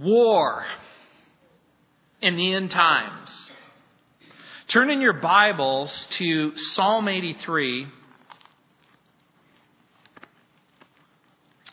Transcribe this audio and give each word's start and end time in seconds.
war 0.00 0.64
in 2.20 2.36
the 2.36 2.54
end 2.54 2.70
times. 2.70 3.50
Turn 4.68 4.90
in 4.90 5.00
your 5.00 5.14
Bibles 5.14 6.08
to 6.12 6.56
Psalm 6.74 7.08
83. 7.08 7.86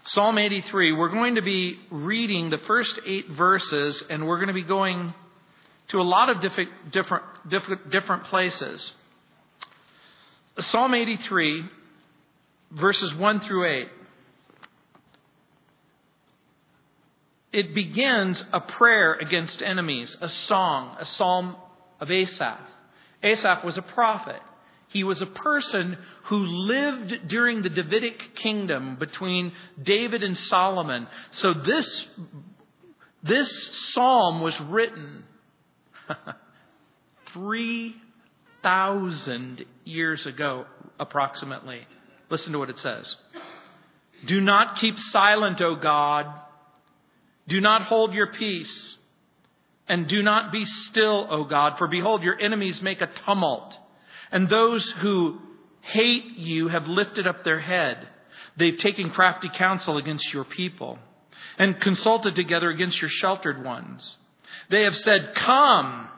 Psalm 0.05 0.37
83. 0.37 0.93
We're 0.93 1.09
going 1.09 1.35
to 1.35 1.41
be 1.41 1.77
reading 1.91 2.49
the 2.49 2.57
first 2.59 2.97
eight 3.05 3.29
verses, 3.31 4.01
and 4.09 4.25
we're 4.25 4.37
going 4.37 4.47
to 4.47 4.53
be 4.53 4.63
going 4.63 5.13
to 5.89 5.99
a 5.99 6.03
lot 6.03 6.29
of 6.29 6.41
different, 6.41 6.69
different, 6.91 7.23
different, 7.49 7.89
different 7.91 8.23
places. 8.25 8.91
Psalm 10.57 10.93
83, 10.93 11.65
verses 12.71 13.13
1 13.13 13.39
through 13.41 13.65
8. 13.81 13.87
It 17.55 17.73
begins 17.73 18.45
a 18.51 18.59
prayer 18.59 19.13
against 19.13 19.61
enemies, 19.61 20.17
a 20.19 20.27
song, 20.27 20.97
a 20.99 21.05
psalm 21.05 21.55
of 22.01 22.11
Asaph. 22.11 22.59
Asaph 23.23 23.63
was 23.63 23.77
a 23.77 23.81
prophet. 23.81 24.41
He 24.89 25.05
was 25.05 25.21
a 25.21 25.25
person 25.25 25.97
who 26.25 26.45
lived 26.45 27.29
during 27.29 27.61
the 27.61 27.69
Davidic 27.69 28.35
kingdom 28.35 28.97
between 28.97 29.53
David 29.81 30.21
and 30.21 30.37
Solomon. 30.37 31.07
So 31.31 31.53
this, 31.53 32.05
this 33.23 33.49
psalm 33.93 34.41
was 34.41 34.59
written 34.59 35.23
3,000 37.33 39.65
years 39.85 40.25
ago, 40.25 40.65
approximately. 40.99 41.87
Listen 42.29 42.51
to 42.51 42.59
what 42.59 42.69
it 42.69 42.79
says. 42.79 43.15
Do 44.25 44.41
not 44.41 44.79
keep 44.79 44.99
silent, 44.99 45.61
O 45.61 45.75
God 45.75 46.41
do 47.47 47.61
not 47.61 47.83
hold 47.83 48.13
your 48.13 48.27
peace. 48.27 48.97
And 49.87 50.07
do 50.07 50.23
not 50.23 50.51
be 50.51 50.65
still, 50.65 51.27
O 51.29 51.43
God, 51.43 51.77
for 51.77 51.87
behold, 51.87 52.23
your 52.23 52.39
enemies 52.39 52.81
make 52.81 53.01
a 53.01 53.09
tumult. 53.25 53.75
And 54.31 54.49
those 54.49 54.83
who 54.99 55.39
hate 55.81 56.37
you 56.37 56.67
have 56.67 56.87
lifted 56.87 57.27
up 57.27 57.43
their 57.43 57.59
head. 57.59 58.07
They've 58.57 58.77
taken 58.77 59.11
crafty 59.11 59.49
counsel 59.53 59.97
against 59.97 60.33
your 60.33 60.43
people 60.43 60.97
and 61.57 61.79
consulted 61.79 62.35
together 62.35 62.69
against 62.69 62.99
your 62.99 63.09
sheltered 63.09 63.63
ones. 63.63 64.17
They 64.69 64.83
have 64.83 64.95
said, 64.95 65.35
Come 65.35 66.09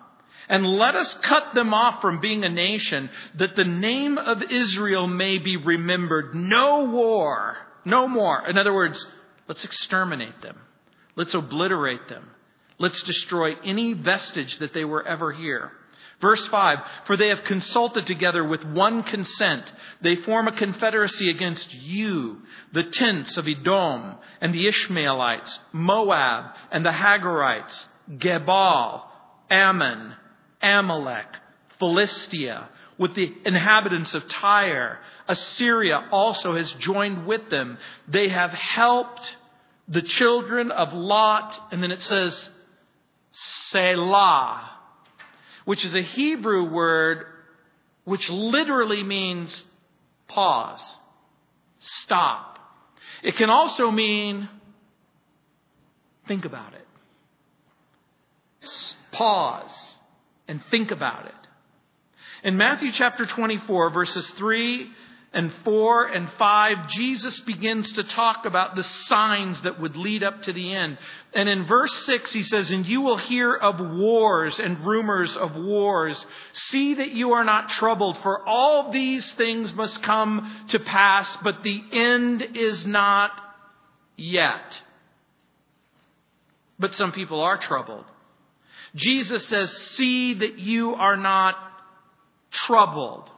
and 0.50 0.66
let 0.66 0.95
us 0.95 1.14
cut 1.23 1.53
them 1.53 1.73
off 1.73 2.02
from 2.02 2.22
being 2.22 2.45
a 2.45 2.50
nation, 2.50 3.09
that 3.36 3.55
the 3.58 3.66
name 3.66 4.17
of 4.17 4.42
Israel 4.50 5.05
may 5.05 5.39
be 5.39 5.58
remembered. 5.58 6.33
No 6.33 6.86
war, 6.86 7.58
no 7.83 8.08
more. 8.08 8.48
In 8.48 8.58
other 8.58 8.73
words, 8.73 9.05
let's 9.50 9.66
exterminate 9.66 10.42
them. 10.42 10.58
Let's 11.18 11.34
obliterate 11.34 12.08
them. 12.08 12.30
Let's 12.80 13.02
destroy 13.02 13.56
any 13.66 13.94
vestige 13.94 14.60
that 14.60 14.73
they 14.73 14.86
were 14.86 15.06
ever 15.06 15.34
here. 15.34 15.72
Verse 16.22 16.46
5 16.48 16.78
For 17.06 17.18
they 17.18 17.30
have 17.30 17.44
consulted 17.44 18.06
together 18.06 18.44
with 18.44 18.64
one 18.64 19.02
consent. 19.04 19.72
They 20.02 20.16
form 20.16 20.48
a 20.48 20.56
confederacy 20.56 21.30
against 21.32 21.73
you, 21.73 22.44
the 22.72 22.84
tents 22.84 23.36
of 23.38 23.48
Edom, 23.48 24.16
and 24.42 24.54
the 24.54 24.68
Ishmaelites, 24.68 25.60
Moab, 25.73 26.54
and 26.72 26.86
the 26.86 26.92
Hagarites, 26.92 27.86
Gebal, 28.18 29.02
Ammon, 29.50 30.14
Amalek, 30.62 31.36
Philistia, 31.80 32.70
with 33.00 33.16
the 33.16 33.34
inhabitants 33.44 34.14
of 34.14 34.28
Tyre. 34.28 35.00
Assyria 35.28 36.08
also 36.12 36.56
has 36.56 36.72
joined 36.73 37.26
with 37.26 37.50
them. 37.50 37.80
They 38.08 38.30
have 38.30 38.52
helped 38.52 39.36
the 39.88 40.02
children 40.02 40.71
of 40.71 40.93
Lot, 40.93 41.59
and 41.71 41.81
then 41.81 41.91
it 41.91 42.02
says 42.02 42.49
Selah, 43.31 44.69
which 45.66 45.85
is 45.85 45.95
a 45.95 46.02
Hebrew 46.02 46.69
word 46.69 47.25
which 48.03 48.30
literally 48.30 49.03
means 49.03 49.65
pause, 50.30 50.97
stop. 51.80 52.58
It 53.21 53.36
can 53.36 53.49
also 53.49 53.92
mean 53.92 54.47
think 56.27 56.45
about 56.45 56.73
it. 56.73 56.87
Pause 59.11 59.97
and 60.47 60.61
think 60.71 60.92
about 60.92 61.26
it. 61.26 61.33
In 62.43 62.55
Matthew 62.55 62.92
chapter 62.92 63.26
24, 63.26 63.89
verses 63.89 64.26
3 64.37 64.89
and 65.37 65.53
4 65.64 66.08
and 66.08 66.31
5, 66.39 66.89
Jesus 66.89 67.39
begins 67.42 67.92
to 67.93 68.03
talk 68.03 68.48
about 68.48 68.75
the 68.75 68.81
signs 68.81 69.61
that 69.61 69.80
would 69.80 69.95
lead 69.95 70.23
up 70.23 70.42
to 70.42 70.52
the 70.52 70.73
end. 70.73 70.98
And 71.31 71.48
in 71.48 71.67
verse 71.67 71.93
6, 72.08 72.33
he 72.33 72.42
says, 72.42 72.71
And 72.71 72.87
you 72.87 73.02
will 73.02 73.17
hear 73.17 73.53
of 73.53 73.80
wars 73.80 74.59
and 74.59 74.83
rumors 74.83 75.37
of 75.37 75.53
wars. 75.53 76.26
See 76.53 76.95
that 76.95 77.11
you 77.11 77.33
are 77.33 77.43
not 77.43 77.70
troubled, 77.70 78.17
for 78.23 78.47
all 78.47 78.92
these 78.92 79.31
things 79.33 79.71
must 79.73 80.02
come 80.02 80.65
to 80.70 80.80
pass, 80.80 81.37
but 81.43 81.61
the 81.61 81.83
end 81.93 82.42
is 82.55 82.87
not 82.87 83.30
yet. 84.15 84.81
But 86.80 86.95
some 86.95 87.11
people 87.11 87.42
are 87.42 87.59
troubled. 87.59 88.05
Jesus 88.95 89.47
says, 89.47 89.71
See 89.71 90.33
that 90.33 90.58
you 90.58 90.95
are 90.95 91.15
not 91.15 91.55
troubled. 92.49 93.30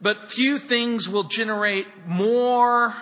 But 0.00 0.32
few 0.32 0.60
things 0.60 1.08
will 1.08 1.24
generate 1.24 1.86
more 2.06 2.94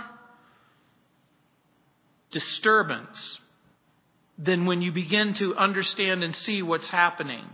disturbance 2.31 3.39
than 4.39 4.67
when 4.67 4.83
you 4.83 4.93
begin 4.93 5.34
to 5.34 5.57
understand 5.57 6.23
and 6.23 6.34
see 6.34 6.62
what's 6.62 6.89
happening. 6.89 7.45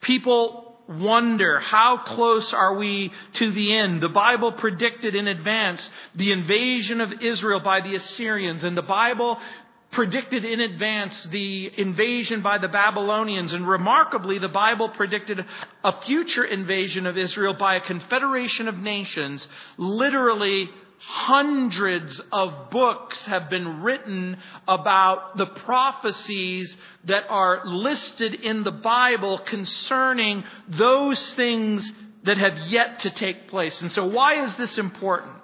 People 0.00 0.76
wonder 0.88 1.60
how 1.60 1.98
close 1.98 2.52
are 2.52 2.76
we 2.76 3.12
to 3.34 3.50
the 3.52 3.74
end? 3.76 4.00
The 4.00 4.08
Bible 4.08 4.52
predicted 4.52 5.14
in 5.14 5.28
advance 5.28 5.90
the 6.14 6.32
invasion 6.32 7.00
of 7.00 7.22
Israel 7.22 7.60
by 7.60 7.80
the 7.80 7.94
Assyrians, 7.94 8.64
and 8.64 8.76
the 8.76 8.82
Bible 8.82 9.38
predicted 9.92 10.44
in 10.44 10.60
advance 10.60 11.22
the 11.30 11.70
invasion 11.76 12.42
by 12.42 12.58
the 12.58 12.68
Babylonians. 12.68 13.52
And 13.52 13.68
remarkably, 13.68 14.38
the 14.38 14.48
Bible 14.48 14.88
predicted 14.88 15.44
a 15.84 16.00
future 16.02 16.44
invasion 16.44 17.06
of 17.06 17.16
Israel 17.16 17.54
by 17.54 17.76
a 17.76 17.80
confederation 17.80 18.68
of 18.68 18.76
nations. 18.78 19.46
Literally, 19.76 20.70
hundreds 20.98 22.20
of 22.30 22.70
books 22.70 23.20
have 23.24 23.50
been 23.50 23.82
written 23.82 24.38
about 24.66 25.36
the 25.36 25.46
prophecies 25.46 26.76
that 27.04 27.24
are 27.28 27.66
listed 27.66 28.34
in 28.34 28.62
the 28.62 28.70
Bible 28.70 29.38
concerning 29.38 30.44
those 30.68 31.18
things 31.34 31.90
that 32.24 32.38
have 32.38 32.56
yet 32.68 33.00
to 33.00 33.10
take 33.10 33.48
place. 33.48 33.80
And 33.82 33.90
so, 33.90 34.06
why 34.06 34.44
is 34.44 34.54
this 34.54 34.78
important? 34.78 35.41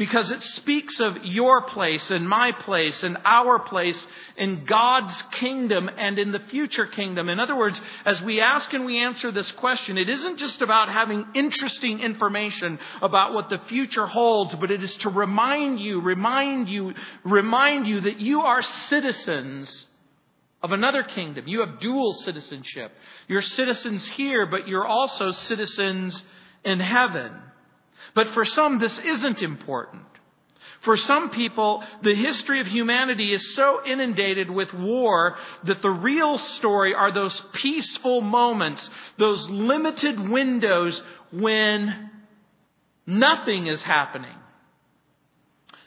Because 0.00 0.30
it 0.30 0.42
speaks 0.42 0.98
of 0.98 1.26
your 1.26 1.60
place 1.60 2.10
and 2.10 2.26
my 2.26 2.52
place 2.52 3.02
and 3.02 3.18
our 3.22 3.58
place 3.58 4.06
in 4.38 4.64
God's 4.64 5.12
kingdom 5.38 5.90
and 5.94 6.18
in 6.18 6.32
the 6.32 6.38
future 6.38 6.86
kingdom. 6.86 7.28
In 7.28 7.38
other 7.38 7.54
words, 7.54 7.78
as 8.06 8.22
we 8.22 8.40
ask 8.40 8.72
and 8.72 8.86
we 8.86 8.96
answer 8.96 9.30
this 9.30 9.50
question, 9.52 9.98
it 9.98 10.08
isn't 10.08 10.38
just 10.38 10.62
about 10.62 10.88
having 10.88 11.26
interesting 11.34 12.00
information 12.00 12.78
about 13.02 13.34
what 13.34 13.50
the 13.50 13.58
future 13.68 14.06
holds, 14.06 14.54
but 14.54 14.70
it 14.70 14.82
is 14.82 14.96
to 14.96 15.10
remind 15.10 15.80
you, 15.80 16.00
remind 16.00 16.70
you, 16.70 16.94
remind 17.22 17.86
you 17.86 18.00
that 18.00 18.18
you 18.18 18.40
are 18.40 18.62
citizens 18.88 19.84
of 20.62 20.72
another 20.72 21.02
kingdom. 21.02 21.46
You 21.46 21.60
have 21.60 21.78
dual 21.78 22.14
citizenship. 22.14 22.90
You're 23.28 23.42
citizens 23.42 24.02
here, 24.08 24.46
but 24.46 24.66
you're 24.66 24.86
also 24.86 25.32
citizens 25.32 26.24
in 26.64 26.80
heaven. 26.80 27.32
But 28.14 28.28
for 28.28 28.44
some, 28.44 28.78
this 28.78 28.98
isn't 28.98 29.42
important. 29.42 30.02
For 30.82 30.96
some 30.96 31.30
people, 31.30 31.84
the 32.02 32.14
history 32.14 32.60
of 32.60 32.66
humanity 32.66 33.34
is 33.34 33.54
so 33.54 33.84
inundated 33.84 34.50
with 34.50 34.72
war 34.72 35.36
that 35.64 35.82
the 35.82 35.90
real 35.90 36.38
story 36.38 36.94
are 36.94 37.12
those 37.12 37.38
peaceful 37.52 38.22
moments, 38.22 38.88
those 39.18 39.48
limited 39.50 40.18
windows 40.30 41.02
when 41.32 42.10
nothing 43.06 43.66
is 43.66 43.82
happening. 43.82 44.36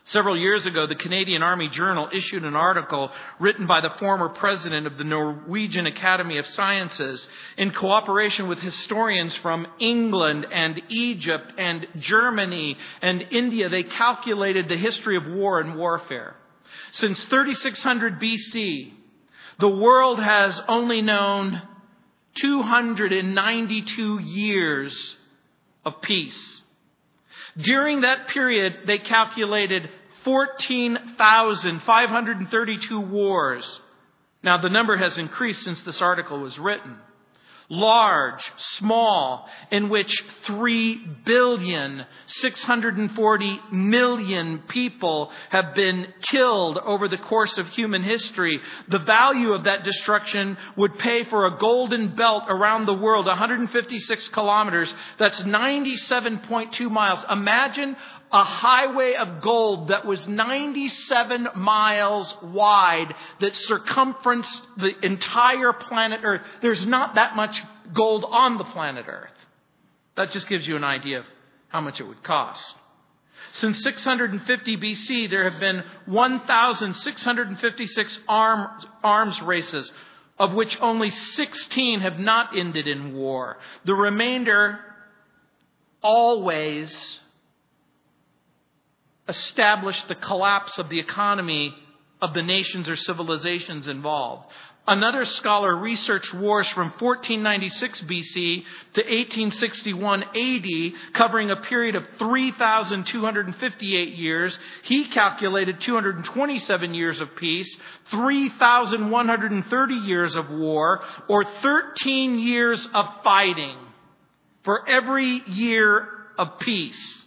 Several 0.05 0.37
years 0.37 0.65
ago, 0.65 0.85
the 0.85 0.95
Canadian 0.95 1.43
Army 1.43 1.69
Journal 1.69 2.09
issued 2.11 2.43
an 2.43 2.57
article 2.57 3.09
written 3.39 3.67
by 3.67 3.79
the 3.79 3.91
former 3.99 4.27
president 4.27 4.85
of 4.85 4.97
the 4.97 5.05
Norwegian 5.05 5.87
Academy 5.87 6.37
of 6.37 6.45
Sciences 6.45 7.25
in 7.57 7.71
cooperation 7.71 8.49
with 8.49 8.59
historians 8.59 9.33
from 9.37 9.65
England 9.79 10.45
and 10.51 10.81
Egypt 10.89 11.53
and 11.57 11.87
Germany 11.99 12.77
and 13.01 13.21
India. 13.31 13.69
They 13.69 13.83
calculated 13.83 14.67
the 14.67 14.75
history 14.75 15.15
of 15.15 15.25
war 15.25 15.61
and 15.61 15.77
warfare. 15.77 16.35
Since 16.91 17.23
3600 17.23 18.19
BC, 18.19 18.91
the 19.59 19.69
world 19.69 20.19
has 20.19 20.59
only 20.67 21.01
known 21.01 21.61
292 22.35 24.19
years 24.19 25.15
of 25.85 26.01
peace. 26.01 26.62
During 27.57 28.01
that 28.01 28.27
period, 28.29 28.87
they 28.87 28.97
calculated 28.97 29.89
14,532 30.23 32.99
wars. 32.99 33.79
Now, 34.41 34.57
the 34.57 34.69
number 34.69 34.97
has 34.97 35.17
increased 35.17 35.63
since 35.63 35.81
this 35.81 36.01
article 36.01 36.39
was 36.39 36.59
written 36.59 36.97
large, 37.69 38.43
small, 38.77 39.47
in 39.71 39.89
which 39.89 40.23
3 40.45 40.97
billion 41.25 42.05
640 42.27 43.59
million 43.71 44.59
people 44.67 45.31
have 45.49 45.73
been 45.75 46.07
killed 46.21 46.77
over 46.77 47.07
the 47.07 47.17
course 47.17 47.57
of 47.57 47.67
human 47.69 48.03
history. 48.03 48.59
The 48.89 48.99
value 48.99 49.53
of 49.53 49.65
that 49.65 49.83
destruction 49.83 50.57
would 50.77 50.97
pay 50.99 51.23
for 51.25 51.45
a 51.45 51.57
golden 51.57 52.15
belt 52.15 52.43
around 52.47 52.85
the 52.85 52.93
world, 52.93 53.25
156 53.25 54.29
kilometers. 54.29 54.93
That's 55.17 55.41
97.2 55.41 56.91
miles. 56.91 57.23
Imagine 57.29 57.95
a 58.33 58.43
highway 58.43 59.13
of 59.13 59.41
gold 59.41 59.89
that 59.89 60.07
was 60.07 60.27
97 60.27 61.49
miles 61.55 62.35
wide 62.41 63.13
that 63.39 63.55
circumferenced 63.55 64.59
the 64.77 64.91
entire 65.05 65.71
planet 65.71 66.21
Earth. 66.23 66.41
There's 66.61 66.83
not 66.83 67.15
that 67.15 67.35
much 67.35 67.61
gold 67.93 68.25
on 68.27 68.57
the 68.57 68.63
planet 68.63 69.05
Earth. 69.07 69.29
That 70.17 70.31
just 70.31 70.49
gives 70.49 70.67
you 70.67 70.75
an 70.75 70.83
idea 70.83 71.19
of 71.19 71.25
how 71.67 71.81
much 71.81 71.99
it 71.99 72.07
would 72.07 72.23
cost. 72.23 72.75
Since 73.51 73.83
650 73.83 74.77
BC, 74.77 75.29
there 75.29 75.49
have 75.49 75.59
been 75.59 75.83
1,656 76.07 78.19
arm, 78.27 78.67
arms 79.03 79.39
races, 79.43 79.91
of 80.39 80.53
which 80.53 80.75
only 80.81 81.11
16 81.11 81.99
have 81.99 82.17
not 82.17 82.57
ended 82.57 82.87
in 82.87 83.13
war. 83.13 83.59
The 83.85 83.93
remainder 83.93 84.79
always 86.01 87.19
established 89.27 90.07
the 90.07 90.15
collapse 90.15 90.77
of 90.77 90.89
the 90.89 90.99
economy 90.99 91.75
of 92.21 92.33
the 92.33 92.43
nations 92.43 92.87
or 92.89 92.95
civilizations 92.95 93.87
involved. 93.87 94.45
Another 94.85 95.23
scholar 95.23 95.73
researched 95.73 96.33
wars 96.33 96.67
from 96.69 96.89
1496 96.99 98.01
BC 98.01 98.63
to 98.95 99.01
1861 99.01 100.23
AD, 100.23 100.93
covering 101.13 101.51
a 101.51 101.55
period 101.55 101.95
of 101.95 102.05
3,258 102.19 104.15
years. 104.15 104.59
He 104.83 105.05
calculated 105.05 105.79
227 105.79 106.93
years 106.93 107.21
of 107.21 107.33
peace, 107.37 107.77
3,130 108.11 109.93
years 109.95 110.35
of 110.35 110.49
war, 110.49 111.01
or 111.29 111.45
13 111.61 112.39
years 112.39 112.85
of 112.93 113.05
fighting 113.23 113.77
for 114.65 114.85
every 114.89 115.43
year 115.47 116.09
of 116.37 116.59
peace. 116.59 117.22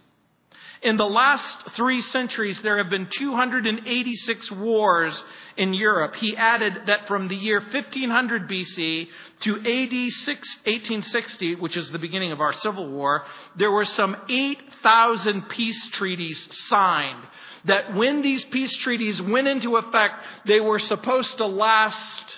In 0.83 0.97
the 0.97 1.05
last 1.05 1.71
three 1.75 2.01
centuries, 2.01 2.61
there 2.61 2.77
have 2.77 2.89
been 2.89 3.07
286 3.17 4.51
wars 4.51 5.23
in 5.57 5.73
Europe. 5.73 6.15
He 6.15 6.37
added 6.37 6.83
that 6.85 7.07
from 7.07 7.27
the 7.27 7.35
year 7.35 7.59
1500 7.59 8.47
BC 8.47 9.07
to 9.41 9.55
AD 9.55 9.65
1860, 9.65 11.55
which 11.55 11.75
is 11.75 11.89
the 11.89 11.97
beginning 11.97 12.31
of 12.31 12.41
our 12.41 12.53
Civil 12.53 12.89
War, 12.91 13.25
there 13.55 13.71
were 13.71 13.85
some 13.85 14.15
8,000 14.29 15.49
peace 15.49 15.89
treaties 15.89 16.47
signed. 16.67 17.23
That 17.65 17.95
when 17.95 18.21
these 18.21 18.45
peace 18.45 18.75
treaties 18.77 19.19
went 19.19 19.47
into 19.47 19.77
effect, 19.77 20.15
they 20.45 20.59
were 20.59 20.79
supposed 20.79 21.37
to 21.37 21.47
last 21.47 22.37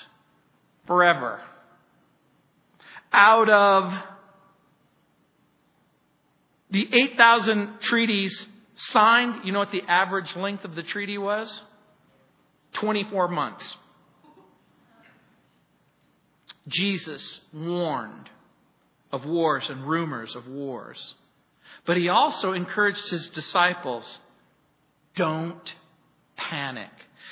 forever. 0.87 1.41
Out 3.11 3.49
of 3.49 3.93
the 6.71 6.87
8,000 6.91 7.81
treaties 7.81 8.47
signed, 8.75 9.45
you 9.45 9.51
know 9.51 9.59
what 9.59 9.71
the 9.71 9.83
average 9.87 10.35
length 10.35 10.65
of 10.65 10.75
the 10.75 10.83
treaty 10.83 11.17
was? 11.17 11.61
24 12.73 13.27
months. 13.27 13.75
Jesus 16.67 17.39
warned 17.53 18.29
of 19.11 19.25
wars 19.25 19.63
and 19.69 19.87
rumors 19.87 20.35
of 20.35 20.47
wars. 20.47 21.15
But 21.85 21.97
he 21.97 22.09
also 22.09 22.53
encouraged 22.53 23.09
his 23.09 23.29
disciples 23.29 24.19
don't 25.15 25.73
panic 26.37 26.91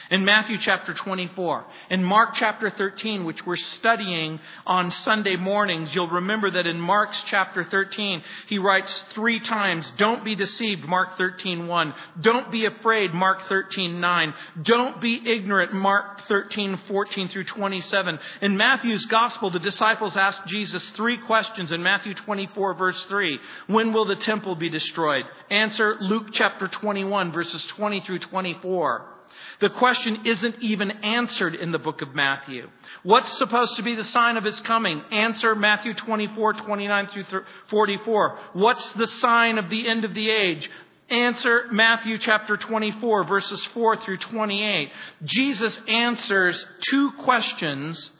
in 0.09 0.25
Matthew 0.25 0.57
chapter 0.57 0.93
24. 0.93 1.65
In 1.89 2.03
Mark 2.03 2.35
chapter 2.35 2.69
13, 2.69 3.25
which 3.25 3.45
we're 3.45 3.55
studying 3.55 4.39
on 4.65 4.91
Sunday 4.91 5.35
mornings, 5.35 5.93
you'll 5.93 6.09
remember 6.09 6.51
that 6.51 6.67
in 6.67 6.79
Mark's 6.79 7.21
chapter 7.27 7.63
13, 7.63 8.21
he 8.47 8.57
writes 8.57 9.03
three 9.13 9.39
times, 9.39 9.91
don't 9.97 10.23
be 10.23 10.35
deceived, 10.35 10.85
Mark 10.85 11.17
13, 11.17 11.67
1. 11.67 11.93
Don't 12.21 12.51
be 12.51 12.65
afraid, 12.65 13.13
Mark 13.13 13.47
13, 13.47 13.99
9. 13.99 14.33
Don't 14.63 15.01
be 15.01 15.21
ignorant, 15.25 15.73
Mark 15.73 16.27
13, 16.27 16.79
14 16.87 17.29
through 17.29 17.43
27. 17.45 18.19
In 18.41 18.57
Matthew's 18.57 19.05
gospel, 19.05 19.49
the 19.49 19.59
disciples 19.59 20.15
asked 20.15 20.45
Jesus 20.47 20.87
three 20.91 21.17
questions 21.25 21.71
in 21.71 21.83
Matthew 21.83 22.13
24 22.13 22.73
verse 22.75 23.03
3. 23.05 23.39
When 23.67 23.93
will 23.93 24.05
the 24.05 24.15
temple 24.15 24.55
be 24.55 24.69
destroyed? 24.69 25.25
Answer, 25.49 25.97
Luke 25.99 26.27
chapter 26.31 26.67
21 26.67 27.31
verses 27.31 27.63
20 27.75 28.01
through 28.01 28.19
24. 28.19 29.16
The 29.59 29.69
question 29.69 30.25
isn't 30.25 30.61
even 30.61 30.91
answered 31.03 31.55
in 31.55 31.71
the 31.71 31.79
book 31.79 32.01
of 32.01 32.13
Matthew. 32.13 32.69
What's 33.03 33.37
supposed 33.37 33.75
to 33.77 33.83
be 33.83 33.95
the 33.95 34.03
sign 34.03 34.37
of 34.37 34.43
his 34.43 34.59
coming? 34.61 35.01
Answer 35.11 35.55
Matthew 35.55 35.93
24, 35.93 36.53
29 36.53 37.07
through 37.07 37.43
44. 37.69 38.39
What's 38.53 38.93
the 38.93 39.07
sign 39.07 39.57
of 39.57 39.69
the 39.69 39.87
end 39.87 40.05
of 40.05 40.13
the 40.13 40.29
age? 40.29 40.69
Answer 41.09 41.67
Matthew 41.71 42.17
chapter 42.17 42.57
24, 42.57 43.23
verses 43.23 43.65
4 43.73 43.97
through 43.97 44.17
28. 44.17 44.91
Jesus 45.23 45.79
answers 45.87 46.65
two 46.89 47.11
questions 47.23 48.11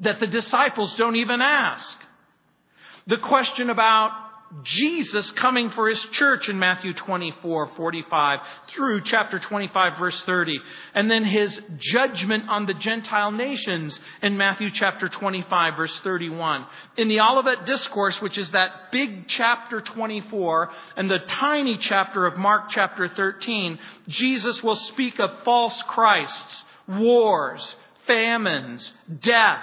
that 0.00 0.18
the 0.18 0.26
disciples 0.26 0.94
don't 0.96 1.16
even 1.16 1.40
ask. 1.40 1.96
The 3.06 3.18
question 3.18 3.70
about 3.70 4.10
Jesus 4.64 5.30
coming 5.32 5.70
for 5.70 5.88
his 5.88 6.00
church 6.12 6.48
in 6.50 6.58
Matthew 6.58 6.92
24, 6.92 7.70
45 7.74 8.40
through 8.68 9.02
chapter 9.02 9.38
25, 9.38 9.98
verse 9.98 10.22
30. 10.24 10.58
And 10.94 11.10
then 11.10 11.24
his 11.24 11.58
judgment 11.78 12.50
on 12.50 12.66
the 12.66 12.74
Gentile 12.74 13.30
nations 13.30 13.98
in 14.20 14.36
Matthew 14.36 14.70
chapter 14.70 15.08
25, 15.08 15.76
verse 15.76 16.00
31. 16.00 16.66
In 16.98 17.08
the 17.08 17.20
Olivet 17.20 17.64
Discourse, 17.64 18.20
which 18.20 18.36
is 18.36 18.50
that 18.50 18.92
big 18.92 19.26
chapter 19.26 19.80
24 19.80 20.70
and 20.96 21.10
the 21.10 21.20
tiny 21.20 21.78
chapter 21.78 22.26
of 22.26 22.36
Mark 22.36 22.68
chapter 22.68 23.08
13, 23.08 23.78
Jesus 24.08 24.62
will 24.62 24.76
speak 24.76 25.18
of 25.18 25.30
false 25.44 25.80
Christs, 25.88 26.64
wars, 26.86 27.74
famines, 28.06 28.92
death, 29.20 29.62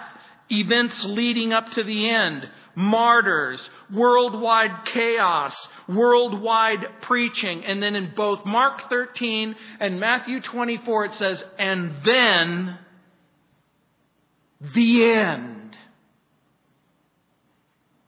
events 0.52 1.06
leading 1.06 1.54
up 1.54 1.70
to 1.74 1.84
the 1.84 2.10
end 2.10 2.50
martyrs, 2.76 3.70
worldwide 3.94 4.86
chaos, 4.94 5.68
worldwide 5.88 6.88
preaching. 7.02 7.66
And 7.66 7.82
then 7.82 7.96
in 7.96 8.14
both 8.16 8.46
Mark 8.46 8.90
13 8.90 9.56
and 9.80 10.00
Matthew 10.00 10.40
24, 10.40 11.06
it 11.06 11.14
says, 11.14 11.44
and 11.58 11.96
then 12.04 12.78
the 14.74 15.04
end. 15.06 15.78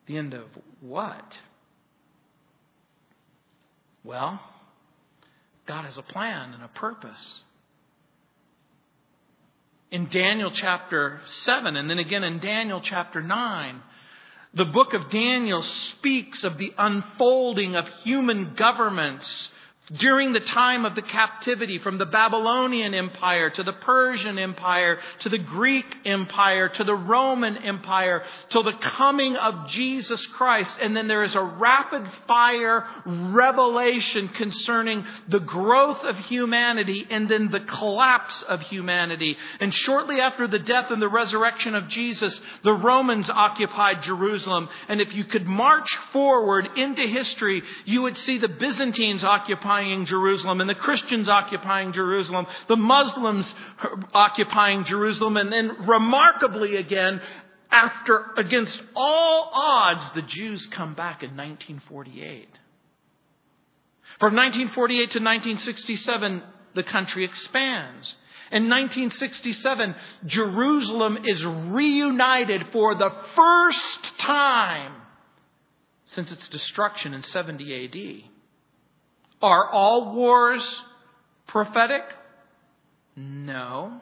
The 0.08 0.18
end 0.18 0.34
of 0.34 0.46
what? 0.82 1.38
Well, 4.04 4.40
God 5.66 5.86
has 5.86 5.98
a 5.98 6.02
plan 6.02 6.54
and 6.54 6.64
a 6.64 6.68
purpose. 6.68 7.44
In 9.92 10.08
Daniel 10.08 10.52
chapter 10.52 11.22
7, 11.28 11.76
and 11.76 11.90
then 11.90 12.00
again 12.00 12.24
in 12.24 12.40
Daniel 12.40 12.82
chapter 12.82 13.22
9, 13.22 13.82
the 14.54 14.66
book 14.66 14.94
of 14.94 15.10
Daniel 15.10 15.64
speaks 15.64 16.44
of 16.44 16.58
the 16.58 16.74
unfolding 16.78 17.76
of 17.76 17.88
human 18.04 18.54
governments 18.56 19.50
during 19.98 20.32
the 20.32 20.40
time 20.40 20.86
of 20.86 20.96
the 20.96 21.02
captivity 21.02 21.78
from 21.78 21.98
the 21.98 22.06
Babylonian 22.06 22.94
Empire 22.94 23.50
to 23.50 23.64
the 23.64 23.74
Persian 23.74 24.40
Empire 24.40 25.00
to 25.20 25.30
the 25.30 25.38
Greek 25.38 25.86
Empire 26.06 26.70
to 26.70 26.84
the 26.84 26.96
Roman 26.96 27.58
Empire 27.58 28.24
till 28.50 28.64
the 28.64 28.78
coming 28.80 29.36
of 29.36 29.68
Jesus 29.68 30.26
Christ. 30.28 30.78
And 30.82 30.96
then 30.96 31.08
there 31.08 31.24
is 31.24 31.36
a 31.36 31.42
rapid 31.42 32.10
fire 32.26 32.86
revelation 33.06 34.30
concerning 34.30 35.06
the 35.28 35.40
growth 35.40 36.04
of 36.04 36.18
humanity 36.18 37.06
and 37.10 37.28
then 37.28 37.52
the 37.52 37.60
collapse 37.60 38.44
of 38.44 38.62
humanity. 38.62 39.36
And 39.60 39.74
shortly 39.74 40.22
after 40.22 40.48
the 40.48 40.60
death 40.60 40.90
and 40.90 41.02
the 41.02 41.10
resurrection 41.10 41.76
of 41.76 41.90
Jesus, 41.90 42.40
the 42.64 42.74
Romans 42.74 43.30
occupied 43.30 44.04
Jerusalem. 44.04 44.70
And 44.88 45.02
if 45.02 45.14
you 45.14 45.26
could 45.26 45.48
march 45.48 45.90
forward 46.14 46.70
into 46.78 47.02
history, 47.02 47.62
you 47.86 48.04
would 48.04 48.16
see 48.18 48.38
the 48.38 48.48
Byzantines 48.48 49.24
occupying 49.24 49.81
occupying 49.82 50.06
Jerusalem 50.06 50.62
and 50.62 50.70
the 50.70 50.76
Christians 50.76 51.28
occupying 51.28 51.94
Jerusalem, 51.94 52.46
the 52.68 52.76
Muslims 52.76 53.52
occupying 54.14 54.86
Jerusalem, 54.86 55.38
and 55.38 55.52
then 55.52 55.88
remarkably 55.88 56.76
again, 56.76 57.22
after, 57.72 58.26
against 58.38 58.80
all 58.96 59.50
odds, 59.54 60.10
the 60.12 60.22
Jews 60.22 60.68
come 60.68 60.94
back 60.94 61.24
in 61.24 61.30
1948. 61.30 62.48
From 64.20 64.36
1948 64.36 64.98
to 64.98 65.04
1967, 65.20 66.44
the 66.76 66.84
country 66.84 67.26
expands. 67.26 68.16
In 68.52 68.64
1967, 68.64 69.96
Jerusalem 70.26 71.20
is 71.26 71.44
reunited 71.46 72.68
for 72.72 72.94
the 72.94 73.12
first 73.36 74.20
time 74.20 74.94
since 76.06 76.32
its 76.32 76.50
destruction 76.50 77.14
in 77.14 77.24
70 77.24 77.86
AD. 77.86 78.31
Are 79.42 79.70
all 79.70 80.14
wars 80.14 80.82
prophetic? 81.48 82.04
No. 83.16 84.00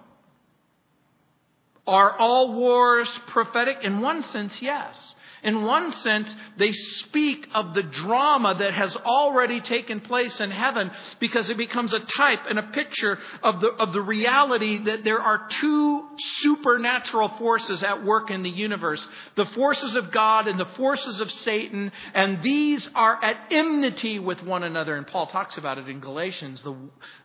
Are 1.87 2.17
all 2.17 2.53
wars 2.53 3.09
prophetic? 3.27 3.77
In 3.83 4.01
one 4.01 4.23
sense, 4.23 4.61
yes. 4.61 5.15
In 5.43 5.63
one 5.63 5.91
sense, 5.91 6.35
they 6.57 6.71
speak 6.71 7.47
of 7.53 7.73
the 7.73 7.83
drama 7.83 8.55
that 8.59 8.73
has 8.73 8.95
already 8.97 9.61
taken 9.61 10.01
place 10.01 10.39
in 10.39 10.51
heaven 10.51 10.91
because 11.19 11.49
it 11.49 11.57
becomes 11.57 11.93
a 11.93 11.99
type 11.99 12.41
and 12.49 12.59
a 12.59 12.63
picture 12.63 13.17
of 13.41 13.61
the, 13.61 13.69
of 13.69 13.93
the 13.93 14.01
reality 14.01 14.83
that 14.83 15.03
there 15.03 15.19
are 15.19 15.47
two 15.49 16.07
supernatural 16.17 17.29
forces 17.29 17.81
at 17.83 18.03
work 18.03 18.31
in 18.31 18.43
the 18.43 18.49
universe. 18.49 19.05
The 19.35 19.45
forces 19.45 19.95
of 19.95 20.11
God 20.11 20.47
and 20.47 20.59
the 20.59 20.65
forces 20.65 21.21
of 21.21 21.31
Satan, 21.31 21.91
and 22.13 22.43
these 22.43 22.89
are 22.93 23.23
at 23.23 23.51
enmity 23.51 24.19
with 24.19 24.43
one 24.43 24.63
another. 24.63 24.95
And 24.95 25.07
Paul 25.07 25.27
talks 25.27 25.57
about 25.57 25.77
it 25.77 25.87
in 25.87 25.99
Galatians, 25.99 26.63
the, 26.63 26.75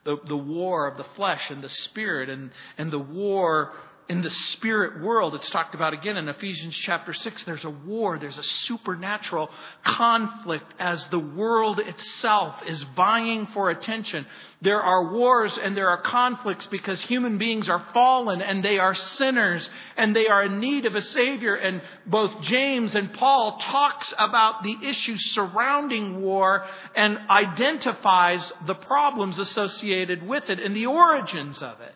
the, 0.04 0.16
the 0.28 0.36
war 0.36 0.86
of 0.86 0.96
the 0.96 1.06
flesh 1.16 1.50
and 1.50 1.62
the 1.62 1.68
spirit 1.68 2.28
and, 2.28 2.50
and 2.78 2.92
the 2.92 2.98
war 2.98 3.72
in 4.06 4.20
the 4.20 4.30
spirit 4.30 5.02
world, 5.02 5.34
it's 5.34 5.48
talked 5.48 5.74
about 5.74 5.94
again 5.94 6.18
in 6.18 6.28
Ephesians 6.28 6.76
chapter 6.76 7.14
6. 7.14 7.44
There's 7.44 7.64
a 7.64 7.70
war, 7.70 8.18
there's 8.18 8.36
a 8.36 8.42
supernatural 8.42 9.48
conflict 9.82 10.74
as 10.78 11.06
the 11.06 11.18
world 11.18 11.80
itself 11.80 12.54
is 12.66 12.82
vying 12.94 13.46
for 13.54 13.70
attention. 13.70 14.26
There 14.60 14.82
are 14.82 15.10
wars 15.10 15.58
and 15.62 15.74
there 15.74 15.88
are 15.88 16.02
conflicts 16.02 16.66
because 16.66 17.00
human 17.02 17.38
beings 17.38 17.66
are 17.68 17.82
fallen 17.94 18.42
and 18.42 18.62
they 18.62 18.78
are 18.78 18.94
sinners 18.94 19.68
and 19.96 20.14
they 20.14 20.26
are 20.26 20.44
in 20.44 20.60
need 20.60 20.84
of 20.84 20.94
a 20.94 21.02
Savior. 21.02 21.54
And 21.54 21.80
both 22.06 22.42
James 22.42 22.94
and 22.94 23.10
Paul 23.14 23.58
talks 23.58 24.12
about 24.18 24.62
the 24.64 24.76
issues 24.86 25.32
surrounding 25.32 26.20
war 26.20 26.66
and 26.94 27.18
identifies 27.30 28.52
the 28.66 28.74
problems 28.74 29.38
associated 29.38 30.22
with 30.26 30.50
it 30.50 30.60
and 30.60 30.76
the 30.76 30.86
origins 30.86 31.58
of 31.58 31.80
it. 31.80 31.94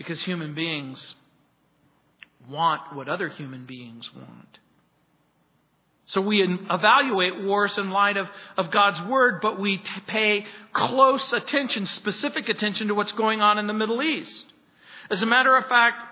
Because 0.00 0.22
human 0.22 0.54
beings 0.54 1.14
want 2.48 2.94
what 2.94 3.06
other 3.06 3.28
human 3.28 3.66
beings 3.66 4.08
want. 4.16 4.58
So 6.06 6.22
we 6.22 6.42
evaluate 6.42 7.44
wars 7.44 7.76
in 7.76 7.90
light 7.90 8.16
of, 8.16 8.26
of 8.56 8.70
God's 8.70 8.98
Word, 9.02 9.42
but 9.42 9.60
we 9.60 9.76
t- 9.76 9.90
pay 10.06 10.46
close 10.72 11.34
attention, 11.34 11.84
specific 11.84 12.48
attention 12.48 12.88
to 12.88 12.94
what's 12.94 13.12
going 13.12 13.42
on 13.42 13.58
in 13.58 13.66
the 13.66 13.74
Middle 13.74 14.02
East. 14.02 14.46
As 15.10 15.20
a 15.20 15.26
matter 15.26 15.54
of 15.54 15.66
fact, 15.66 16.02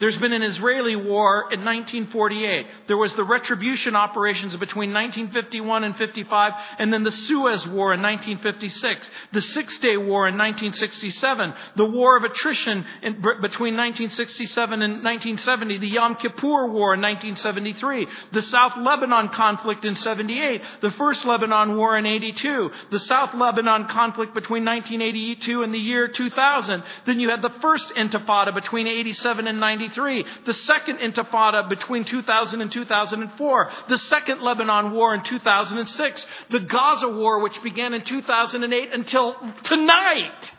there's 0.00 0.16
been 0.18 0.32
an 0.32 0.42
Israeli 0.42 0.94
war 0.94 1.52
in 1.52 1.64
1948. 1.64 2.66
There 2.86 2.96
was 2.96 3.12
the 3.14 3.24
retribution 3.24 3.96
operations 3.96 4.54
between 4.56 4.92
1951 4.92 5.82
and 5.82 5.96
55, 5.96 6.52
and 6.78 6.92
then 6.92 7.02
the 7.02 7.10
Suez 7.10 7.66
War 7.66 7.92
in 7.94 8.00
1956, 8.00 9.10
the 9.32 9.42
Six 9.42 9.76
Day 9.78 9.96
War 9.96 10.28
in 10.28 10.38
1967, 10.38 11.52
the 11.74 11.84
War 11.84 12.16
of 12.16 12.22
Attrition 12.22 12.84
in, 13.02 13.14
between 13.14 13.76
1967 13.76 14.82
and 14.82 14.92
1970, 15.02 15.78
the 15.78 15.88
Yom 15.88 16.14
Kippur 16.14 16.68
War 16.68 16.94
in 16.94 17.00
1973, 17.00 18.06
the 18.32 18.42
South 18.42 18.76
Lebanon 18.76 19.30
conflict 19.30 19.84
in 19.84 19.96
78, 19.96 20.62
the 20.80 20.92
First 20.92 21.24
Lebanon 21.24 21.76
War 21.76 21.98
in 21.98 22.06
82, 22.06 22.70
the 22.92 23.00
South 23.00 23.34
Lebanon 23.34 23.88
conflict 23.88 24.32
between 24.32 24.64
1982 24.64 25.64
and 25.64 25.74
the 25.74 25.78
year 25.78 26.06
2000. 26.06 26.84
Then 27.04 27.18
you 27.18 27.30
had 27.30 27.42
the 27.42 27.50
First 27.60 27.88
Intifada 27.96 28.54
between 28.54 28.86
87 28.86 29.48
and 29.48 29.58
93. 29.88 30.24
The 30.46 30.54
second 30.54 30.98
intifada 30.98 31.68
between 31.68 32.04
2000 32.04 32.60
and 32.60 32.70
2004. 32.70 33.72
The 33.88 33.98
second 33.98 34.42
Lebanon 34.42 34.92
war 34.92 35.14
in 35.14 35.22
2006. 35.22 36.26
The 36.50 36.60
Gaza 36.60 37.08
war, 37.08 37.40
which 37.40 37.62
began 37.62 37.94
in 37.94 38.04
2008 38.04 38.92
until 38.92 39.36
tonight. 39.64 40.52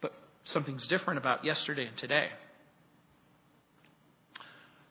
But 0.00 0.12
something's 0.44 0.86
different 0.86 1.18
about 1.18 1.44
yesterday 1.44 1.86
and 1.86 1.96
today. 1.96 2.28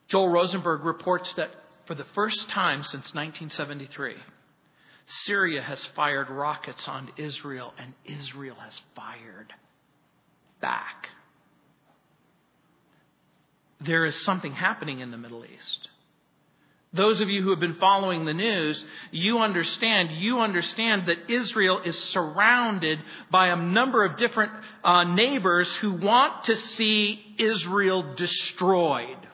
Joel 0.08 0.28
Rosenberg 0.28 0.84
reports 0.84 1.32
that 1.34 1.50
for 1.86 1.94
the 1.94 2.06
first 2.14 2.48
time 2.50 2.82
since 2.82 3.12
1973, 3.14 4.14
Syria 5.24 5.62
has 5.62 5.84
fired 5.96 6.30
rockets 6.30 6.88
on 6.88 7.10
Israel, 7.16 7.72
and 7.78 7.94
Israel 8.04 8.56
has 8.56 8.80
fired 8.94 9.52
back 10.60 11.08
there 13.80 14.04
is 14.04 14.16
something 14.24 14.52
happening 14.52 15.00
in 15.00 15.10
the 15.10 15.16
Middle 15.16 15.44
East. 15.44 15.88
Those 16.92 17.20
of 17.20 17.28
you 17.28 17.42
who 17.42 17.50
have 17.50 17.60
been 17.60 17.74
following 17.74 18.24
the 18.24 18.32
news, 18.32 18.82
you 19.10 19.38
understand, 19.40 20.12
you 20.12 20.40
understand 20.40 21.08
that 21.08 21.30
Israel 21.30 21.80
is 21.84 21.98
surrounded 22.10 22.98
by 23.30 23.48
a 23.48 23.56
number 23.56 24.04
of 24.04 24.16
different 24.16 24.52
uh, 24.82 25.04
neighbors 25.04 25.68
who 25.76 25.92
want 25.92 26.44
to 26.44 26.56
see 26.56 27.20
Israel 27.38 28.14
destroyed. 28.16 29.25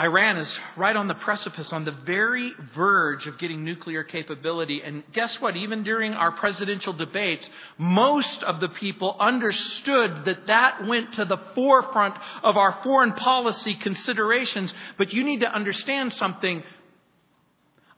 Iran 0.00 0.38
is 0.38 0.58
right 0.78 0.96
on 0.96 1.08
the 1.08 1.14
precipice, 1.14 1.74
on 1.74 1.84
the 1.84 1.92
very 1.92 2.54
verge 2.74 3.26
of 3.26 3.38
getting 3.38 3.64
nuclear 3.64 4.02
capability. 4.02 4.80
And 4.82 5.02
guess 5.12 5.38
what? 5.40 5.56
Even 5.56 5.82
during 5.82 6.14
our 6.14 6.32
presidential 6.32 6.94
debates, 6.94 7.48
most 7.76 8.42
of 8.42 8.60
the 8.60 8.68
people 8.68 9.14
understood 9.20 10.24
that 10.24 10.46
that 10.46 10.86
went 10.86 11.14
to 11.14 11.26
the 11.26 11.36
forefront 11.54 12.16
of 12.42 12.56
our 12.56 12.80
foreign 12.82 13.12
policy 13.12 13.74
considerations. 13.74 14.72
But 14.96 15.12
you 15.12 15.22
need 15.22 15.40
to 15.40 15.54
understand 15.54 16.14
something. 16.14 16.62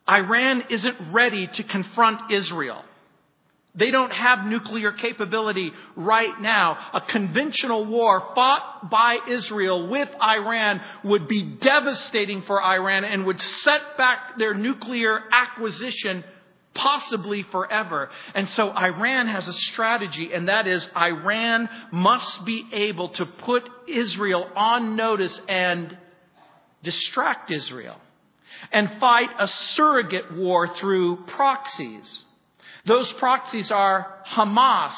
Iran 0.09 0.65
isn't 0.71 0.97
ready 1.13 1.47
to 1.47 1.63
confront 1.63 2.33
Israel. 2.33 2.85
They 3.75 3.91
don't 3.91 4.13
have 4.13 4.45
nuclear 4.45 4.93
capability 4.93 5.73
right 5.97 6.41
now. 6.41 6.77
A 6.93 7.01
conventional 7.01 7.87
war 7.87 8.23
fought 8.35 8.91
by 8.91 9.19
Israel 9.27 9.89
with 9.89 10.11
Iran 10.21 10.83
would 11.05 11.27
be 11.27 11.43
devastating 11.43 12.43
for 12.43 12.63
Iran 12.63 13.05
and 13.05 13.25
would 13.25 13.41
set 13.41 13.97
back 13.97 14.37
their 14.39 14.53
nuclear 14.53 15.23
acquisition 15.33 16.23
possibly 16.75 17.43
forever. 17.45 18.11
And 18.35 18.49
so 18.51 18.71
Iran 18.71 19.29
has 19.29 19.49
a 19.49 19.53
strategy, 19.53 20.33
and 20.33 20.49
that 20.49 20.67
is 20.67 20.87
Iran 20.97 21.69
must 21.91 22.45
be 22.45 22.67
able 22.73 23.11
to 23.11 23.27
put 23.27 23.69
Israel 23.89 24.49
on 24.55 24.97
notice 24.97 25.39
and 25.49 25.97
distract 26.83 27.51
Israel 27.51 27.97
and 28.71 28.91
fight 29.01 29.29
a 29.39 29.49
surrogate 29.49 30.33
war 30.35 30.75
through 30.77 31.25
proxies. 31.27 32.25
Those 32.87 33.13
proxies 33.15 33.71
are 33.71 34.23
Hamas 34.29 34.95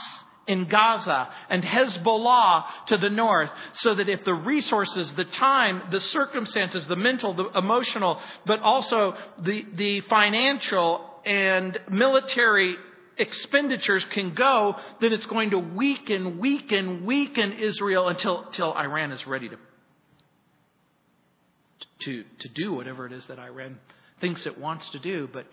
in 0.46 0.68
Gaza 0.68 1.28
and 1.48 1.62
Hezbollah 1.62 2.64
to 2.86 2.96
the 2.96 3.10
north, 3.10 3.50
so 3.74 3.94
that 3.94 4.08
if 4.08 4.24
the 4.24 4.34
resources, 4.34 5.10
the 5.12 5.24
time, 5.24 5.82
the 5.90 6.00
circumstances, 6.00 6.86
the 6.86 6.96
mental, 6.96 7.34
the 7.34 7.48
emotional, 7.56 8.20
but 8.46 8.60
also 8.60 9.14
the, 9.38 9.66
the 9.74 10.00
financial 10.02 11.04
and 11.24 11.78
military 11.90 12.76
expenditures 13.16 14.04
can 14.10 14.34
go, 14.34 14.76
then 15.00 15.12
it's 15.12 15.26
going 15.26 15.50
to 15.50 15.58
weaken, 15.58 16.38
weaken, 16.38 17.06
weaken 17.06 17.52
Israel 17.52 18.08
until, 18.08 18.44
until 18.44 18.72
Iran 18.74 19.12
is 19.12 19.26
ready 19.26 19.48
to, 19.48 19.56
to, 22.00 22.24
to 22.40 22.48
do 22.48 22.72
whatever 22.72 23.06
it 23.06 23.12
is 23.12 23.24
that 23.26 23.38
Iran 23.38 23.78
thinks 24.20 24.46
it 24.46 24.58
wants 24.58 24.88
to 24.90 24.98
do. 24.98 25.28
But 25.32 25.46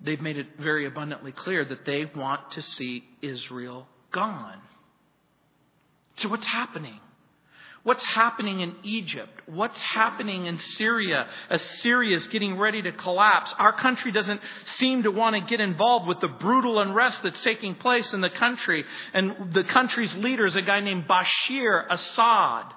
they've 0.00 0.20
made 0.20 0.36
it 0.36 0.46
very 0.58 0.86
abundantly 0.86 1.32
clear 1.32 1.64
that 1.64 1.84
they 1.84 2.04
want 2.14 2.52
to 2.52 2.62
see 2.62 3.04
Israel 3.22 3.86
gone. 4.12 4.60
So, 6.16 6.28
what's 6.28 6.46
happening? 6.46 7.00
What's 7.86 8.04
happening 8.04 8.62
in 8.62 8.74
Egypt? 8.82 9.42
What's 9.46 9.80
happening 9.80 10.46
in 10.46 10.58
Syria 10.58 11.28
as 11.48 11.62
Syria 11.62 12.16
is 12.16 12.26
getting 12.26 12.58
ready 12.58 12.82
to 12.82 12.90
collapse? 12.90 13.54
Our 13.58 13.72
country 13.72 14.10
doesn't 14.10 14.40
seem 14.74 15.04
to 15.04 15.12
want 15.12 15.36
to 15.36 15.40
get 15.48 15.60
involved 15.60 16.08
with 16.08 16.18
the 16.18 16.26
brutal 16.26 16.80
unrest 16.80 17.22
that's 17.22 17.40
taking 17.42 17.76
place 17.76 18.12
in 18.12 18.20
the 18.20 18.30
country. 18.30 18.84
And 19.14 19.52
the 19.52 19.62
country's 19.62 20.16
leader 20.16 20.46
is 20.46 20.56
a 20.56 20.62
guy 20.62 20.80
named 20.80 21.06
Bashir 21.06 21.84
Assad. 21.88 22.72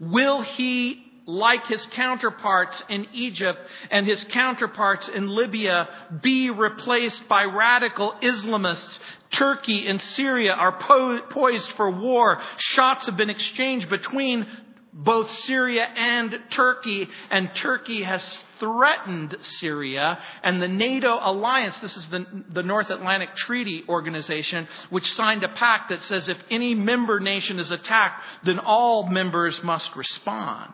Will 0.00 0.40
he 0.40 1.11
like 1.26 1.66
his 1.66 1.84
counterparts 1.86 2.82
in 2.88 3.06
Egypt 3.12 3.58
and 3.90 4.06
his 4.06 4.22
counterparts 4.24 5.08
in 5.08 5.28
Libya, 5.28 5.88
be 6.22 6.50
replaced 6.50 7.28
by 7.28 7.44
radical 7.44 8.14
Islamists. 8.22 8.98
Turkey 9.32 9.86
and 9.86 10.00
Syria 10.00 10.52
are 10.52 10.78
po- 10.78 11.22
poised 11.30 11.70
for 11.72 11.90
war. 11.90 12.40
Shots 12.58 13.06
have 13.06 13.16
been 13.16 13.30
exchanged 13.30 13.88
between 13.88 14.46
both 14.92 15.30
Syria 15.40 15.84
and 15.84 16.38
Turkey, 16.50 17.08
and 17.30 17.54
Turkey 17.54 18.02
has 18.02 18.22
threatened 18.60 19.34
Syria, 19.40 20.18
and 20.42 20.60
the 20.60 20.68
NATO 20.68 21.18
alliance, 21.20 21.78
this 21.80 21.96
is 21.96 22.06
the, 22.08 22.26
the 22.50 22.62
North 22.62 22.90
Atlantic 22.90 23.34
Treaty 23.34 23.84
Organization, 23.88 24.68
which 24.90 25.10
signed 25.14 25.44
a 25.44 25.48
pact 25.48 25.88
that 25.88 26.02
says 26.02 26.28
if 26.28 26.38
any 26.50 26.74
member 26.74 27.20
nation 27.20 27.58
is 27.58 27.70
attacked, 27.70 28.22
then 28.44 28.58
all 28.58 29.08
members 29.08 29.62
must 29.62 29.96
respond. 29.96 30.72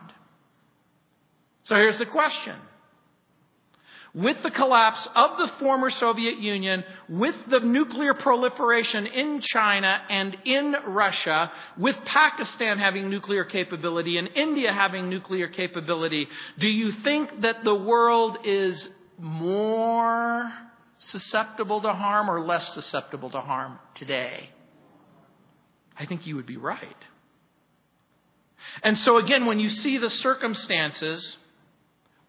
So 1.69 1.75
here's 1.75 1.99
the 1.99 2.07
question 2.07 2.55
with 4.15 4.37
the 4.41 4.49
collapse 4.49 5.07
of 5.15 5.37
the 5.37 5.51
former 5.59 5.91
Soviet 5.91 6.39
Union, 6.39 6.83
with 7.07 7.35
the 7.47 7.59
nuclear 7.59 8.15
proliferation 8.15 9.05
in 9.05 9.39
China 9.41 10.01
and 10.09 10.35
in 10.45 10.75
Russia, 10.87 11.51
with 11.77 11.95
Pakistan 12.05 12.79
having 12.79 13.11
nuclear 13.11 13.45
capability 13.45 14.17
and 14.17 14.27
India 14.35 14.73
having 14.73 15.09
nuclear 15.09 15.47
capability, 15.47 16.27
do 16.57 16.67
you 16.67 16.91
think 17.03 17.41
that 17.41 17.63
the 17.63 17.75
world 17.75 18.39
is 18.45 18.89
more 19.19 20.51
susceptible 20.97 21.81
to 21.81 21.93
harm 21.93 22.31
or 22.31 22.43
less 22.43 22.73
susceptible 22.73 23.29
to 23.29 23.41
harm 23.41 23.77
today? 23.93 24.49
I 25.95 26.07
think 26.07 26.25
you 26.25 26.35
would 26.37 26.47
be 26.47 26.57
right. 26.57 26.97
And 28.81 28.97
so 28.97 29.17
again, 29.17 29.45
when 29.45 29.59
you 29.59 29.69
see 29.69 29.99
the 29.99 30.09
circumstances, 30.09 31.37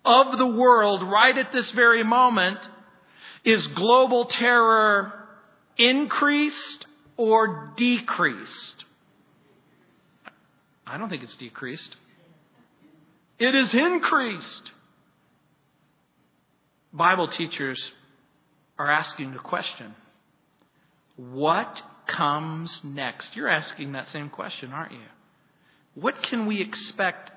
of 0.04 0.38
the 0.38 0.46
world 0.46 1.02
right 1.02 1.36
at 1.36 1.52
this 1.52 1.70
very 1.72 2.02
moment 2.02 2.58
is 3.44 3.66
global 3.68 4.26
terror 4.26 5.12
increased 5.76 6.86
or 7.16 7.72
decreased? 7.76 8.84
I 10.86 10.98
don't 10.98 11.08
think 11.08 11.22
it's 11.22 11.36
decreased. 11.36 11.94
It 13.38 13.54
is 13.54 13.72
increased. 13.72 14.72
Bible 16.92 17.28
teachers 17.28 17.92
are 18.78 18.90
asking 18.90 19.34
a 19.34 19.38
question 19.38 19.94
What 21.16 21.80
comes 22.06 22.80
next? 22.82 23.36
You're 23.36 23.48
asking 23.48 23.92
that 23.92 24.10
same 24.10 24.30
question, 24.30 24.72
aren't 24.72 24.92
you? 24.92 24.98
What 25.94 26.22
can 26.22 26.46
we 26.46 26.60
expect 26.60 27.30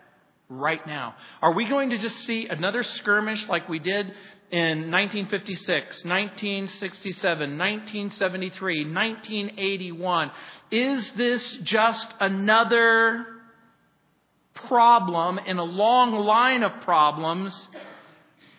right 0.60 0.86
now. 0.86 1.16
Are 1.42 1.54
we 1.54 1.68
going 1.68 1.90
to 1.92 1.98
just 1.98 2.18
see 2.26 2.48
another 2.48 2.84
skirmish 2.84 3.48
like 3.48 3.68
we 3.70 3.80
did 3.80 4.14
in 4.52 4.92
1956, 4.92 6.04
1967, 6.04 7.58
1973, 7.58 8.86
1981? 8.86 10.32
Is 10.72 11.10
this 11.16 11.58
just 11.64 12.08
another 12.20 13.26
problem 14.54 15.40
in 15.40 15.58
a 15.58 15.64
long 15.64 16.14
line 16.14 16.64
of 16.64 16.82
problems? 16.82 17.68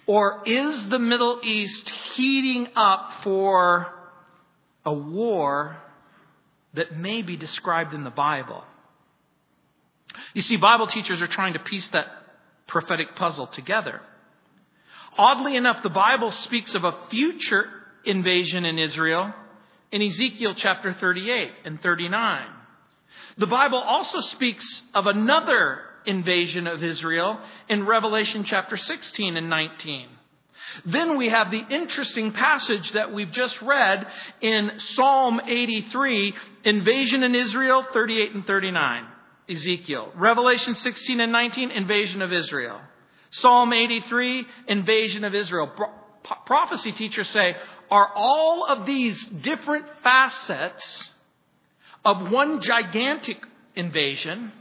Or 0.07 0.43
is 0.47 0.89
the 0.89 0.99
Middle 0.99 1.41
East 1.43 1.89
heating 2.15 2.69
up 2.77 3.23
for 3.23 3.87
a 4.85 4.93
war 4.93 5.79
that 6.75 6.99
may 6.99 7.23
be 7.23 7.37
described 7.37 7.95
in 7.95 8.05
the 8.05 8.11
Bible? 8.11 8.65
You 10.33 10.43
see, 10.43 10.57
Bible 10.57 10.87
teachers 10.87 11.21
are 11.21 11.27
trying 11.27 11.53
to 11.53 11.59
piece 11.59 11.87
that 11.89 12.07
prophetic 12.67 13.15
puzzle 13.17 13.47
together. 13.47 14.01
Oddly 15.17 15.57
enough, 15.57 15.83
the 15.83 15.91
Bible 15.91 16.33
speaks 16.33 16.75
of 16.75 16.85
a 16.85 16.99
future 17.11 17.67
invasion 18.05 18.65
in 18.65 18.79
Israel 18.79 19.33
in 19.93 20.03
Ezekiel 20.03 20.55
chapter 20.57 20.93
38 20.93 21.53
and 21.65 21.81
39. 21.81 22.47
The 23.39 23.47
Bible 23.47 23.79
also 23.79 24.21
speaks 24.21 24.83
of 24.95 25.07
another 25.07 25.81
invasion 26.07 26.67
of 26.67 26.83
Israel 26.83 27.39
in 27.69 27.87
Revelation 27.87 28.45
chapter 28.45 28.77
16 28.77 29.37
and 29.37 29.49
19. 29.49 30.09
Then 30.87 31.17
we 31.17 31.29
have 31.29 31.51
the 31.51 31.65
interesting 31.71 32.33
passage 32.33 32.93
that 32.93 33.13
we've 33.13 33.31
just 33.31 33.61
read 33.63 34.07
in 34.41 34.73
Psalm 34.95 35.41
83, 35.47 36.35
invasion 36.65 37.23
in 37.23 37.35
Israel 37.35 37.85
38 37.93 38.35
and 38.35 38.47
39. 38.47 39.07
Ezekiel. 39.49 40.13
Revelation 40.17 40.75
16 40.75 41.21
and 41.21 41.33
19, 41.33 41.71
invasion 41.71 42.23
of 42.23 42.33
Israel. 42.33 42.81
Psalm 43.31 43.73
83, 43.73 44.47
invasion 44.69 45.25
of 45.25 45.35
Israel. 45.35 45.71
Pro- 45.75 46.37
prophecy 46.47 46.93
teachers 46.93 47.29
say, 47.31 47.57
are 47.91 48.11
all 48.15 48.67
of 48.67 48.87
these 48.87 49.23
different 49.25 49.87
facets 50.03 51.11
of 52.05 52.31
one 52.31 52.61
gigantic 52.61 53.39
invasion, 53.75 54.53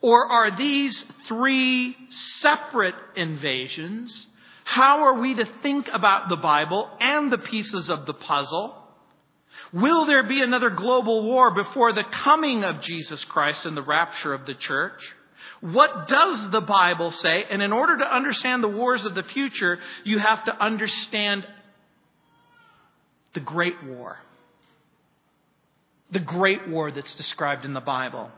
or 0.00 0.26
are 0.26 0.56
these 0.56 1.04
three 1.26 1.96
separate 2.08 2.94
invasions? 3.16 4.26
How 4.64 5.04
are 5.04 5.20
we 5.20 5.34
to 5.34 5.44
think 5.62 5.88
about 5.92 6.28
the 6.28 6.36
Bible 6.36 6.90
and 7.00 7.32
the 7.32 7.38
pieces 7.38 7.88
of 7.90 8.06
the 8.06 8.14
puzzle? 8.14 8.74
Will 9.72 10.06
there 10.06 10.22
be 10.22 10.42
another 10.42 10.70
global 10.70 11.24
war 11.24 11.50
before 11.52 11.92
the 11.92 12.04
coming 12.04 12.64
of 12.64 12.80
Jesus 12.80 13.24
Christ 13.24 13.66
and 13.66 13.76
the 13.76 13.82
rapture 13.82 14.32
of 14.32 14.46
the 14.46 14.54
church? 14.54 15.00
What 15.60 16.08
does 16.08 16.50
the 16.50 16.60
Bible 16.60 17.10
say? 17.10 17.44
And 17.50 17.62
in 17.62 17.72
order 17.72 17.98
to 17.98 18.14
understand 18.14 18.62
the 18.62 18.68
wars 18.68 19.06
of 19.06 19.14
the 19.14 19.22
future, 19.22 19.78
you 20.04 20.18
have 20.18 20.44
to 20.44 20.62
understand 20.62 21.46
the 23.34 23.40
Great 23.40 23.82
War. 23.84 24.18
The 26.10 26.20
Great 26.20 26.68
War 26.68 26.90
that's 26.90 27.14
described 27.14 27.64
in 27.64 27.74
the 27.74 27.80
Bible. 27.80 28.30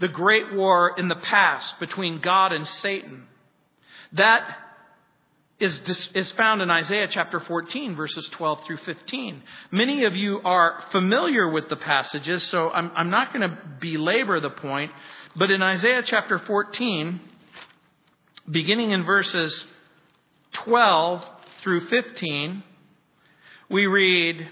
The 0.00 0.08
Great 0.08 0.54
War 0.54 0.94
in 0.96 1.08
the 1.08 1.16
past 1.16 1.78
between 1.80 2.20
God 2.20 2.52
and 2.52 2.66
Satan. 2.66 3.24
That 4.12 4.44
is, 5.64 6.08
is 6.14 6.30
found 6.32 6.60
in 6.60 6.70
Isaiah 6.70 7.08
chapter 7.10 7.40
14, 7.40 7.96
verses 7.96 8.28
12 8.32 8.64
through 8.66 8.76
15. 8.78 9.42
Many 9.70 10.04
of 10.04 10.14
you 10.14 10.40
are 10.44 10.84
familiar 10.92 11.50
with 11.50 11.68
the 11.68 11.76
passages, 11.76 12.42
so 12.44 12.70
I'm, 12.70 12.92
I'm 12.94 13.10
not 13.10 13.32
going 13.32 13.48
to 13.48 13.58
belabor 13.80 14.40
the 14.40 14.50
point. 14.50 14.92
But 15.34 15.50
in 15.50 15.62
Isaiah 15.62 16.02
chapter 16.04 16.38
14, 16.38 17.20
beginning 18.50 18.90
in 18.90 19.04
verses 19.04 19.64
12 20.52 21.24
through 21.62 21.88
15, 21.88 22.62
we 23.70 23.86
read, 23.86 24.46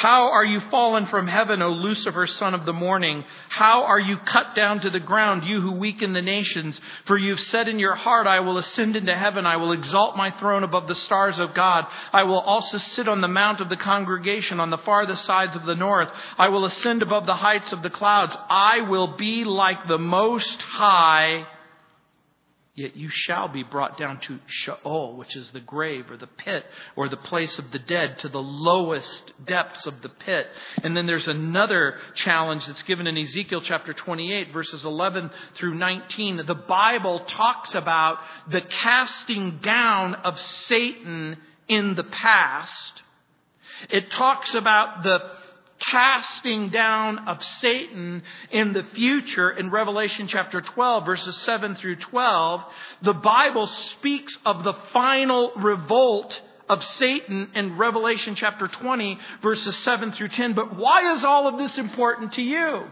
how 0.00 0.32
are 0.32 0.46
you 0.46 0.60
fallen 0.70 1.08
from 1.08 1.26
heaven, 1.26 1.60
O 1.60 1.72
Lucifer, 1.72 2.26
son 2.26 2.54
of 2.54 2.64
the 2.64 2.72
morning? 2.72 3.22
How 3.50 3.84
are 3.84 4.00
you 4.00 4.16
cut 4.16 4.54
down 4.56 4.80
to 4.80 4.88
the 4.88 4.98
ground, 4.98 5.44
you 5.44 5.60
who 5.60 5.72
weaken 5.72 6.14
the 6.14 6.22
nations? 6.22 6.80
For 7.04 7.18
you've 7.18 7.38
said 7.38 7.68
in 7.68 7.78
your 7.78 7.94
heart, 7.94 8.26
I 8.26 8.40
will 8.40 8.56
ascend 8.56 8.96
into 8.96 9.14
heaven. 9.14 9.44
I 9.44 9.58
will 9.58 9.72
exalt 9.72 10.16
my 10.16 10.30
throne 10.30 10.64
above 10.64 10.88
the 10.88 10.94
stars 10.94 11.38
of 11.38 11.52
God. 11.52 11.84
I 12.14 12.22
will 12.22 12.40
also 12.40 12.78
sit 12.78 13.08
on 13.08 13.20
the 13.20 13.28
mount 13.28 13.60
of 13.60 13.68
the 13.68 13.76
congregation 13.76 14.58
on 14.58 14.70
the 14.70 14.78
farthest 14.78 15.26
sides 15.26 15.54
of 15.54 15.66
the 15.66 15.74
north. 15.74 16.08
I 16.38 16.48
will 16.48 16.64
ascend 16.64 17.02
above 17.02 17.26
the 17.26 17.36
heights 17.36 17.74
of 17.74 17.82
the 17.82 17.90
clouds. 17.90 18.34
I 18.48 18.80
will 18.80 19.18
be 19.18 19.44
like 19.44 19.86
the 19.86 19.98
most 19.98 20.62
high 20.62 21.46
Yet 22.80 22.96
you 22.96 23.10
shall 23.10 23.46
be 23.46 23.62
brought 23.62 23.98
down 23.98 24.20
to 24.20 24.38
Sheol, 24.46 25.14
which 25.18 25.36
is 25.36 25.50
the 25.50 25.60
grave 25.60 26.10
or 26.10 26.16
the 26.16 26.26
pit 26.26 26.64
or 26.96 27.10
the 27.10 27.18
place 27.18 27.58
of 27.58 27.70
the 27.72 27.78
dead, 27.78 28.16
to 28.20 28.30
the 28.30 28.40
lowest 28.40 29.34
depths 29.44 29.86
of 29.86 30.00
the 30.00 30.08
pit. 30.08 30.46
And 30.82 30.96
then 30.96 31.04
there's 31.04 31.28
another 31.28 31.98
challenge 32.14 32.66
that's 32.66 32.82
given 32.84 33.06
in 33.06 33.18
Ezekiel 33.18 33.60
chapter 33.60 33.92
28, 33.92 34.54
verses 34.54 34.82
11 34.86 35.30
through 35.56 35.74
19. 35.74 36.46
The 36.46 36.54
Bible 36.54 37.20
talks 37.26 37.74
about 37.74 38.16
the 38.48 38.62
casting 38.62 39.58
down 39.58 40.14
of 40.14 40.40
Satan 40.40 41.36
in 41.68 41.96
the 41.96 42.04
past. 42.04 43.02
It 43.90 44.10
talks 44.10 44.54
about 44.54 45.02
the 45.02 45.20
casting 45.80 46.68
down 46.70 47.28
of 47.28 47.42
Satan 47.42 48.22
in 48.50 48.72
the 48.72 48.84
future 48.94 49.50
in 49.50 49.70
Revelation 49.70 50.28
chapter 50.28 50.60
12, 50.60 51.06
verses 51.06 51.36
7 51.38 51.74
through 51.76 51.96
12, 51.96 52.60
the 53.02 53.14
Bible 53.14 53.66
speaks 53.66 54.36
of 54.44 54.62
the 54.62 54.74
final 54.92 55.52
revolt 55.56 56.40
of 56.68 56.84
Satan 56.84 57.50
in 57.54 57.76
Revelation 57.76 58.36
chapter 58.36 58.68
20, 58.68 59.18
verses 59.42 59.76
7 59.78 60.12
through 60.12 60.28
10. 60.28 60.54
But 60.54 60.76
why 60.76 61.14
is 61.14 61.24
all 61.24 61.48
of 61.48 61.58
this 61.58 61.76
important 61.78 62.34
to 62.34 62.42
you? 62.42 62.84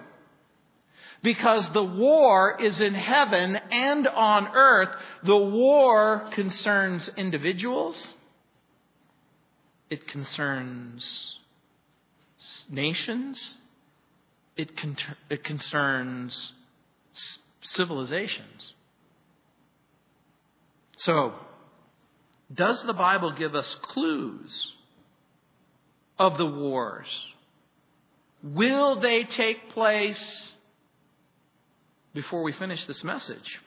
Because 1.23 1.69
the 1.73 1.85
war 1.85 2.61
is 2.61 2.81
in 2.81 2.95
heaven 2.95 3.57
and 3.57 4.07
on 4.09 4.49
earth. 4.55 4.91
The 5.25 5.37
war 5.37 6.31
concerns 6.33 7.09
individuals. 7.17 8.15
It 9.91 10.07
concerns 10.07 11.38
nations, 12.69 13.59
it, 14.57 14.77
con- 14.77 14.97
it 15.31 15.45
concerns 15.45 16.53
civilizations. 17.63 18.75
So, 20.99 21.35
does 22.53 22.83
the 22.85 22.93
Bible 22.93 23.33
give 23.33 23.55
us 23.55 23.77
clues 23.83 24.73
of 26.19 26.39
the 26.39 26.47
wars? 26.47 27.07
Will 28.43 29.01
they 29.01 29.25
take 29.25 29.71
place 29.71 30.53
before 32.15 32.43
we 32.43 32.53
finish 32.53 32.85
this 32.87 33.05
message? 33.05 33.61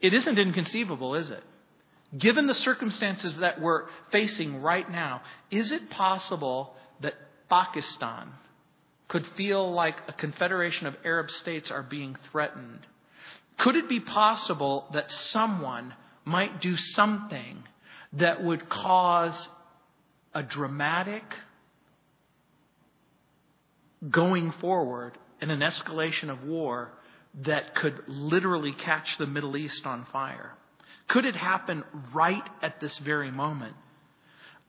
It 0.00 0.14
isn't 0.14 0.38
inconceivable, 0.38 1.14
is 1.14 1.30
it? 1.30 1.42
Given 2.16 2.46
the 2.46 2.54
circumstances 2.54 3.36
that 3.36 3.60
we're 3.60 3.86
facing 4.10 4.62
right 4.62 4.90
now, 4.90 5.22
is 5.50 5.70
it 5.70 5.90
possible 5.90 6.74
that 7.00 7.14
Pakistan 7.48 8.32
could 9.08 9.26
feel 9.36 9.72
like 9.72 9.96
a 10.08 10.12
confederation 10.12 10.86
of 10.86 10.96
Arab 11.04 11.30
states 11.30 11.70
are 11.70 11.82
being 11.82 12.16
threatened? 12.30 12.86
Could 13.58 13.76
it 13.76 13.88
be 13.88 14.00
possible 14.00 14.86
that 14.92 15.10
someone 15.10 15.94
might 16.24 16.60
do 16.60 16.76
something 16.76 17.62
that 18.14 18.42
would 18.42 18.68
cause 18.68 19.48
a 20.34 20.42
dramatic 20.42 21.24
going 24.08 24.52
forward 24.60 25.16
in 25.40 25.50
an 25.50 25.60
escalation 25.60 26.30
of 26.30 26.42
war 26.44 26.92
that 27.44 27.74
could 27.74 28.02
literally 28.08 28.72
catch 28.72 29.16
the 29.18 29.26
Middle 29.26 29.56
East 29.56 29.86
on 29.86 30.06
fire? 30.12 30.54
Could 31.10 31.24
it 31.24 31.34
happen 31.34 31.82
right 32.14 32.48
at 32.62 32.80
this 32.80 32.96
very 32.98 33.32
moment? 33.32 33.74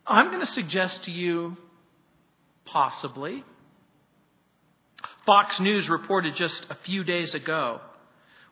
I'm 0.07 0.29
going 0.29 0.39
to 0.39 0.51
suggest 0.51 1.03
to 1.03 1.11
you, 1.11 1.55
possibly. 2.65 3.43
Fox 5.27 5.59
News 5.59 5.87
reported 5.87 6.35
just 6.35 6.65
a 6.71 6.75
few 6.83 7.03
days 7.03 7.35
ago 7.35 7.79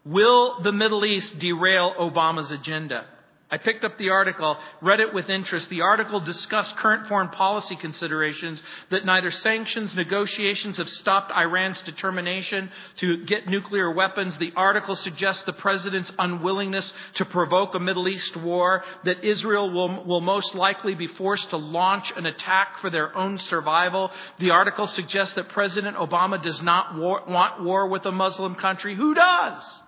Will 0.05 0.61
the 0.61 0.71
Middle 0.71 1.03
East 1.03 1.39
derail 1.39 1.93
Obama's 1.99 2.51
agenda? 2.51 3.05
I 3.51 3.57
picked 3.57 3.83
up 3.83 3.97
the 3.97 4.09
article, 4.09 4.57
read 4.79 4.99
it 4.99 5.11
with 5.11 5.27
interest. 5.27 5.69
The 5.69 5.81
article 5.81 6.19
discussed 6.19 6.77
current 6.77 7.07
foreign 7.07 7.29
policy 7.29 7.75
considerations 7.75 8.61
that 8.91 9.05
neither 9.05 9.31
sanctions 9.31 9.95
negotiations 9.95 10.77
have 10.77 10.89
stopped 10.89 11.31
Iran's 11.31 11.81
determination 11.81 12.69
to 12.97 13.25
get 13.25 13.47
nuclear 13.47 13.91
weapons. 13.91 14.37
The 14.37 14.53
article 14.55 14.95
suggests 14.95 15.43
the 15.43 15.53
president's 15.53 16.11
unwillingness 16.19 16.93
to 17.15 17.25
provoke 17.25 17.73
a 17.73 17.79
Middle 17.79 18.07
East 18.07 18.35
war, 18.37 18.83
that 19.05 19.23
Israel 19.23 19.71
will, 19.71 20.05
will 20.05 20.21
most 20.21 20.53
likely 20.53 20.93
be 20.93 21.07
forced 21.07 21.49
to 21.49 21.57
launch 21.57 22.11
an 22.15 22.27
attack 22.27 22.79
for 22.81 22.91
their 22.91 23.17
own 23.17 23.39
survival. 23.39 24.11
The 24.37 24.51
article 24.51 24.85
suggests 24.85 25.33
that 25.35 25.49
President 25.49 25.97
Obama 25.97 26.39
does 26.41 26.61
not 26.61 26.95
war, 26.95 27.23
want 27.27 27.63
war 27.63 27.87
with 27.87 28.05
a 28.05 28.11
Muslim 28.11 28.53
country. 28.53 28.95
Who 28.95 29.15
does? 29.15 29.81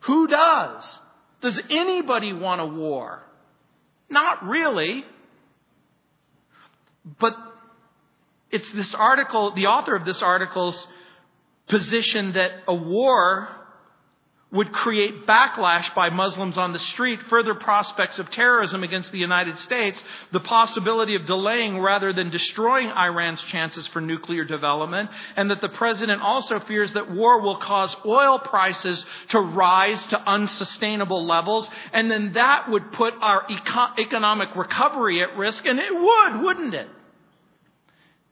Who 0.00 0.26
does? 0.28 1.00
Does 1.40 1.60
anybody 1.70 2.32
want 2.32 2.60
a 2.60 2.66
war? 2.66 3.22
Not 4.10 4.44
really. 4.44 5.04
But 7.18 7.36
it's 8.50 8.70
this 8.72 8.94
article, 8.94 9.52
the 9.54 9.66
author 9.66 9.94
of 9.94 10.04
this 10.04 10.22
article's 10.22 10.86
position 11.68 12.32
that 12.32 12.50
a 12.66 12.74
war 12.74 13.48
would 14.50 14.72
create 14.72 15.26
backlash 15.26 15.94
by 15.94 16.08
Muslims 16.08 16.56
on 16.56 16.72
the 16.72 16.78
street, 16.78 17.20
further 17.28 17.54
prospects 17.54 18.18
of 18.18 18.30
terrorism 18.30 18.82
against 18.82 19.12
the 19.12 19.18
United 19.18 19.58
States, 19.58 20.02
the 20.32 20.40
possibility 20.40 21.14
of 21.16 21.26
delaying 21.26 21.78
rather 21.78 22.14
than 22.14 22.30
destroying 22.30 22.88
Iran's 22.88 23.42
chances 23.42 23.86
for 23.88 24.00
nuclear 24.00 24.44
development, 24.44 25.10
and 25.36 25.50
that 25.50 25.60
the 25.60 25.68
president 25.68 26.22
also 26.22 26.60
fears 26.60 26.94
that 26.94 27.10
war 27.10 27.42
will 27.42 27.58
cause 27.58 27.94
oil 28.06 28.38
prices 28.38 29.04
to 29.28 29.38
rise 29.38 30.04
to 30.06 30.20
unsustainable 30.20 31.26
levels, 31.26 31.68
and 31.92 32.10
then 32.10 32.32
that 32.32 32.70
would 32.70 32.90
put 32.92 33.12
our 33.20 33.42
eco- 33.50 34.00
economic 34.00 34.56
recovery 34.56 35.22
at 35.22 35.36
risk, 35.36 35.66
and 35.66 35.78
it 35.78 35.92
would, 35.92 36.42
wouldn't 36.42 36.74
it? 36.74 36.88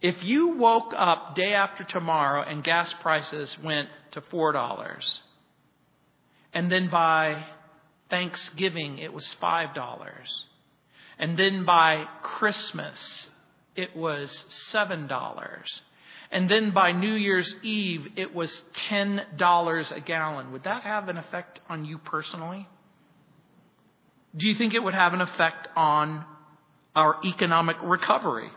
If 0.01 0.23
you 0.23 0.57
woke 0.57 0.95
up 0.97 1.37
day 1.37 1.53
after 1.53 1.85
tomorrow 1.85 2.43
and 2.43 2.65
gas 2.65 2.91
prices 3.03 3.55
went 3.63 3.91
to 4.13 4.23
$4, 4.23 5.19
and 6.57 6.73
then 6.73 6.89
by 6.89 7.45
Thanksgiving, 8.09 8.97
it 8.97 9.13
was 9.13 9.27
$5. 9.43 10.07
And 11.19 11.39
then 11.39 11.67
by 11.67 12.07
Christmas, 12.23 13.29
it 13.75 13.95
was 13.95 14.31
$7. 14.73 15.39
And 16.31 16.49
then 16.49 16.71
by 16.71 16.93
New 16.93 17.13
Year's 17.13 17.55
Eve, 17.63 18.09
it 18.17 18.35
was 18.35 18.51
$10 18.89 19.91
a 19.91 20.01
gallon. 20.01 20.53
Would 20.53 20.65
that 20.65 20.83
have 20.83 21.11
an 21.11 21.19
effect 21.19 21.61
on 21.69 21.85
you 21.85 21.99
personally? 21.99 22.67
Do 24.35 24.47
you 24.47 24.55
think 24.55 24.73
it 24.73 24.83
would 24.83 24.95
have 24.95 25.13
an 25.13 25.21
effect 25.21 25.69
on 25.77 26.25
our 26.95 27.17
economic 27.23 27.77
recovery? 27.83 28.49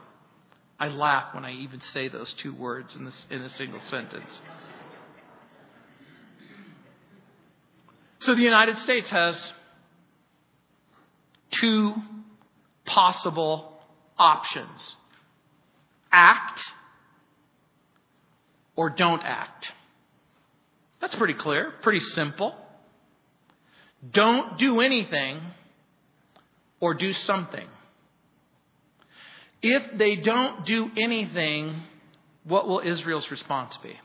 I 0.80 0.88
laugh 0.88 1.36
when 1.36 1.44
I 1.44 1.52
even 1.52 1.82
say 1.82 2.08
those 2.08 2.32
two 2.32 2.56
words 2.56 2.96
in, 2.96 3.04
this, 3.04 3.28
in 3.30 3.42
a 3.42 3.50
single 3.50 3.82
sentence. 3.82 4.40
So 8.20 8.36
the 8.36 8.42
United 8.42 8.78
States 8.80 9.10
has 9.10 9.54
two 11.52 11.94
possible 12.86 13.74
options 14.18 14.96
act 16.12 16.62
or 18.76 18.90
don't 18.90 19.22
act. 19.24 19.72
That's 21.00 21.16
pretty 21.16 21.36
clear, 21.36 21.74
pretty 21.82 22.02
simple. 22.02 22.56
Don't 24.12 24.58
do 24.58 24.82
anything 24.82 25.40
or 26.80 26.94
do 26.94 27.14
something. 27.14 27.68
If 29.62 29.98
they 29.98 30.16
don't 30.16 30.66
do 30.66 30.90
anything, 30.98 31.84
what 32.44 32.68
will 32.68 32.80
Israel's 32.80 33.30
response 33.30 33.78
be? 33.78 33.98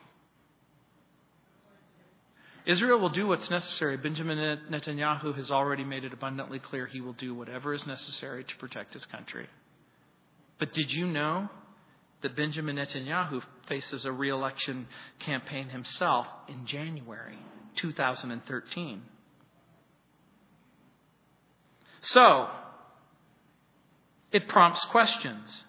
Israel 2.66 2.98
will 2.98 3.11
do 3.11 3.27
what's 3.27 3.50
necessary. 3.50 3.96
Benjamin 3.96 4.59
Netanyahu 4.70 5.35
has 5.37 5.50
already 5.50 5.85
made 5.85 6.05
it 6.05 6.12
abundantly 6.12 6.59
clear 6.59 6.87
he 6.87 7.00
will 7.00 7.12
do 7.12 7.35
whatever 7.35 7.74
is 7.74 7.87
necessary 7.87 8.42
to 8.44 8.57
protect 8.57 8.94
his 8.94 9.05
country. 9.07 9.48
But 10.59 10.72
did 10.72 10.90
you 10.90 11.07
know 11.07 11.50
that 12.22 12.37
Benjamin 12.37 12.77
Netanyahu 12.77 13.42
faces 13.68 14.07
a 14.07 14.12
reelection 14.12 14.87
campaign 15.20 15.68
himself 15.68 16.27
in 16.48 16.64
January 16.64 17.38
2013? 17.77 19.03
So, 22.00 22.48
it 24.33 24.48
prompts 24.48 24.85
questions. 24.87 25.64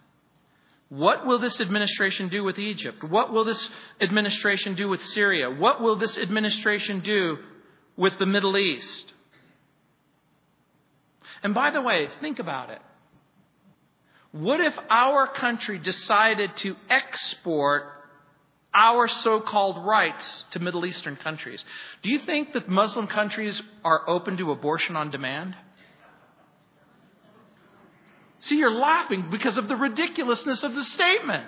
What 0.89 1.25
will 1.25 1.39
this 1.39 1.59
administration 1.59 2.29
do 2.29 2.43
with 2.43 2.59
Egypt? 2.59 3.03
What 3.03 3.33
will 3.33 3.43
this 3.43 3.69
administration 4.01 4.75
do 4.75 4.87
with 4.87 5.03
Syria? 5.03 5.49
What 5.49 5.81
will 5.81 5.97
this 5.97 6.17
administration 6.17 6.99
do 6.99 7.37
with 7.97 8.13
the 8.19 8.25
Middle 8.25 8.57
East? 8.57 9.13
And 11.43 11.53
by 11.53 11.71
the 11.71 11.81
way, 11.81 12.09
think 12.21 12.39
about 12.39 12.69
it. 12.69 12.81
What 14.31 14.59
if 14.59 14.73
our 14.89 15.27
country 15.27 15.79
decided 15.79 16.55
to 16.57 16.75
export 16.89 17.83
our 18.73 19.07
so 19.07 19.39
called 19.39 19.85
rights 19.85 20.43
to 20.51 20.59
Middle 20.59 20.85
Eastern 20.85 21.15
countries? 21.15 21.63
Do 22.03 22.09
you 22.09 22.19
think 22.19 22.53
that 22.53 22.67
Muslim 22.67 23.07
countries 23.07 23.61
are 23.83 24.07
open 24.09 24.37
to 24.37 24.51
abortion 24.51 24.95
on 24.95 25.09
demand? 25.09 25.55
See, 28.45 28.58
you're 28.58 28.79
laughing 28.79 29.29
because 29.31 29.58
of 29.58 29.67
the 29.67 29.75
ridiculousness 29.75 30.62
of 30.62 30.75
the 30.75 30.84
statement. 30.84 31.47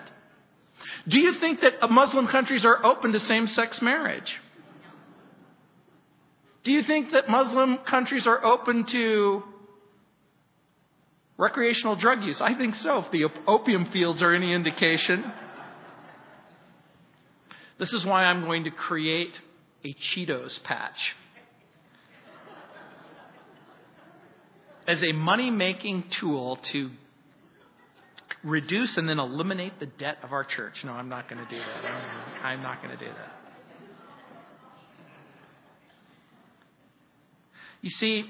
Do 1.07 1.21
you 1.21 1.33
think 1.39 1.61
that 1.61 1.91
Muslim 1.91 2.25
countries 2.25 2.65
are 2.65 2.83
open 2.83 3.11
to 3.11 3.19
same 3.19 3.45
sex 3.45 3.83
marriage? 3.83 4.35
Do 6.63 6.71
you 6.71 6.81
think 6.81 7.11
that 7.11 7.29
Muslim 7.29 7.77
countries 7.85 8.25
are 8.25 8.43
open 8.43 8.85
to 8.85 9.43
recreational 11.37 11.95
drug 11.95 12.23
use? 12.23 12.41
I 12.41 12.55
think 12.55 12.75
so, 12.77 12.97
if 12.97 13.11
the 13.11 13.25
opium 13.45 13.85
fields 13.91 14.23
are 14.23 14.33
any 14.33 14.51
indication. 14.51 15.23
This 17.77 17.93
is 17.93 18.03
why 18.05 18.23
I'm 18.23 18.45
going 18.45 18.63
to 18.63 18.71
create 18.71 19.33
a 19.85 19.93
Cheetos 19.93 20.63
patch. 20.63 21.15
As 24.87 25.03
a 25.03 25.11
money 25.11 25.51
making 25.51 26.05
tool 26.09 26.55
to 26.71 26.91
reduce 28.43 28.97
and 28.97 29.07
then 29.09 29.19
eliminate 29.19 29.79
the 29.79 29.85
debt 29.85 30.17
of 30.23 30.31
our 30.31 30.43
church. 30.43 30.83
No, 30.83 30.93
I'm 30.93 31.09
not 31.09 31.29
going 31.29 31.43
to 31.43 31.49
do 31.49 31.59
that. 31.59 32.45
I'm 32.45 32.61
not 32.61 32.81
going 32.81 32.97
to 32.97 33.05
do 33.05 33.11
that. 33.11 33.33
You 37.81 37.89
see, 37.89 38.25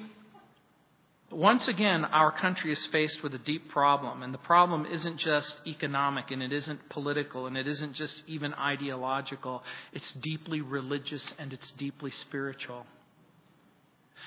once 1.31 1.67
again, 1.67 2.05
our 2.05 2.31
country 2.31 2.71
is 2.71 2.85
faced 2.87 3.21
with 3.21 3.33
a 3.33 3.37
deep 3.37 3.69
problem, 3.69 4.23
and 4.23 4.33
the 4.33 4.39
problem 4.39 4.85
isn't 4.85 5.17
just 5.17 5.59
economic, 5.65 6.31
and 6.31 6.41
it 6.41 6.51
isn't 6.51 6.89
political, 6.89 7.47
and 7.47 7.57
it 7.57 7.67
isn't 7.67 7.93
just 7.93 8.23
even 8.27 8.53
ideological. 8.53 9.63
It's 9.93 10.11
deeply 10.13 10.61
religious 10.61 11.33
and 11.37 11.53
it's 11.53 11.71
deeply 11.71 12.11
spiritual. 12.11 12.85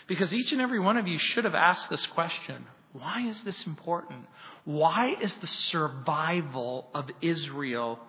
Because 0.06 0.34
each 0.34 0.52
and 0.52 0.60
every 0.60 0.80
one 0.80 0.96
of 0.96 1.06
you 1.06 1.18
should 1.18 1.44
have 1.44 1.54
asked 1.54 1.88
this 1.88 2.06
question 2.06 2.66
why 2.92 3.26
is 3.28 3.40
this 3.42 3.66
important? 3.66 4.26
Why 4.64 5.16
is 5.20 5.32
the 5.36 5.46
survival 5.46 6.88
of 6.92 7.08
Israel 7.20 8.00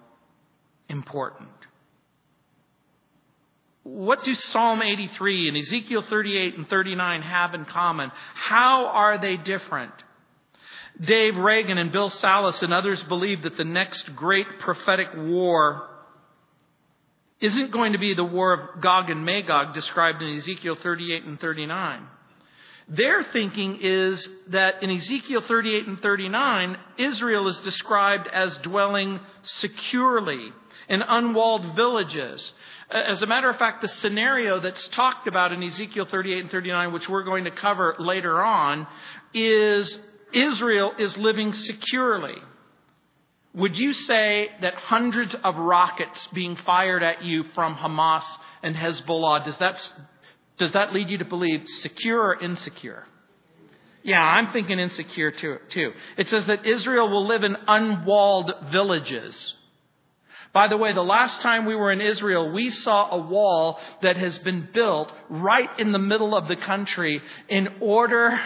important? 0.89 1.50
What 3.84 4.24
do 4.24 4.34
Psalm 4.36 4.82
83 4.82 5.50
and 5.50 5.58
Ezekiel 5.58 6.04
38 6.04 6.58
and 6.58 6.70
39 6.70 7.22
have 7.22 7.54
in 7.54 7.65
common? 7.65 8.12
How 8.34 8.88
are 8.88 9.20
they 9.20 9.38
different? 9.38 9.94
Dave 11.00 11.36
Reagan 11.36 11.78
and 11.78 11.91
Bill 11.91 12.10
Salus 12.10 12.62
and 12.62 12.74
others 12.74 13.02
believe 13.04 13.44
that 13.44 13.58
the 13.58 13.63
next 13.63 14.15
great 14.15 14.60
prophetic 14.60 15.08
war 15.15 15.88
isn't 17.41 17.71
going 17.71 17.93
to 17.93 17.99
be 17.99 18.13
the 18.13 18.23
war 18.23 18.54
of 18.54 18.82
Gog 18.82 19.10
and 19.10 19.25
Magog 19.25 19.73
described 19.73 20.21
in 20.21 20.38
Ezekiel 20.38 20.75
38 20.75 21.25
and 21.25 21.39
39. 21.39 22.08
Their 22.88 23.23
thinking 23.23 23.80
is 23.82 24.27
that 24.49 24.84
in 24.84 24.91
Ezekiel 24.91 25.41
38 25.41 25.88
and 25.88 26.01
39, 26.01 26.77
Israel 26.97 27.47
is 27.47 27.60
described 27.62 28.27
as 28.27 28.58
dwelling 28.58 29.19
securely 29.43 30.51
in 30.89 31.01
unwalled 31.01 31.75
villages. 31.75 32.51
As 32.89 33.21
a 33.21 33.25
matter 33.27 33.49
of 33.49 33.58
fact, 33.58 33.82
the 33.82 33.88
scenario 33.88 34.60
that's 34.60 34.88
talked 34.89 35.27
about 35.27 35.54
in 35.54 35.63
Ezekiel 35.63 36.06
38 36.06 36.41
and 36.41 36.51
39, 36.51 36.91
which 36.91 37.08
we're 37.08 37.23
going 37.23 37.45
to 37.45 37.51
cover 37.51 37.95
later 37.97 38.43
on, 38.43 38.86
is 39.34 39.97
Israel 40.34 40.91
is 40.99 41.17
living 41.17 41.54
securely. 41.54 42.36
Would 43.54 43.76
you 43.76 43.94
say 43.94 44.50
that 44.62 44.76
hundreds 44.76 45.36
of 45.44 45.58
rockets 45.58 46.28
being 46.34 46.56
fired 46.56 47.04
at 47.04 47.24
you 47.24 47.44
from 47.54 47.76
Hamas 47.76 48.24
and 48.64 48.76
Hezbollah, 48.76 49.44
does 49.44 49.58
that, 49.58 49.94
does 50.58 50.72
that 50.72 50.94
lead 50.94 51.10
you 51.10 51.18
to 51.18 51.26
believe 51.26 51.64
secure 51.82 52.22
or 52.22 52.42
insecure? 52.42 53.06
Yeah, 54.04 54.22
I'm 54.22 54.52
thinking 54.54 54.80
insecure 54.80 55.32
too, 55.32 55.58
too. 55.70 55.92
It 56.18 56.30
says 56.30 56.46
that 56.48 56.66
Israel 56.66 57.10
will 57.10 57.28
live 57.28 57.44
in 57.44 57.58
unwalled 57.68 58.52
villages. 58.72 59.54
By 60.54 60.68
the 60.68 60.78
way, 60.78 60.94
the 60.94 61.02
last 61.02 61.42
time 61.42 61.66
we 61.66 61.76
were 61.76 61.92
in 61.92 62.02
Israel, 62.02 62.52
we 62.52 62.72
saw 62.72 63.12
a 63.12 63.18
wall 63.18 63.80
that 64.02 64.18
has 64.18 64.38
been 64.40 64.70
built 64.74 65.12
right 65.30 65.70
in 65.78 65.92
the 65.92 66.00
middle 66.00 66.36
of 66.36 66.48
the 66.48 66.58
country 66.58 67.22
in 67.48 67.68
order 67.80 68.40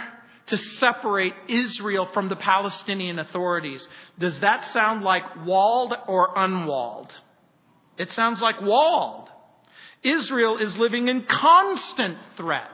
to 0.48 0.58
separate 0.58 1.34
Israel 1.48 2.08
from 2.14 2.30
the 2.30 2.36
Palestinian 2.36 3.20
authorities. 3.20 3.88
Does 4.20 4.40
that 4.40 4.72
sound 4.72 5.04
like 5.04 5.46
walled 5.46 5.94
or 6.08 6.30
unwalled? 6.36 7.12
It 7.98 8.12
sounds 8.14 8.42
like 8.42 8.62
walled. 8.62 9.30
Israel 10.04 10.58
is 10.58 10.76
living 10.78 11.08
in 11.08 11.24
constant 11.26 12.18
threat. 12.38 12.70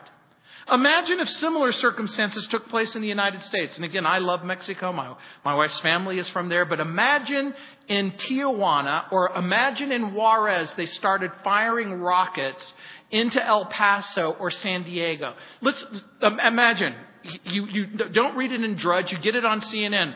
Imagine 0.71 1.19
if 1.19 1.29
similar 1.29 1.71
circumstances 1.71 2.45
took 2.47 2.69
place 2.69 2.95
in 2.95 3.01
the 3.01 3.07
United 3.07 3.41
States. 3.43 3.75
And 3.75 3.83
again, 3.83 4.05
I 4.05 4.19
love 4.19 4.43
Mexico. 4.43 4.93
My, 4.93 5.15
my 5.43 5.55
wife's 5.55 5.79
family 5.79 6.19
is 6.19 6.29
from 6.29 6.49
there. 6.49 6.65
But 6.65 6.79
imagine 6.79 7.53
in 7.87 8.11
Tijuana 8.11 9.11
or 9.11 9.31
imagine 9.35 9.91
in 9.91 10.13
Juarez 10.13 10.73
they 10.75 10.85
started 10.85 11.31
firing 11.43 11.93
rockets 11.93 12.73
into 13.09 13.45
El 13.45 13.65
Paso 13.65 14.35
or 14.39 14.51
San 14.51 14.83
Diego. 14.83 15.33
Let's 15.61 15.83
imagine 16.21 16.95
you, 17.43 17.65
you 17.67 17.85
don't 17.87 18.35
read 18.35 18.51
it 18.51 18.63
in 18.63 18.75
Drudge, 18.75 19.11
you 19.11 19.19
get 19.19 19.35
it 19.35 19.45
on 19.45 19.61
CNN. 19.61 20.15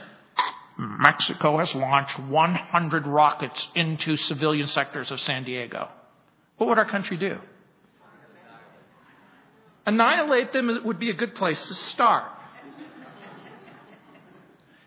Mexico 0.77 1.59
has 1.59 1.73
launched 1.73 2.19
100 2.19 3.07
rockets 3.07 3.67
into 3.75 4.17
civilian 4.17 4.67
sectors 4.67 5.09
of 5.11 5.19
San 5.21 5.43
Diego. 5.43 5.89
What 6.57 6.67
would 6.67 6.77
our 6.77 6.89
country 6.89 7.17
do? 7.17 7.37
Annihilate 9.85 10.51
them 10.51 10.81
would 10.83 10.99
be 10.99 11.09
a 11.11 11.13
good 11.13 11.35
place 11.35 11.61
to 11.67 11.73
start. 11.73 12.31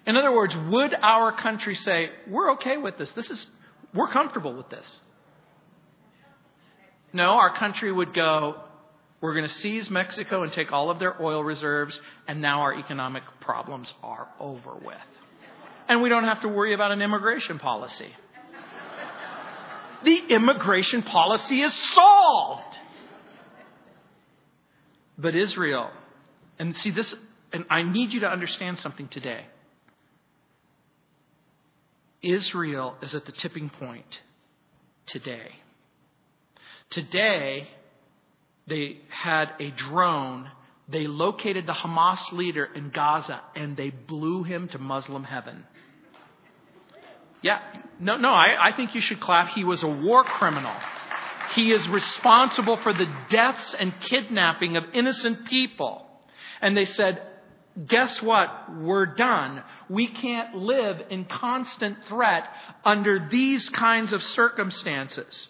In 0.07 0.17
other 0.17 0.33
words, 0.33 0.57
would 0.71 0.95
our 0.95 1.33
country 1.33 1.75
say, 1.75 2.11
we're 2.27 2.53
okay 2.53 2.79
with 2.79 2.99
this? 2.99 3.11
This 3.11 3.31
is, 3.31 3.47
we're 3.95 4.09
comfortable 4.09 4.55
with 4.55 4.71
this? 4.71 5.01
No, 7.13 7.31
our 7.33 7.55
country 7.55 7.93
would 7.93 8.13
go, 8.13 8.57
we're 9.21 9.35
going 9.35 9.49
to 9.49 9.55
seize 9.55 9.91
Mexico 9.91 10.43
and 10.43 10.53
take 10.53 10.73
all 10.73 10.91
of 10.91 10.99
their 10.99 11.21
oil 11.21 11.43
reserves, 11.43 12.01
and 12.29 12.41
now 12.41 12.61
our 12.61 12.75
economic 12.79 13.25
problems 13.41 13.93
are 14.03 14.29
over 14.39 14.75
with. 14.75 14.97
And 15.89 16.03
we 16.03 16.09
don't 16.09 16.25
have 16.25 16.43
to 16.43 16.49
worry 16.49 16.75
about 16.75 16.93
an 16.93 17.03
immigration 17.03 17.59
policy. 17.59 18.13
The 20.05 20.17
immigration 20.29 21.03
policy 21.03 21.63
is 21.63 21.75
solved. 21.95 22.77
But 25.17 25.35
Israel, 25.35 25.91
and 26.61 26.77
see 26.77 26.91
this, 26.91 27.13
and 27.53 27.65
I 27.69 27.83
need 27.83 28.13
you 28.13 28.21
to 28.21 28.31
understand 28.31 28.79
something 28.79 29.09
today. 29.09 29.47
Israel 32.23 32.97
is 33.03 33.15
at 33.15 33.27
the 33.27 33.33
tipping 33.33 33.71
point 33.71 34.21
today. 35.07 35.51
Today, 36.91 37.69
they 38.69 38.99
had 39.09 39.51
a 39.61 39.71
drone. 39.71 40.51
They 40.89 41.07
located 41.07 41.67
the 41.67 41.73
Hamas 41.73 42.33
leader 42.33 42.65
in 42.65 42.91
Gaza 42.91 43.41
and 43.55 43.77
they 43.77 43.91
blew 43.91 44.43
him 44.43 44.69
to 44.69 44.79
Muslim 44.79 45.25
heaven. 45.25 45.65
Yeah, 47.43 47.61
no, 48.01 48.17
no, 48.17 48.31
I, 48.31 48.69
I 48.69 48.73
think 48.73 48.95
you 48.95 49.01
should 49.01 49.21
clap. 49.21 49.51
He 49.55 49.65
was 49.65 49.83
a 49.83 49.89
war 49.89 50.25
criminal. 50.25 50.75
He 51.55 51.73
is 51.73 51.89
responsible 51.89 52.77
for 52.83 52.93
the 52.93 53.07
deaths 53.31 53.75
and 53.79 53.93
kidnapping 54.01 54.77
of 54.77 54.85
innocent 54.93 55.47
people. 55.47 56.05
And 56.61 56.77
they 56.77 56.85
said, 56.85 57.23
guess 57.87 58.21
what? 58.21 58.49
We're 58.77 59.07
done. 59.07 59.63
We 59.89 60.09
can't 60.09 60.57
live 60.57 61.01
in 61.11 61.27
constant 61.27 61.99
threat 62.09 62.45
under 62.85 63.29
these 63.31 63.69
kinds 63.69 64.13
of 64.13 64.23
circumstances. 64.23 65.49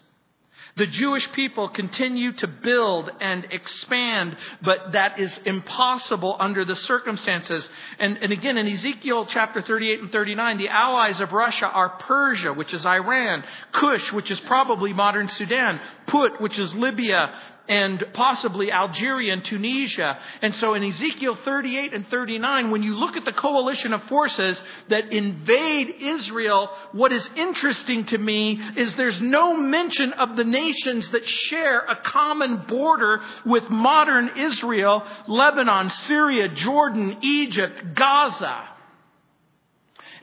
The 0.79 0.87
Jewish 0.87 1.29
people 1.33 1.67
continue 1.67 2.31
to 2.31 2.47
build 2.47 3.11
and 3.19 3.45
expand, 3.51 4.37
but 4.61 4.93
that 4.93 5.19
is 5.19 5.29
impossible 5.43 6.37
under 6.39 6.63
the 6.63 6.77
circumstances. 6.77 7.69
And, 7.99 8.17
and 8.21 8.31
again, 8.31 8.57
in 8.57 8.65
Ezekiel 8.65 9.25
chapter 9.25 9.61
38 9.61 9.99
and 9.99 10.09
39, 10.09 10.57
the 10.57 10.69
allies 10.69 11.19
of 11.19 11.33
Russia 11.33 11.65
are 11.65 11.89
Persia, 11.89 12.53
which 12.53 12.73
is 12.73 12.85
Iran, 12.85 13.43
Cush, 13.73 14.13
which 14.13 14.31
is 14.31 14.39
probably 14.39 14.93
modern 14.93 15.27
Sudan, 15.27 15.81
Put, 16.07 16.39
which 16.39 16.57
is 16.57 16.73
Libya, 16.73 17.33
and 17.69 18.03
possibly 18.13 18.71
Algeria 18.71 19.31
and 19.31 19.45
Tunisia. 19.45 20.17
And 20.41 20.55
so 20.55 20.73
in 20.73 20.83
Ezekiel 20.83 21.37
38 21.45 21.93
and 21.93 22.07
39, 22.07 22.71
when 22.71 22.81
you 22.81 22.95
look 22.95 23.15
at 23.15 23.25
the 23.25 23.31
coalition 23.31 23.93
of 23.93 24.03
forces 24.05 24.59
that 24.89 25.13
invade 25.13 25.93
Israel, 26.01 26.69
what 26.93 27.13
is 27.13 27.29
interesting 27.35 28.05
to 28.05 28.17
me 28.17 28.59
is 28.75 28.95
there's 28.95 29.21
no 29.21 29.55
mention 29.55 30.13
of 30.13 30.35
the 30.35 30.43
nations 30.43 31.09
that 31.11 31.27
share 31.27 31.81
a 31.81 31.95
common 31.97 32.65
border 32.67 33.21
with 33.45 33.69
modern 33.69 34.31
Israel, 34.35 35.03
Lebanon, 35.27 35.91
Syria, 36.07 36.49
Jordan, 36.49 37.17
Egypt, 37.21 37.93
Gaza. 37.93 38.67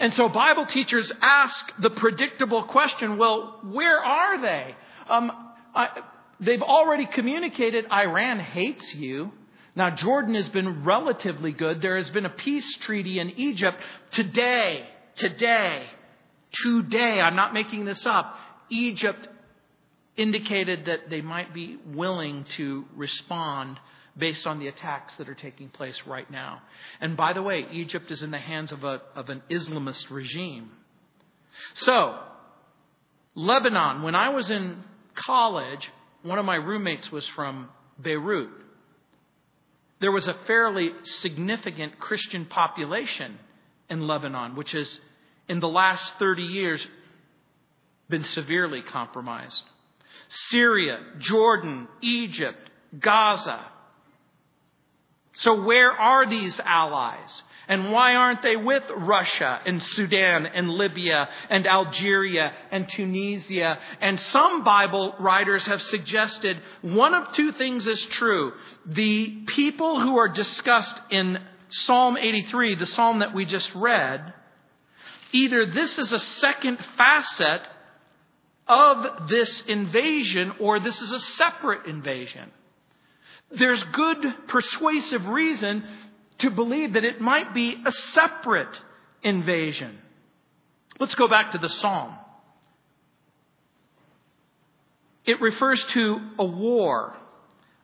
And 0.00 0.12
so 0.14 0.28
Bible 0.28 0.66
teachers 0.66 1.10
ask 1.22 1.72
the 1.78 1.90
predictable 1.90 2.64
question, 2.64 3.18
well, 3.18 3.60
where 3.62 4.04
are 4.04 4.42
they? 4.42 4.74
Um, 5.08 5.30
I, 5.74 6.02
They've 6.40 6.62
already 6.62 7.06
communicated 7.06 7.86
Iran 7.90 8.40
hates 8.40 8.94
you. 8.94 9.32
Now, 9.74 9.90
Jordan 9.90 10.34
has 10.34 10.48
been 10.48 10.84
relatively 10.84 11.52
good. 11.52 11.82
There 11.82 11.96
has 11.96 12.10
been 12.10 12.26
a 12.26 12.30
peace 12.30 12.76
treaty 12.78 13.18
in 13.18 13.30
Egypt. 13.38 13.78
Today, 14.10 14.86
today, 15.16 15.86
today, 16.62 17.20
I'm 17.20 17.36
not 17.36 17.52
making 17.54 17.84
this 17.84 18.04
up, 18.06 18.34
Egypt 18.70 19.28
indicated 20.16 20.86
that 20.86 21.10
they 21.10 21.20
might 21.20 21.52
be 21.52 21.78
willing 21.86 22.44
to 22.56 22.84
respond 22.94 23.78
based 24.16 24.46
on 24.46 24.58
the 24.58 24.68
attacks 24.68 25.14
that 25.16 25.28
are 25.28 25.34
taking 25.34 25.68
place 25.68 26.00
right 26.06 26.30
now. 26.30 26.62
And 27.00 27.16
by 27.16 27.34
the 27.34 27.42
way, 27.42 27.66
Egypt 27.70 28.10
is 28.10 28.22
in 28.22 28.30
the 28.30 28.38
hands 28.38 28.72
of, 28.72 28.82
a, 28.82 29.02
of 29.14 29.28
an 29.28 29.42
Islamist 29.50 30.10
regime. 30.10 30.70
So, 31.74 32.18
Lebanon, 33.34 34.02
when 34.02 34.14
I 34.14 34.30
was 34.30 34.50
in 34.50 34.82
college, 35.14 35.86
one 36.26 36.38
of 36.38 36.44
my 36.44 36.56
roommates 36.56 37.10
was 37.10 37.26
from 37.28 37.68
Beirut. 38.00 38.50
There 40.00 40.12
was 40.12 40.28
a 40.28 40.36
fairly 40.46 40.90
significant 41.02 41.98
Christian 41.98 42.44
population 42.44 43.38
in 43.88 44.06
Lebanon, 44.06 44.56
which 44.56 44.72
has, 44.72 45.00
in 45.48 45.60
the 45.60 45.68
last 45.68 46.18
30 46.18 46.42
years, 46.42 46.86
been 48.08 48.24
severely 48.24 48.82
compromised. 48.82 49.62
Syria, 50.28 50.98
Jordan, 51.18 51.88
Egypt, 52.02 52.70
Gaza. 52.98 53.64
So, 55.34 55.62
where 55.62 55.92
are 55.92 56.26
these 56.26 56.58
allies? 56.60 57.42
And 57.68 57.90
why 57.90 58.14
aren't 58.14 58.42
they 58.42 58.56
with 58.56 58.84
Russia 58.96 59.60
and 59.66 59.82
Sudan 59.82 60.46
and 60.46 60.70
Libya 60.70 61.28
and 61.50 61.66
Algeria 61.66 62.52
and 62.70 62.88
Tunisia? 62.88 63.78
And 64.00 64.20
some 64.20 64.62
Bible 64.62 65.14
writers 65.18 65.64
have 65.66 65.82
suggested 65.82 66.60
one 66.82 67.14
of 67.14 67.32
two 67.32 67.52
things 67.52 67.86
is 67.88 68.00
true. 68.06 68.52
The 68.86 69.42
people 69.46 70.00
who 70.00 70.16
are 70.16 70.28
discussed 70.28 70.94
in 71.10 71.38
Psalm 71.70 72.16
83, 72.16 72.76
the 72.76 72.86
psalm 72.86 73.18
that 73.18 73.34
we 73.34 73.44
just 73.44 73.74
read, 73.74 74.32
either 75.32 75.66
this 75.66 75.98
is 75.98 76.12
a 76.12 76.20
second 76.20 76.78
facet 76.96 77.62
of 78.68 79.28
this 79.28 79.62
invasion 79.62 80.52
or 80.60 80.78
this 80.78 81.00
is 81.00 81.10
a 81.10 81.20
separate 81.20 81.86
invasion. 81.86 82.50
There's 83.50 83.82
good 83.92 84.24
persuasive 84.48 85.26
reason 85.26 85.84
to 86.38 86.50
believe 86.50 86.94
that 86.94 87.04
it 87.04 87.20
might 87.20 87.54
be 87.54 87.82
a 87.84 87.92
separate 87.92 88.80
invasion. 89.22 89.98
Let's 90.98 91.14
go 91.14 91.28
back 91.28 91.52
to 91.52 91.58
the 91.58 91.68
psalm. 91.68 92.14
It 95.24 95.40
refers 95.40 95.84
to 95.86 96.20
a 96.38 96.44
war 96.44 97.16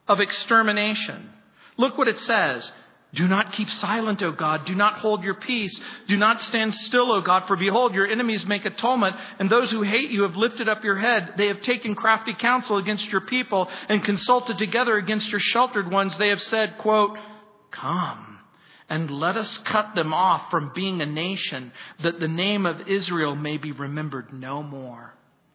of 0.07 0.21
extermination. 0.21 1.31
Look 1.77 1.99
what 1.99 2.09
it 2.09 2.19
says. 2.21 2.71
Do 3.15 3.29
not 3.29 3.53
keep 3.53 3.69
silent, 3.69 4.23
O 4.23 4.33
God. 4.33 4.65
Do 4.65 4.75
not 4.75 4.99
hold 4.99 5.23
your 5.23 5.35
peace. 5.35 5.79
Do 6.09 6.17
not 6.17 6.41
stand 6.41 6.75
still, 6.75 7.13
O 7.13 7.21
God, 7.21 7.47
for 7.47 7.57
behold, 7.57 7.95
your 7.95 8.07
enemies 8.07 8.47
make 8.47 8.65
atonement, 8.65 9.17
and 9.39 9.51
those 9.51 9.71
who 9.71 9.83
hate 9.83 10.11
you 10.11 10.23
have 10.23 10.37
lifted 10.37 10.67
up 10.67 10.83
your 10.83 10.99
head. 10.99 11.35
They 11.37 11.49
have 11.49 11.61
taken 11.61 11.95
crafty 11.95 12.33
counsel 12.35 12.79
against 12.79 13.07
your 13.09 13.21
people 13.21 13.69
and 13.89 14.03
consulted 14.03 14.57
together 14.57 14.97
against 14.97 15.29
your 15.29 15.41
sheltered 15.41 15.91
ones. 15.91 16.17
They 16.17 16.29
have 16.29 16.41
said, 16.41 16.79
quote, 16.79 17.19
Come 17.71 18.32
and 18.89 19.11
let 19.11 19.37
us 19.37 19.59
cut 19.59 19.95
them 19.95 20.13
off 20.13 20.51
from 20.51 20.73
being 20.75 21.01
a 21.01 21.07
nation, 21.07 21.73
that 22.03 22.21
the 22.21 22.29
name 22.29 22.67
of 22.67 22.89
Israel 22.89 23.35
may 23.35 23.57
be 23.57 23.73
remembered 23.73 24.33
no 24.33 24.63
more. 24.63 25.15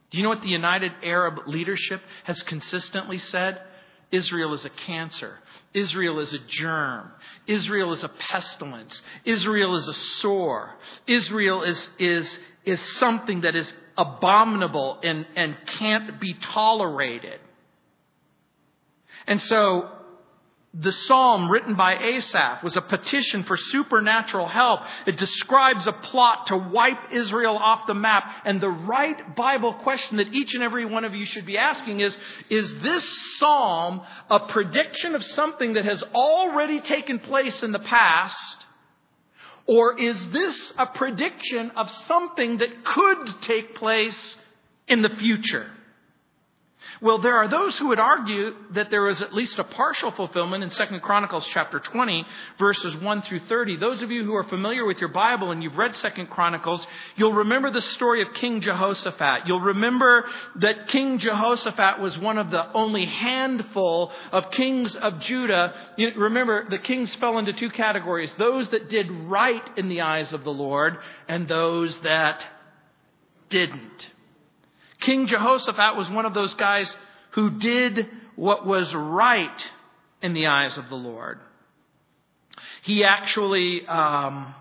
Do 0.09 0.17
you 0.17 0.23
know 0.23 0.29
what 0.29 0.41
the 0.41 0.49
United 0.49 0.93
Arab 1.03 1.47
leadership 1.47 2.01
has 2.23 2.41
consistently 2.43 3.17
said? 3.17 3.61
Israel 4.11 4.53
is 4.53 4.63
a 4.63 4.69
cancer. 4.69 5.37
Israel 5.73 6.19
is 6.19 6.33
a 6.33 6.39
germ. 6.39 7.11
Israel 7.45 7.91
is 7.91 8.03
a 8.03 8.09
pestilence. 8.09 9.01
Israel 9.25 9.75
is 9.75 9.87
a 9.87 9.93
sore. 9.93 10.73
Israel 11.05 11.63
is, 11.63 11.89
is, 11.99 12.39
is 12.65 12.79
something 12.97 13.41
that 13.41 13.55
is 13.55 13.71
abominable 13.97 14.99
and, 15.03 15.25
and 15.35 15.57
can't 15.77 16.19
be 16.21 16.35
tolerated. 16.35 17.39
And 19.27 19.41
so 19.41 19.91
the 20.73 20.91
psalm 20.91 21.49
written 21.49 21.75
by 21.75 21.97
Asaph 21.97 22.61
was 22.63 22.75
a 22.75 22.81
petition 22.81 23.43
for 23.43 23.57
supernatural 23.57 24.47
help. 24.47 24.81
It 25.07 25.17
describes 25.17 25.87
a 25.87 25.93
plot 25.93 26.47
to 26.47 26.57
wipe 26.57 27.11
Israel 27.11 27.57
off 27.57 27.87
the 27.87 27.93
map. 27.93 28.25
And 28.45 28.61
the 28.61 28.69
right 28.69 29.35
Bible 29.35 29.73
question 29.75 30.17
that 30.17 30.33
each 30.33 30.53
and 30.53 30.61
every 30.61 30.85
one 30.85 31.05
of 31.05 31.15
you 31.15 31.25
should 31.25 31.45
be 31.45 31.57
asking 31.57 32.01
is, 32.01 32.15
is 32.49 32.71
this 32.81 33.03
psalm 33.37 34.01
a 34.29 34.41
prediction 34.41 35.15
of 35.15 35.23
something 35.23 35.73
that 35.73 35.85
has 35.85 36.03
already 36.13 36.81
taken 36.81 37.19
place 37.19 37.63
in 37.63 37.71
the 37.71 37.79
past? 37.79 38.65
Or 39.65 39.99
is 39.99 40.29
this 40.31 40.73
a 40.77 40.85
prediction 40.85 41.71
of 41.71 41.89
something 42.07 42.57
that 42.57 42.85
could 42.85 43.41
take 43.41 43.75
place 43.75 44.37
in 44.87 45.01
the 45.01 45.09
future? 45.09 45.71
Well, 46.99 47.19
there 47.19 47.37
are 47.37 47.47
those 47.47 47.77
who 47.77 47.89
would 47.89 47.99
argue 47.99 48.55
that 48.71 48.89
there 48.89 49.07
is 49.07 49.21
at 49.21 49.33
least 49.33 49.59
a 49.59 49.63
partial 49.63 50.11
fulfillment 50.11 50.63
in 50.63 50.69
2 50.71 50.99
Chronicles 50.99 51.45
chapter 51.53 51.79
20, 51.79 52.25
verses 52.57 52.95
1 52.95 53.21
through 53.21 53.41
30. 53.41 53.77
Those 53.77 54.01
of 54.01 54.09
you 54.09 54.23
who 54.23 54.33
are 54.33 54.43
familiar 54.43 54.83
with 54.83 54.97
your 54.97 55.09
Bible 55.09 55.51
and 55.51 55.61
you've 55.61 55.77
read 55.77 55.93
2 55.93 56.25
Chronicles, 56.25 56.85
you'll 57.15 57.33
remember 57.33 57.69
the 57.69 57.81
story 57.81 58.23
of 58.23 58.33
King 58.33 58.61
Jehoshaphat. 58.61 59.45
You'll 59.45 59.61
remember 59.61 60.25
that 60.55 60.87
King 60.87 61.19
Jehoshaphat 61.19 61.99
was 61.99 62.17
one 62.17 62.39
of 62.39 62.49
the 62.49 62.71
only 62.73 63.05
handful 63.05 64.11
of 64.31 64.49
kings 64.51 64.95
of 64.95 65.19
Judah. 65.19 65.75
You 65.97 66.11
remember, 66.17 66.67
the 66.67 66.79
kings 66.79 67.13
fell 67.17 67.37
into 67.37 67.53
two 67.53 67.69
categories 67.69 68.33
those 68.39 68.69
that 68.69 68.89
did 68.89 69.11
right 69.11 69.63
in 69.77 69.87
the 69.87 70.01
eyes 70.01 70.33
of 70.33 70.43
the 70.43 70.51
Lord 70.51 70.97
and 71.27 71.47
those 71.47 71.97
that 71.99 72.43
didn't. 73.49 74.07
King 74.99 75.27
Jehoshaphat 75.27 75.95
was 75.95 76.09
one 76.09 76.25
of 76.25 76.33
those 76.33 76.53
guys 76.55 76.93
who 77.31 77.51
did 77.51 78.07
what 78.35 78.65
was 78.65 78.93
right 78.93 79.63
in 80.21 80.33
the 80.33 80.47
eyes 80.47 80.77
of 80.77 80.89
the 80.89 80.95
Lord. 80.95 81.39
He 82.83 83.03
actually, 83.03 83.85
um, 83.85 84.53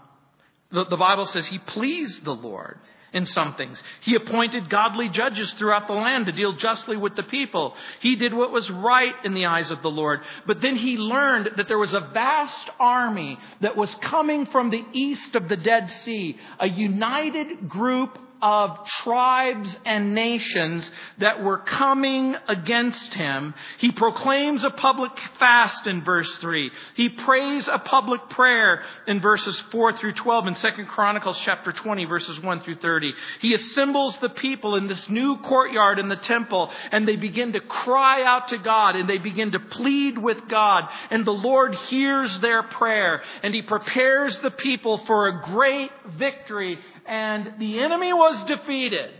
the, 0.70 0.84
the 0.84 0.96
Bible 0.96 1.26
says 1.26 1.46
he 1.46 1.58
pleased 1.58 2.24
the 2.24 2.34
Lord 2.34 2.78
in 3.12 3.24
some 3.24 3.54
things. 3.54 3.82
He 4.02 4.14
appointed 4.14 4.68
godly 4.68 5.08
judges 5.08 5.52
throughout 5.54 5.86
the 5.86 5.94
land 5.94 6.26
to 6.26 6.32
deal 6.32 6.52
justly 6.52 6.96
with 6.96 7.16
the 7.16 7.22
people. 7.22 7.74
He 8.00 8.16
did 8.16 8.34
what 8.34 8.52
was 8.52 8.68
right 8.70 9.14
in 9.24 9.32
the 9.32 9.46
eyes 9.46 9.70
of 9.70 9.80
the 9.80 9.90
Lord. 9.90 10.20
But 10.46 10.60
then 10.60 10.76
he 10.76 10.96
learned 10.96 11.52
that 11.56 11.68
there 11.68 11.78
was 11.78 11.94
a 11.94 12.10
vast 12.12 12.68
army 12.78 13.38
that 13.62 13.76
was 13.76 13.94
coming 14.02 14.46
from 14.46 14.70
the 14.70 14.84
east 14.92 15.34
of 15.34 15.48
the 15.48 15.56
Dead 15.56 15.90
Sea, 16.04 16.36
a 16.60 16.68
united 16.68 17.68
group 17.68 18.18
of 18.42 18.86
tribes 18.86 19.74
and 19.84 20.14
nations 20.14 20.90
that 21.18 21.42
were 21.42 21.58
coming 21.58 22.36
against 22.48 23.14
him. 23.14 23.54
He 23.78 23.92
proclaims 23.92 24.64
a 24.64 24.70
public 24.70 25.12
fast 25.38 25.86
in 25.86 26.04
verse 26.04 26.32
3. 26.38 26.70
He 26.94 27.08
prays 27.08 27.68
a 27.68 27.78
public 27.78 28.28
prayer 28.30 28.82
in 29.06 29.20
verses 29.20 29.60
4 29.72 29.94
through 29.94 30.12
12 30.12 30.48
in 30.48 30.54
2 30.54 30.68
Chronicles 30.88 31.38
chapter 31.44 31.72
20 31.72 32.04
verses 32.04 32.40
1 32.40 32.60
through 32.60 32.76
30. 32.76 33.12
He 33.40 33.54
assembles 33.54 34.16
the 34.18 34.28
people 34.28 34.76
in 34.76 34.86
this 34.86 35.08
new 35.08 35.38
courtyard 35.38 35.98
in 35.98 36.08
the 36.08 36.16
temple 36.16 36.70
and 36.92 37.06
they 37.06 37.16
begin 37.16 37.52
to 37.52 37.60
cry 37.60 38.24
out 38.24 38.48
to 38.48 38.58
God 38.58 38.96
and 38.96 39.08
they 39.08 39.18
begin 39.18 39.52
to 39.52 39.60
plead 39.60 40.18
with 40.18 40.48
God 40.48 40.84
and 41.10 41.24
the 41.24 41.30
Lord 41.32 41.74
hears 41.88 42.38
their 42.40 42.62
prayer 42.62 43.22
and 43.42 43.54
he 43.54 43.62
prepares 43.62 44.38
the 44.40 44.50
people 44.50 44.98
for 45.06 45.28
a 45.28 45.42
great 45.42 45.90
victory 46.18 46.78
and 47.06 47.54
the 47.58 47.80
enemy 47.80 48.12
was 48.12 48.42
defeated. 48.44 49.10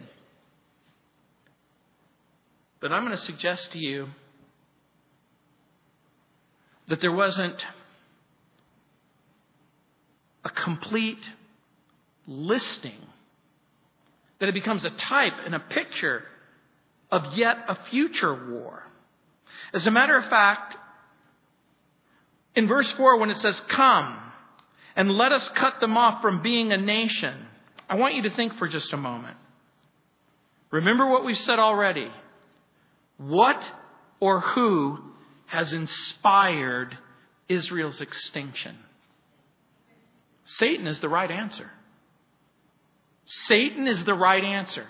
But 2.81 2.93
I'm 2.93 3.05
going 3.05 3.17
to 3.17 3.23
suggest 3.23 3.73
to 3.73 3.79
you 3.79 4.09
that 6.89 7.01
there 7.01 7.13
wasn't 7.13 7.65
a 10.45 10.51
complete 10.51 11.31
listing, 12.27 13.01
that 14.39 14.49
it 14.49 14.55
becomes 14.55 14.85
a 14.85 14.91
type 14.91 15.35
and 15.45 15.55
a 15.55 15.61
picture 15.61 16.23
of 17.11 17.37
yet 17.37 17.57
a 17.69 17.77
future 17.91 18.35
war. 18.53 18.85
As 19.73 19.87
a 19.87 19.91
matter 19.91 20.17
of 20.17 20.27
fact, 20.27 20.77
in 22.55 22.69
verse 22.69 22.91
4, 22.93 23.19
when 23.19 23.31
it 23.31 23.37
says, 23.39 23.61
Come 23.69 24.19
and 24.95 25.11
let 25.11 25.33
us 25.33 25.49
cut 25.51 25.81
them 25.81 25.97
off 25.97 26.23
from 26.23 26.43
being 26.43 26.73
a 26.73 26.77
nation, 26.77 27.46
I 27.89 27.97
want 27.97 28.15
you 28.15 28.23
to 28.23 28.31
think 28.31 28.55
for 28.55 28.69
just 28.69 28.93
a 28.93 28.97
moment. 28.97 29.37
Remember 30.71 31.09
what 31.09 31.25
we've 31.25 31.39
said 31.39 31.59
already. 31.59 32.11
What 33.19 33.65
or 34.21 34.41
who 34.41 34.99
has 35.47 35.73
inspired 35.73 36.97
Israel's 37.49 38.01
extinction? 38.01 38.77
Satan 40.45 40.87
is 40.87 41.01
the 41.01 41.09
right 41.09 41.31
answer. 41.31 41.71
Satan 43.25 43.87
is 43.87 44.05
the 44.05 44.15
right 44.15 44.43
answer. 44.43 44.87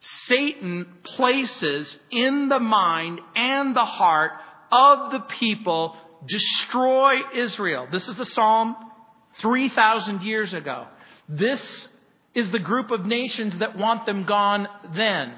Satan 0.00 0.86
places 1.02 1.98
in 2.10 2.48
the 2.48 2.60
mind 2.60 3.20
and 3.34 3.74
the 3.74 3.84
heart 3.84 4.32
of 4.70 5.12
the 5.12 5.20
people, 5.20 5.96
destroy 6.26 7.20
Israel. 7.34 7.86
This 7.90 8.06
is 8.08 8.16
the 8.16 8.24
psalm 8.24 8.76
3,000 9.40 10.22
years 10.22 10.52
ago. 10.52 10.86
This 11.28 11.88
is 12.38 12.50
the 12.52 12.58
group 12.58 12.90
of 12.90 13.04
nations 13.04 13.58
that 13.58 13.76
want 13.76 14.06
them 14.06 14.24
gone 14.24 14.68
then. 14.94 15.34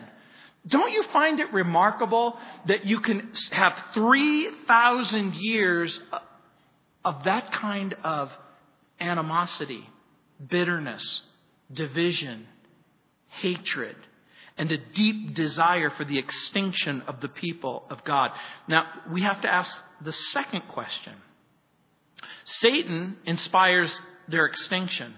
Don't 0.66 0.92
you 0.92 1.04
find 1.12 1.40
it 1.40 1.52
remarkable 1.52 2.36
that 2.66 2.84
you 2.84 3.00
can 3.00 3.32
have 3.50 3.72
3,000 3.94 5.34
years 5.34 5.98
of 7.04 7.24
that 7.24 7.50
kind 7.52 7.94
of 8.04 8.30
animosity, 9.00 9.88
bitterness, 10.46 11.22
division, 11.72 12.46
hatred, 13.28 13.96
and 14.58 14.70
a 14.70 14.76
deep 14.76 15.34
desire 15.34 15.88
for 15.88 16.04
the 16.04 16.18
extinction 16.18 17.02
of 17.06 17.22
the 17.22 17.28
people 17.28 17.84
of 17.88 18.04
God? 18.04 18.30
Now, 18.68 18.84
we 19.10 19.22
have 19.22 19.40
to 19.40 19.48
ask 19.48 19.74
the 20.02 20.12
second 20.12 20.68
question. 20.68 21.14
Satan 22.44 23.16
inspires 23.24 23.98
their 24.28 24.44
extinction. 24.44 25.14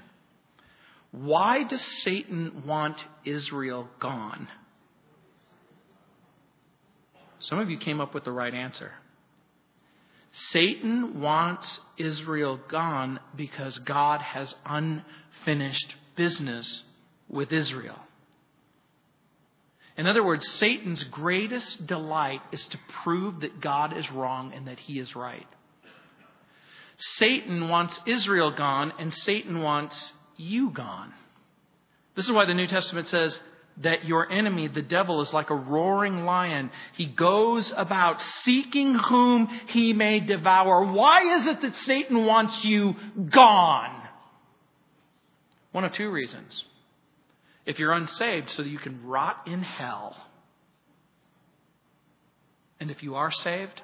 Why 1.13 1.63
does 1.65 1.83
Satan 2.03 2.65
want 2.67 2.97
Israel 3.25 3.89
gone? 4.01 4.49
Some 7.39 7.59
of 7.59 7.71
you 7.71 7.79
came 7.79 8.01
up 8.01 8.15
with 8.15 8.25
the 8.25 8.33
right 8.33 8.55
answer. 8.55 8.93
Satan 10.33 11.21
wants 11.21 11.81
Israel 11.99 12.59
gone 12.69 13.21
because 13.37 13.79
God 13.79 14.23
has 14.23 14.55
unfinished 14.65 15.95
business 16.17 16.83
with 17.29 17.53
Israel. 17.53 17.99
In 19.99 20.07
other 20.07 20.25
words, 20.25 20.49
Satan's 20.53 21.05
greatest 21.05 21.87
delight 21.87 22.41
is 22.51 22.65
to 22.69 22.79
prove 23.05 23.41
that 23.41 23.61
God 23.61 23.97
is 23.97 24.11
wrong 24.11 24.53
and 24.55 24.67
that 24.69 24.79
he 24.79 24.99
is 24.99 25.15
right. 25.15 25.47
Satan 26.97 27.69
wants 27.69 28.01
Israel 28.07 28.53
gone, 28.53 28.93
and 28.99 29.13
Satan 29.13 29.61
wants 29.61 30.15
you 30.37 30.71
gone. 30.71 31.13
This 32.15 32.27
is 32.27 32.33
why 32.33 32.45
the 32.45 32.55
New 32.55 32.67
Testament 32.67 33.09
says 33.09 33.39
that 33.79 34.05
your 34.05 34.31
enemy, 34.31 34.69
the 34.69 34.83
devil, 34.83 35.23
is 35.23 35.33
like 35.33 35.51
a 35.51 35.55
roaring 35.55 36.25
lion. 36.25 36.71
He 36.95 37.07
goes 37.07 37.73
about 37.75 38.21
seeking 38.43 38.95
whom 38.95 39.49
he 39.69 39.93
may 39.93 40.21
devour. 40.21 40.93
Why 40.93 41.37
is 41.37 41.47
it 41.47 41.63
that 41.63 41.77
Satan 41.79 42.27
wants 42.27 42.63
you 42.65 42.95
gone? 43.31 44.03
One 45.73 45.85
of 45.85 45.93
two 45.93 46.11
reasons. 46.11 46.65
If 47.65 47.79
you're 47.79 47.93
unsaved, 47.93 48.51
so 48.51 48.63
that 48.63 48.69
you 48.69 48.79
can 48.79 49.07
rot 49.07 49.47
in 49.47 49.63
hell. 49.63 50.17
And 52.79 52.91
if 52.91 53.03
you 53.03 53.15
are 53.15 53.31
saved, 53.31 53.81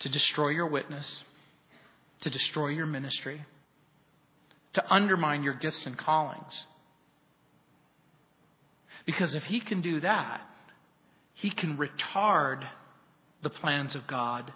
to 0.00 0.08
destroy 0.08 0.48
your 0.48 0.66
witness, 0.66 1.22
to 2.22 2.30
destroy 2.30 2.68
your 2.68 2.86
ministry, 2.86 3.44
to 4.74 4.92
undermine 4.92 5.42
your 5.42 5.54
gifts 5.54 5.86
and 5.86 5.96
callings. 5.96 6.66
Because 9.06 9.34
if 9.34 9.44
he 9.44 9.60
can 9.60 9.80
do 9.80 10.00
that, 10.00 10.40
he 11.34 11.50
can 11.50 11.76
retard 11.76 12.64
the 13.42 13.50
plans 13.50 13.94
of 13.94 14.06
God 14.06 14.52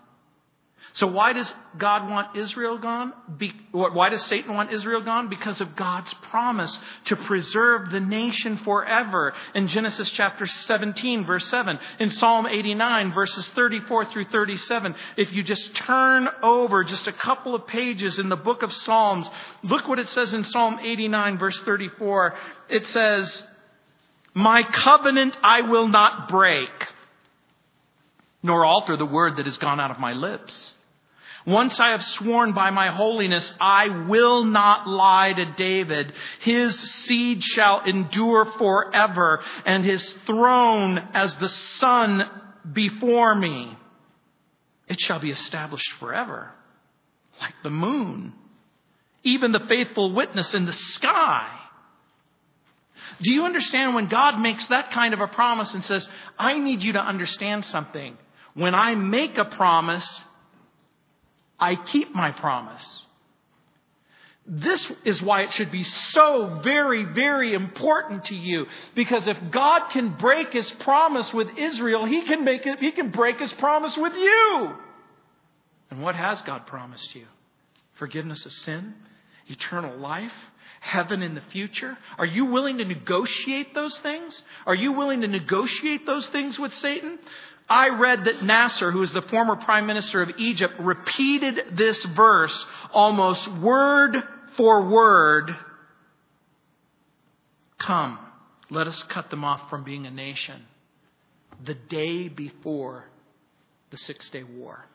so 0.94 1.06
why 1.06 1.32
does 1.32 1.52
God 1.76 2.10
want 2.10 2.36
Israel 2.36 2.78
gone? 2.78 3.12
Be, 3.36 3.52
why 3.72 4.08
does 4.08 4.22
Satan 4.24 4.54
want 4.54 4.72
Israel 4.72 5.00
gone? 5.00 5.28
Because 5.28 5.60
of 5.60 5.76
God's 5.76 6.12
promise 6.30 6.76
to 7.04 7.16
preserve 7.16 7.90
the 7.90 8.00
nation 8.00 8.58
forever 8.58 9.34
in 9.54 9.68
Genesis 9.68 10.10
chapter 10.10 10.46
17 10.46 11.24
verse 11.24 11.46
7. 11.48 11.78
In 12.00 12.10
Psalm 12.10 12.46
89 12.46 13.12
verses 13.12 13.46
34 13.54 14.06
through 14.06 14.24
37. 14.24 14.94
If 15.16 15.32
you 15.32 15.42
just 15.42 15.74
turn 15.74 16.28
over 16.42 16.82
just 16.84 17.06
a 17.06 17.12
couple 17.12 17.54
of 17.54 17.66
pages 17.66 18.18
in 18.18 18.28
the 18.28 18.36
book 18.36 18.62
of 18.62 18.72
Psalms, 18.72 19.28
look 19.62 19.86
what 19.86 19.98
it 19.98 20.08
says 20.08 20.32
in 20.32 20.42
Psalm 20.42 20.80
89 20.82 21.38
verse 21.38 21.60
34. 21.60 22.34
It 22.70 22.86
says, 22.88 23.42
My 24.34 24.62
covenant 24.62 25.36
I 25.42 25.60
will 25.60 25.86
not 25.86 26.28
break 26.28 26.70
nor 28.42 28.64
alter 28.64 28.96
the 28.96 29.06
word 29.06 29.36
that 29.36 29.46
has 29.46 29.58
gone 29.58 29.80
out 29.80 29.90
of 29.90 29.98
my 29.98 30.12
lips. 30.12 30.74
Once 31.46 31.80
I 31.80 31.90
have 31.92 32.04
sworn 32.04 32.52
by 32.52 32.70
my 32.70 32.90
holiness, 32.90 33.50
I 33.58 34.06
will 34.06 34.44
not 34.44 34.86
lie 34.86 35.32
to 35.32 35.44
David. 35.56 36.12
His 36.40 36.78
seed 36.78 37.42
shall 37.42 37.84
endure 37.86 38.44
forever, 38.58 39.40
and 39.64 39.84
his 39.84 40.12
throne 40.26 40.98
as 41.14 41.34
the 41.36 41.48
sun 41.48 42.28
before 42.70 43.34
me. 43.34 43.76
It 44.88 45.00
shall 45.00 45.20
be 45.20 45.30
established 45.30 45.90
forever, 45.98 46.50
like 47.40 47.54
the 47.62 47.70
moon, 47.70 48.34
even 49.22 49.52
the 49.52 49.66
faithful 49.68 50.12
witness 50.12 50.52
in 50.52 50.66
the 50.66 50.72
sky. 50.72 51.48
Do 53.22 53.32
you 53.32 53.44
understand 53.44 53.94
when 53.94 54.08
God 54.08 54.38
makes 54.38 54.66
that 54.68 54.92
kind 54.92 55.14
of 55.14 55.20
a 55.20 55.28
promise 55.28 55.72
and 55.72 55.84
says, 55.84 56.08
I 56.38 56.58
need 56.58 56.82
you 56.82 56.92
to 56.92 57.00
understand 57.00 57.64
something? 57.64 58.16
When 58.58 58.74
I 58.74 58.96
make 58.96 59.38
a 59.38 59.44
promise, 59.44 60.24
I 61.60 61.76
keep 61.76 62.12
my 62.12 62.32
promise. 62.32 63.02
This 64.44 64.84
is 65.04 65.22
why 65.22 65.42
it 65.42 65.52
should 65.52 65.70
be 65.70 65.84
so 65.84 66.60
very, 66.64 67.04
very 67.04 67.54
important 67.54 68.24
to 68.24 68.34
you. 68.34 68.66
Because 68.96 69.28
if 69.28 69.36
God 69.52 69.90
can 69.90 70.16
break 70.16 70.52
his 70.52 70.68
promise 70.80 71.32
with 71.32 71.46
Israel, 71.56 72.04
he 72.04 72.24
can 72.24 72.44
make 72.44 72.66
it, 72.66 72.80
he 72.80 72.90
can 72.90 73.12
break 73.12 73.38
his 73.38 73.52
promise 73.52 73.96
with 73.96 74.14
you. 74.14 74.74
And 75.92 76.02
what 76.02 76.16
has 76.16 76.42
God 76.42 76.66
promised 76.66 77.14
you? 77.14 77.26
Forgiveness 77.94 78.44
of 78.44 78.52
sin, 78.54 78.94
eternal 79.46 79.96
life, 79.98 80.32
heaven 80.80 81.22
in 81.22 81.34
the 81.34 81.42
future? 81.52 81.96
Are 82.18 82.26
you 82.26 82.46
willing 82.46 82.78
to 82.78 82.84
negotiate 82.84 83.74
those 83.74 83.96
things? 83.98 84.42
Are 84.66 84.74
you 84.74 84.92
willing 84.92 85.20
to 85.20 85.28
negotiate 85.28 86.06
those 86.06 86.26
things 86.28 86.58
with 86.58 86.74
Satan? 86.74 87.18
I 87.68 87.88
read 87.88 88.24
that 88.24 88.42
Nasser, 88.42 88.90
who 88.90 89.02
is 89.02 89.12
the 89.12 89.22
former 89.22 89.56
prime 89.56 89.86
minister 89.86 90.22
of 90.22 90.30
Egypt, 90.38 90.74
repeated 90.78 91.76
this 91.76 92.02
verse 92.04 92.66
almost 92.92 93.46
word 93.48 94.16
for 94.56 94.88
word. 94.88 95.54
Come, 97.78 98.18
let 98.70 98.86
us 98.86 99.02
cut 99.04 99.30
them 99.30 99.44
off 99.44 99.68
from 99.68 99.84
being 99.84 100.06
a 100.06 100.10
nation 100.10 100.62
the 101.64 101.74
day 101.74 102.28
before 102.28 103.04
the 103.90 103.96
Six 103.96 104.30
Day 104.30 104.42
War. 104.42 104.86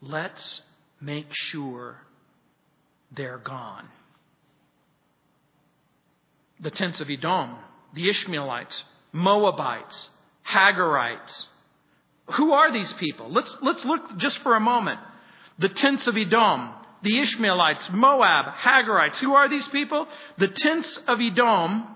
Let's 0.00 0.62
make 1.00 1.28
sure 1.30 1.98
they're 3.12 3.38
gone. 3.38 3.88
The 6.60 6.70
tents 6.70 7.00
of 7.00 7.08
Edom, 7.10 7.56
the 7.94 8.08
Ishmaelites, 8.08 8.84
Moabites, 9.12 10.10
Hagarites. 10.52 11.46
Who 12.32 12.52
are 12.52 12.72
these 12.72 12.92
people? 12.94 13.32
Let's, 13.32 13.56
let's 13.62 13.84
look 13.84 14.16
just 14.18 14.38
for 14.38 14.54
a 14.54 14.60
moment. 14.60 15.00
The 15.58 15.68
tents 15.68 16.06
of 16.06 16.16
Edom, 16.16 16.70
the 17.02 17.18
Ishmaelites, 17.18 17.90
Moab, 17.92 18.54
Hagarites. 18.54 19.18
Who 19.18 19.34
are 19.34 19.48
these 19.48 19.66
people? 19.68 20.06
The 20.38 20.48
tents 20.48 20.98
of 21.06 21.20
Edom, 21.20 21.86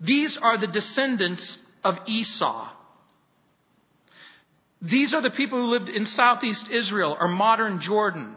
these 0.00 0.36
are 0.36 0.58
the 0.58 0.66
descendants 0.66 1.58
of 1.84 1.98
Esau. 2.06 2.70
These 4.82 5.14
are 5.14 5.22
the 5.22 5.30
people 5.30 5.58
who 5.58 5.72
lived 5.72 5.88
in 5.88 6.06
southeast 6.06 6.68
Israel 6.68 7.16
or 7.18 7.28
modern 7.28 7.80
Jordan. 7.80 8.36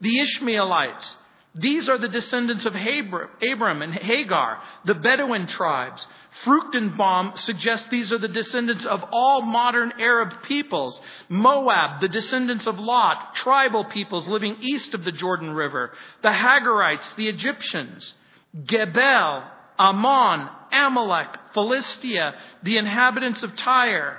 The 0.00 0.18
Ishmaelites, 0.20 1.16
these 1.54 1.88
are 1.88 1.98
the 1.98 2.08
descendants 2.08 2.66
of 2.66 2.74
Abram 2.74 3.82
and 3.82 3.94
Hagar, 3.94 4.60
the 4.84 4.94
Bedouin 4.94 5.46
tribes. 5.46 6.04
Fruchtenbaum 6.44 7.38
suggests 7.38 7.88
these 7.90 8.10
are 8.10 8.18
the 8.18 8.26
descendants 8.26 8.84
of 8.84 9.04
all 9.12 9.40
modern 9.40 9.92
Arab 10.00 10.42
peoples. 10.42 11.00
Moab, 11.28 12.00
the 12.00 12.08
descendants 12.08 12.66
of 12.66 12.80
Lot, 12.80 13.36
tribal 13.36 13.84
peoples 13.84 14.26
living 14.26 14.56
east 14.62 14.94
of 14.94 15.04
the 15.04 15.12
Jordan 15.12 15.50
River. 15.50 15.92
The 16.22 16.32
Hagarites, 16.32 17.14
the 17.14 17.28
Egyptians. 17.28 18.14
Gebal, 18.56 19.44
Ammon, 19.78 20.48
Amalek, 20.72 21.38
Philistia, 21.54 22.34
the 22.64 22.78
inhabitants 22.78 23.44
of 23.44 23.54
Tyre. 23.54 24.18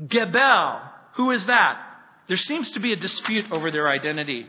Gebal, 0.00 0.80
who 1.14 1.30
is 1.30 1.46
that? 1.46 1.80
There 2.26 2.36
seems 2.36 2.70
to 2.70 2.80
be 2.80 2.92
a 2.92 2.96
dispute 2.96 3.52
over 3.52 3.70
their 3.70 3.88
identity. 3.88 4.48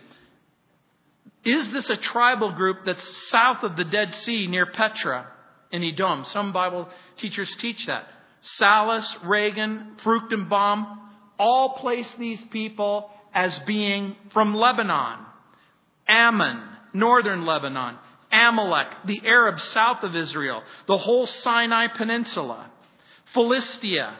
Is 1.45 1.71
this 1.71 1.89
a 1.89 1.97
tribal 1.97 2.51
group 2.51 2.85
that's 2.85 3.29
south 3.29 3.63
of 3.63 3.75
the 3.75 3.83
Dead 3.83 4.13
Sea 4.15 4.47
near 4.47 4.65
Petra 4.65 5.27
in 5.71 5.83
Edom? 5.83 6.25
Some 6.25 6.51
Bible 6.51 6.89
teachers 7.17 7.55
teach 7.57 7.85
that. 7.85 8.07
Salus, 8.41 9.15
Reagan, 9.23 9.97
Fruchtenbaum 10.03 10.97
all 11.37 11.77
place 11.77 12.07
these 12.17 12.41
people 12.45 13.09
as 13.33 13.57
being 13.59 14.15
from 14.31 14.55
Lebanon. 14.55 15.19
Ammon, 16.07 16.61
northern 16.93 17.45
Lebanon. 17.45 17.97
Amalek, 18.31 18.87
the 19.05 19.21
Arabs 19.25 19.63
south 19.65 20.03
of 20.03 20.15
Israel. 20.15 20.63
The 20.87 20.97
whole 20.97 21.27
Sinai 21.27 21.87
Peninsula. 21.87 22.69
Philistia. 23.33 24.17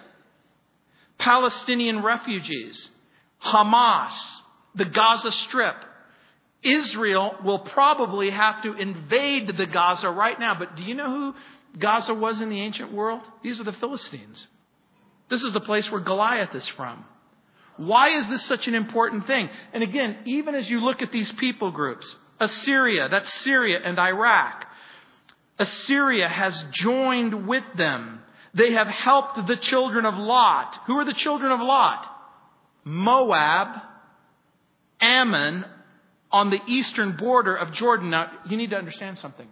Palestinian 1.18 2.04
refugees. 2.04 2.90
Hamas. 3.44 4.14
The 4.76 4.86
Gaza 4.86 5.32
Strip. 5.32 5.76
Israel 6.66 7.36
will 7.44 7.60
probably 7.60 8.32
have 8.32 8.64
to 8.64 8.74
invade 8.74 9.56
the 9.56 9.66
Gaza 9.68 10.10
right 10.10 10.40
now. 10.40 10.58
But 10.58 10.76
do 10.76 10.84
you 10.84 10.96
know 10.96 11.10
who 11.10 11.36
Gaza 11.78 12.14
was 12.14 12.42
in 12.42 12.50
the 12.50 12.60
ancient 12.60 12.92
world? 12.92 13.22
These 13.44 13.60
are 13.60 13.64
the 13.64 13.74
Philistines. 13.74 14.48
This 15.30 15.44
is 15.44 15.54
the 15.54 15.62
place 15.62 15.92
where 15.92 16.02
Goliath 16.02 16.56
is 16.56 16.68
from. 16.70 17.06
Why 17.78 18.18
is 18.18 18.28
this 18.28 18.46
such 18.46 18.68
an 18.68 18.76
important 18.76 19.28
thing? 19.28 19.50
And 19.74 19.84
again, 19.84 20.18
even 20.26 20.56
as 20.56 20.70
you 20.70 20.80
look 20.80 21.02
at 21.02 21.12
these 21.12 21.32
people 21.34 21.72
groups, 21.72 22.16
Assyria, 22.40 23.10
that's 23.10 23.32
Syria 23.44 23.80
and 23.84 24.00
Iraq. 24.00 24.66
Assyria 25.60 26.28
has 26.28 26.64
joined 26.72 27.48
with 27.48 27.64
them. 27.78 28.20
They 28.54 28.74
have 28.74 28.88
helped 28.88 29.48
the 29.48 29.58
children 29.58 30.06
of 30.06 30.16
Lot. 30.16 30.80
Who 30.88 30.98
are 30.98 31.06
the 31.06 31.14
children 31.14 31.52
of 31.52 31.60
Lot? 31.60 32.06
Moab, 32.86 33.82
Ammon, 35.02 35.66
on 36.36 36.50
the 36.50 36.60
eastern 36.68 37.16
border 37.16 37.56
of 37.56 37.72
Jordan. 37.72 38.10
Now, 38.10 38.30
you 38.50 38.58
need 38.58 38.72
to 38.72 38.76
understand 38.76 39.20
something. 39.20 39.48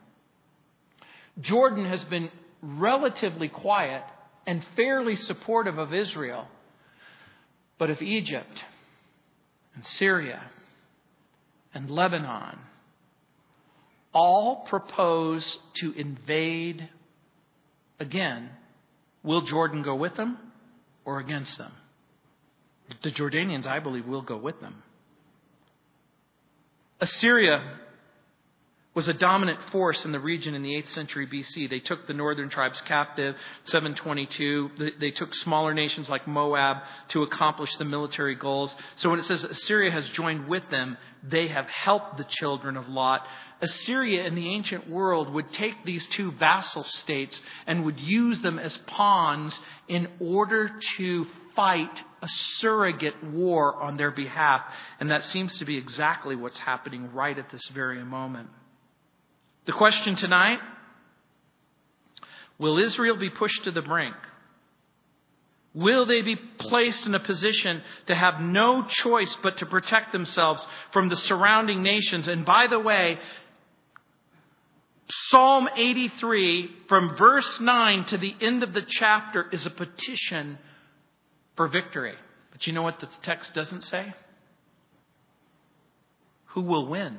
Jordan 1.39 1.86
has 1.86 2.03
been 2.03 2.29
relatively 2.61 3.47
quiet 3.47 4.03
and 4.45 4.61
fairly 4.75 5.15
supportive 5.15 5.77
of 5.77 5.93
Israel. 5.93 6.45
But 7.77 7.89
if 7.89 8.01
Egypt 8.01 8.65
and 9.75 9.86
Syria 9.86 10.41
and 11.73 11.89
Lebanon 11.89 12.59
all 14.13 14.65
propose 14.67 15.59
to 15.75 15.93
invade 15.93 16.89
again, 17.97 18.49
will 19.23 19.43
Jordan 19.43 19.84
go 19.84 19.95
with 19.95 20.17
them 20.17 20.38
or 21.05 21.19
against 21.19 21.57
them? 21.57 21.71
The 23.03 23.11
Jordanians, 23.11 23.65
I 23.65 23.79
believe, 23.79 24.05
will 24.05 24.21
go 24.21 24.36
with 24.36 24.59
them. 24.59 24.84
Assyria 27.00 27.80
was 28.96 29.08
a 29.08 29.14
dominant 29.14 29.60
force 29.72 30.06
in 30.06 30.12
the 30.12 30.20
region 30.20 30.54
in 30.54 30.62
the 30.62 30.76
8th 30.76 30.89
century 30.89 31.26
BC. 31.26 31.68
They 31.70 31.80
took 31.80 32.06
the 32.06 32.14
northern 32.14 32.50
tribes 32.50 32.80
captive, 32.82 33.36
722. 33.64 34.94
They 35.00 35.10
took 35.12 35.34
smaller 35.36 35.74
nations 35.74 36.10
like 36.10 36.28
Moab 36.28 36.78
to 37.10 37.24
accomplish 37.24 37.76
the 37.78 37.86
military 37.86 38.36
goals. 38.36 38.76
So 38.98 39.10
when 39.10 39.20
it 39.20 39.26
says 39.26 39.44
Assyria 39.44 39.91
has 39.91 40.08
joined 40.10 40.48
with 40.48 40.70
them, 40.70 40.98
they 41.24 41.48
have 41.48 41.66
helped 41.68 42.18
the 42.18 42.26
children 42.26 42.78
of 42.78 42.88
Lot. 42.88 43.26
Assyria 43.64 44.26
in 44.26 44.36
the 44.36 44.53
ancient 44.53 44.89
world 44.89 45.34
would 45.34 45.51
take 45.53 45.86
these 45.86 46.05
two 46.07 46.34
vassal 46.34 46.84
states 46.84 47.39
and 47.66 47.86
would 47.86 47.99
use 47.99 48.41
them 48.41 48.59
as 48.59 48.76
pawns 48.88 49.57
in 49.88 50.09
order 50.20 50.70
to 50.97 51.26
fight 51.55 52.03
a 52.22 52.28
surrogate 52.57 53.24
war 53.24 53.82
on 53.82 53.95
their 53.95 54.11
behalf. 54.11 54.61
And 54.99 55.09
that 55.11 55.24
seems 55.24 55.57
to 55.59 55.66
be 55.66 55.78
exactly 55.78 56.36
what's 56.36 56.59
happening 56.59 57.14
right 57.14 57.38
at 57.38 57.49
this 57.51 57.66
very 57.74 58.03
moment. 58.03 58.49
The 59.66 59.74
question 59.74 60.16
tonight 60.16 60.59
will 62.59 62.78
Israel 62.78 63.16
be 63.16 63.30
pushed 63.30 63.64
to 63.64 63.72
the 63.72 63.82
brink? 63.82 64.16
Will 65.74 66.05
they 66.05 66.22
be 66.22 66.36
placed 66.36 67.07
in 67.07 67.16
a 67.16 67.20
position 67.20 67.82
to 68.05 68.14
have 68.14 68.39
no 68.39 68.86
choice 68.86 69.36
but 69.41 69.57
to 69.57 69.66
protect 69.66 70.11
themselves 70.11 70.66
from 70.91 71.09
the 71.09 71.16
surrounding 71.16 71.82
nations? 71.82 72.28
And 72.28 72.45
by 72.45 72.68
the 72.70 72.80
way, 72.80 73.18
Psalm 75.10 75.68
83, 75.76 76.70
from 76.88 77.16
verse 77.18 77.60
9 77.60 78.06
to 78.06 78.18
the 78.18 78.36
end 78.41 78.64
of 78.64 78.74
the 78.74 78.82
chapter, 78.88 79.45
is 79.51 79.66
a 79.66 79.70
petition 79.70 80.58
for 81.56 81.68
victory. 81.68 82.16
But 82.51 82.66
you 82.68 82.74
know 82.74 82.84
what 82.84 82.99
the 82.99 83.10
text 83.22 83.54
doesn't 83.54 83.84
say? 83.84 84.14
Who 86.47 86.62
will 86.62 86.88
win? 86.88 87.18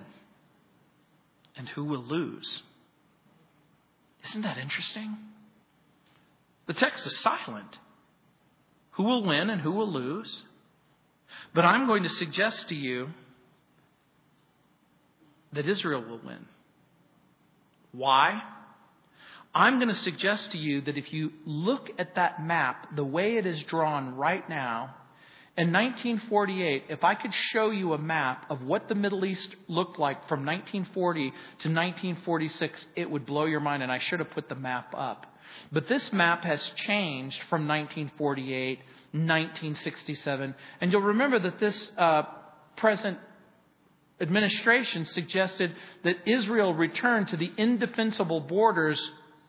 and 1.56 1.68
who 1.70 1.84
will 1.84 2.02
lose. 2.02 2.62
Isn't 4.28 4.42
that 4.42 4.58
interesting? 4.58 5.16
The 6.66 6.74
text 6.74 7.06
is 7.06 7.20
silent. 7.20 7.78
Who 8.92 9.04
will 9.04 9.24
win 9.24 9.50
and 9.50 9.60
who 9.60 9.72
will 9.72 9.90
lose? 9.90 10.42
But 11.54 11.64
I'm 11.64 11.86
going 11.86 12.04
to 12.04 12.08
suggest 12.08 12.68
to 12.68 12.74
you 12.74 13.08
that 15.52 15.68
Israel 15.68 16.02
will 16.02 16.20
win. 16.24 16.46
Why? 17.94 18.42
I'm 19.54 19.78
going 19.78 19.88
to 19.88 19.94
suggest 19.94 20.50
to 20.50 20.58
you 20.58 20.80
that 20.82 20.98
if 20.98 21.12
you 21.12 21.32
look 21.46 21.90
at 21.98 22.16
that 22.16 22.44
map 22.44 22.96
the 22.96 23.04
way 23.04 23.36
it 23.36 23.46
is 23.46 23.62
drawn 23.62 24.16
right 24.16 24.46
now, 24.48 24.96
in 25.56 25.72
1948, 25.72 26.86
if 26.88 27.04
I 27.04 27.14
could 27.14 27.32
show 27.32 27.70
you 27.70 27.92
a 27.92 27.98
map 27.98 28.46
of 28.50 28.62
what 28.62 28.88
the 28.88 28.96
Middle 28.96 29.24
East 29.24 29.54
looked 29.68 30.00
like 30.00 30.28
from 30.28 30.44
1940 30.44 31.30
to 31.30 31.68
1946, 31.68 32.86
it 32.96 33.08
would 33.08 33.24
blow 33.24 33.44
your 33.44 33.60
mind, 33.60 33.84
and 33.84 33.92
I 33.92 34.00
should 34.00 34.18
have 34.18 34.30
put 34.30 34.48
the 34.48 34.56
map 34.56 34.92
up. 34.96 35.26
But 35.70 35.88
this 35.88 36.12
map 36.12 36.42
has 36.42 36.60
changed 36.74 37.38
from 37.48 37.68
1948, 37.68 38.78
1967, 39.12 40.54
and 40.80 40.90
you'll 40.90 41.02
remember 41.02 41.38
that 41.38 41.60
this 41.60 41.92
uh, 41.96 42.24
present 42.76 43.18
administration 44.20 45.06
suggested 45.06 45.74
that 46.04 46.16
Israel 46.26 46.74
return 46.74 47.26
to 47.26 47.36
the 47.36 47.52
indefensible 47.56 48.40
borders 48.40 49.00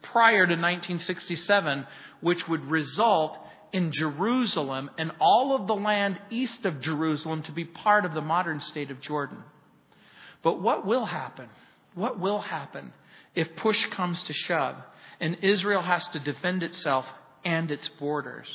prior 0.02 0.46
to 0.46 0.54
1967, 0.54 1.86
which 2.22 2.48
would 2.48 2.66
result 2.66 3.38
in 3.74 3.92
Jerusalem 3.92 4.90
and 4.98 5.12
all 5.20 5.56
of 5.56 5.68
the 5.68 5.76
land 5.76 6.20
east 6.30 6.66
of 6.66 6.82
Jerusalem 6.82 7.44
to 7.44 7.52
be 7.52 7.66
part 7.66 8.06
of 8.06 8.14
the 8.14 8.22
modern 8.22 8.62
state 8.62 8.92
of 8.92 9.02
Jordan. 9.02 9.44
But 10.44 10.62
what 10.62 10.86
will 10.86 11.06
happen? 11.06 11.50
What 11.94 12.20
will 12.20 12.40
happen 12.40 12.94
if 13.34 13.56
push 13.58 13.86
comes 13.88 14.22
to 14.24 14.34
shove 14.34 14.76
and 15.20 15.38
Israel 15.42 15.82
has 15.82 16.08
to 16.10 16.20
defend 16.20 16.64
itself 16.64 17.06
and 17.44 17.72
its 17.72 17.88
borders? 17.88 18.48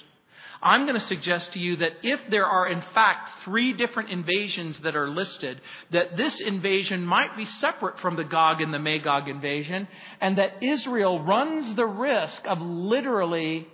I'm 0.63 0.83
going 0.85 0.99
to 0.99 1.07
suggest 1.07 1.53
to 1.53 1.59
you 1.59 1.77
that 1.77 1.93
if 2.03 2.21
there 2.29 2.47
are 2.47 2.69
in 2.69 2.83
fact 2.95 3.31
three 3.45 3.73
different 3.73 4.11
invasions 4.11 4.79
that 4.81 4.95
are 4.95 5.09
listed, 5.09 5.61
that 5.91 6.17
this 6.17 6.39
invasion 6.41 7.05
might 7.05 7.37
be 7.37 7.47
separate 7.47 7.99
from 8.01 8.17
the 8.17 8.25
Gog 8.25 8.61
and 8.61 8.73
the 8.73 8.79
Magog 8.79 9.29
invasion, 9.29 9.89
and 10.21 10.37
that 10.37 10.63
Israel 10.63 11.23
runs 11.23 11.75
the 11.77 11.87
risk 11.87 12.47
of 12.47 12.61
literally 12.61 13.69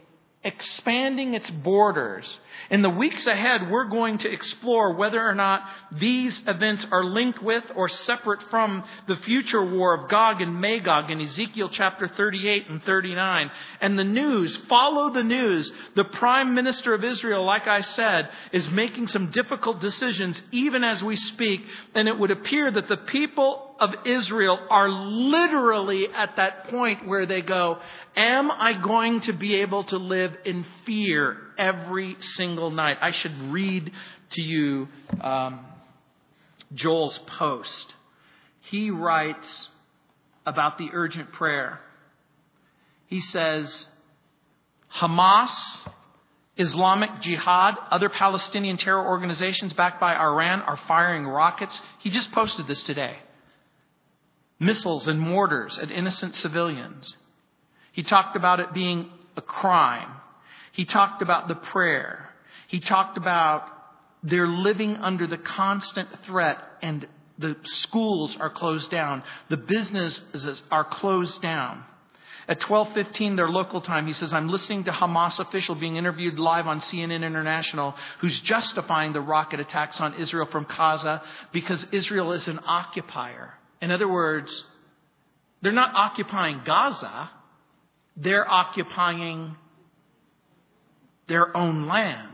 expanding 0.46 1.34
its 1.34 1.50
borders. 1.50 2.38
In 2.70 2.80
the 2.80 2.88
weeks 2.88 3.26
ahead, 3.26 3.68
we're 3.68 3.88
going 3.88 4.18
to 4.18 4.32
explore 4.32 4.94
whether 4.94 5.20
or 5.20 5.34
not 5.34 5.62
these 5.90 6.40
events 6.46 6.86
are 6.92 7.04
linked 7.04 7.42
with 7.42 7.64
or 7.74 7.88
separate 7.88 8.42
from 8.48 8.84
the 9.08 9.16
future 9.16 9.64
war 9.64 9.94
of 9.94 10.08
Gog 10.08 10.40
and 10.40 10.60
Magog 10.60 11.10
in 11.10 11.20
Ezekiel 11.20 11.68
chapter 11.70 12.06
38 12.06 12.70
and 12.70 12.82
39. 12.84 13.50
And 13.80 13.98
the 13.98 14.04
news, 14.04 14.56
follow 14.68 15.12
the 15.12 15.24
news. 15.24 15.70
The 15.96 16.04
prime 16.04 16.54
minister 16.54 16.94
of 16.94 17.04
Israel, 17.04 17.44
like 17.44 17.66
I 17.66 17.80
said, 17.80 18.30
is 18.52 18.70
making 18.70 19.08
some 19.08 19.32
difficult 19.32 19.80
decisions 19.80 20.40
even 20.52 20.84
as 20.84 21.02
we 21.02 21.16
speak. 21.16 21.62
And 21.94 22.06
it 22.06 22.16
would 22.16 22.30
appear 22.30 22.70
that 22.70 22.86
the 22.86 22.98
people 22.98 23.65
of 23.78 23.94
Israel 24.06 24.58
are 24.70 24.88
literally 24.88 26.06
at 26.14 26.36
that 26.36 26.68
point 26.68 27.06
where 27.06 27.26
they 27.26 27.42
go, 27.42 27.78
Am 28.16 28.50
I 28.50 28.72
going 28.72 29.20
to 29.22 29.32
be 29.32 29.56
able 29.56 29.84
to 29.84 29.96
live 29.96 30.32
in 30.44 30.64
fear 30.84 31.36
every 31.58 32.16
single 32.20 32.70
night? 32.70 32.98
I 33.00 33.10
should 33.10 33.52
read 33.52 33.92
to 34.32 34.42
you 34.42 34.88
um, 35.20 35.64
Joel's 36.74 37.18
post. 37.38 37.94
He 38.62 38.90
writes 38.90 39.68
about 40.44 40.78
the 40.78 40.88
urgent 40.92 41.32
prayer. 41.32 41.80
He 43.06 43.20
says, 43.20 43.86
Hamas, 44.96 45.50
Islamic 46.56 47.20
Jihad, 47.20 47.74
other 47.90 48.08
Palestinian 48.08 48.78
terror 48.78 49.06
organizations 49.06 49.72
backed 49.74 50.00
by 50.00 50.16
Iran 50.16 50.62
are 50.62 50.78
firing 50.88 51.26
rockets. 51.26 51.80
He 51.98 52.10
just 52.10 52.32
posted 52.32 52.66
this 52.66 52.82
today 52.82 53.16
missiles 54.58 55.08
and 55.08 55.20
mortars 55.20 55.78
at 55.78 55.90
innocent 55.90 56.34
civilians. 56.34 57.16
He 57.92 58.02
talked 58.02 58.36
about 58.36 58.60
it 58.60 58.72
being 58.72 59.10
a 59.36 59.42
crime. 59.42 60.10
He 60.72 60.84
talked 60.84 61.22
about 61.22 61.48
the 61.48 61.54
prayer. 61.54 62.30
He 62.68 62.80
talked 62.80 63.16
about 63.16 63.68
they're 64.22 64.48
living 64.48 64.96
under 64.96 65.26
the 65.26 65.38
constant 65.38 66.08
threat 66.24 66.58
and 66.82 67.06
the 67.38 67.56
schools 67.64 68.36
are 68.40 68.50
closed 68.50 68.90
down. 68.90 69.22
The 69.50 69.56
businesses 69.56 70.62
are 70.70 70.84
closed 70.84 71.42
down. 71.42 71.84
At 72.48 72.60
12:15 72.60 73.36
their 73.36 73.48
local 73.48 73.80
time, 73.80 74.06
he 74.06 74.12
says, 74.12 74.32
"I'm 74.32 74.48
listening 74.48 74.84
to 74.84 74.92
Hamas 74.92 75.40
official 75.40 75.74
being 75.74 75.96
interviewed 75.96 76.38
live 76.38 76.66
on 76.66 76.80
CNN 76.80 77.24
International 77.24 77.96
who's 78.18 78.38
justifying 78.40 79.12
the 79.12 79.20
rocket 79.20 79.60
attacks 79.60 80.00
on 80.00 80.14
Israel 80.14 80.46
from 80.46 80.64
Gaza 80.64 81.22
because 81.52 81.84
Israel 81.92 82.32
is 82.32 82.46
an 82.48 82.60
occupier." 82.64 83.58
In 83.80 83.90
other 83.90 84.08
words, 84.08 84.64
they're 85.62 85.72
not 85.72 85.94
occupying 85.94 86.62
Gaza, 86.64 87.30
they're 88.16 88.48
occupying 88.48 89.56
their 91.28 91.56
own 91.56 91.86
land. 91.86 92.28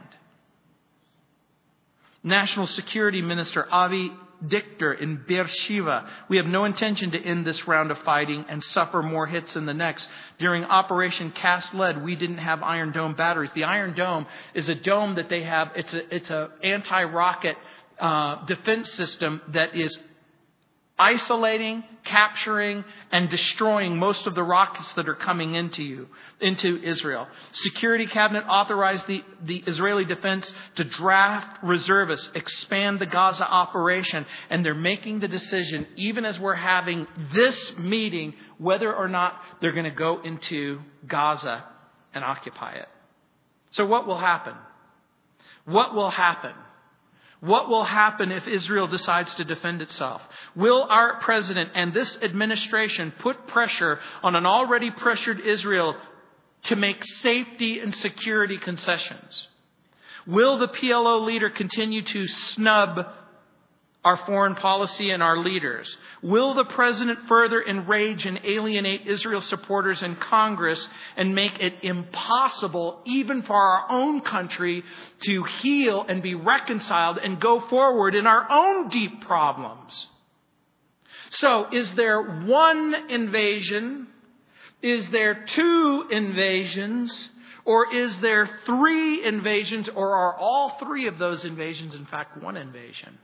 National 2.22 2.66
Security 2.66 3.20
Minister 3.20 3.66
Avi 3.72 4.12
Dichter 4.46 4.92
in 4.92 5.22
Beersheba. 5.26 6.08
We 6.28 6.36
have 6.36 6.46
no 6.46 6.64
intention 6.64 7.12
to 7.12 7.18
end 7.18 7.46
this 7.46 7.66
round 7.66 7.90
of 7.90 7.98
fighting 7.98 8.44
and 8.48 8.62
suffer 8.62 9.02
more 9.02 9.26
hits 9.26 9.54
in 9.56 9.66
the 9.66 9.74
next. 9.74 10.08
During 10.38 10.64
Operation 10.64 11.30
Cast 11.32 11.74
Lead, 11.74 12.02
we 12.02 12.16
didn't 12.16 12.38
have 12.38 12.62
Iron 12.62 12.92
Dome 12.92 13.14
batteries. 13.14 13.50
The 13.54 13.64
Iron 13.64 13.94
Dome 13.94 14.26
is 14.54 14.68
a 14.68 14.74
dome 14.74 15.16
that 15.16 15.28
they 15.28 15.42
have. 15.42 15.70
It's 15.76 15.94
a 15.94 16.14
it's 16.14 16.30
a 16.30 16.50
anti-rocket 16.62 17.56
uh, 18.00 18.44
defense 18.46 18.90
system 18.92 19.40
that 19.48 19.76
is 19.76 19.98
isolating, 20.98 21.82
capturing, 22.04 22.84
and 23.10 23.30
destroying 23.30 23.96
most 23.96 24.26
of 24.26 24.34
the 24.34 24.42
rockets 24.42 24.92
that 24.94 25.08
are 25.08 25.14
coming 25.14 25.54
into 25.54 25.82
you, 25.82 26.08
into 26.40 26.82
Israel. 26.82 27.26
Security 27.52 28.06
cabinet 28.06 28.44
authorized 28.46 29.06
the, 29.06 29.24
the 29.44 29.64
Israeli 29.66 30.04
defense 30.04 30.52
to 30.76 30.84
draft 30.84 31.62
reservists, 31.62 32.28
expand 32.34 32.98
the 32.98 33.06
Gaza 33.06 33.48
operation, 33.48 34.26
and 34.50 34.64
they're 34.64 34.74
making 34.74 35.20
the 35.20 35.28
decision, 35.28 35.86
even 35.96 36.24
as 36.24 36.38
we're 36.38 36.54
having 36.54 37.06
this 37.34 37.76
meeting, 37.78 38.34
whether 38.58 38.94
or 38.94 39.08
not 39.08 39.34
they're 39.60 39.72
going 39.72 39.84
to 39.84 39.90
go 39.90 40.20
into 40.22 40.80
Gaza 41.06 41.64
and 42.14 42.22
occupy 42.22 42.74
it. 42.74 42.88
So 43.70 43.86
what 43.86 44.06
will 44.06 44.20
happen? 44.20 44.54
What 45.64 45.94
will 45.94 46.10
happen? 46.10 46.52
What 47.42 47.68
will 47.68 47.82
happen 47.82 48.30
if 48.30 48.46
Israel 48.46 48.86
decides 48.86 49.34
to 49.34 49.44
defend 49.44 49.82
itself? 49.82 50.22
Will 50.54 50.86
our 50.88 51.18
president 51.18 51.70
and 51.74 51.92
this 51.92 52.16
administration 52.22 53.12
put 53.18 53.48
pressure 53.48 53.98
on 54.22 54.36
an 54.36 54.46
already 54.46 54.92
pressured 54.92 55.40
Israel 55.40 55.96
to 56.64 56.76
make 56.76 57.02
safety 57.04 57.80
and 57.80 57.92
security 57.96 58.58
concessions? 58.58 59.48
Will 60.24 60.56
the 60.58 60.68
PLO 60.68 61.26
leader 61.26 61.50
continue 61.50 62.02
to 62.02 62.28
snub 62.28 63.08
our 64.04 64.16
foreign 64.26 64.54
policy 64.56 65.10
and 65.10 65.22
our 65.22 65.38
leaders? 65.38 65.96
Will 66.22 66.54
the 66.54 66.64
president 66.64 67.20
further 67.28 67.62
enrage 67.62 68.26
and 68.26 68.40
alienate 68.44 69.06
Israel 69.06 69.40
supporters 69.40 70.02
in 70.02 70.16
Congress 70.16 70.88
and 71.16 71.34
make 71.34 71.58
it 71.60 71.74
impossible, 71.82 73.00
even 73.06 73.42
for 73.42 73.54
our 73.54 73.90
own 73.90 74.20
country, 74.20 74.82
to 75.20 75.44
heal 75.60 76.04
and 76.08 76.22
be 76.22 76.34
reconciled 76.34 77.18
and 77.18 77.40
go 77.40 77.60
forward 77.68 78.14
in 78.14 78.26
our 78.26 78.50
own 78.50 78.88
deep 78.88 79.22
problems? 79.22 80.08
So, 81.30 81.68
is 81.72 81.92
there 81.94 82.20
one 82.22 82.94
invasion? 83.08 84.08
Is 84.82 85.08
there 85.10 85.44
two 85.46 86.08
invasions? 86.10 87.28
Or 87.64 87.94
is 87.94 88.16
there 88.18 88.48
three 88.66 89.24
invasions? 89.24 89.88
Or 89.88 90.14
are 90.16 90.36
all 90.36 90.76
three 90.80 91.06
of 91.06 91.18
those 91.18 91.44
invasions, 91.44 91.94
in 91.94 92.04
fact, 92.06 92.42
one 92.42 92.56
invasion? 92.56 93.18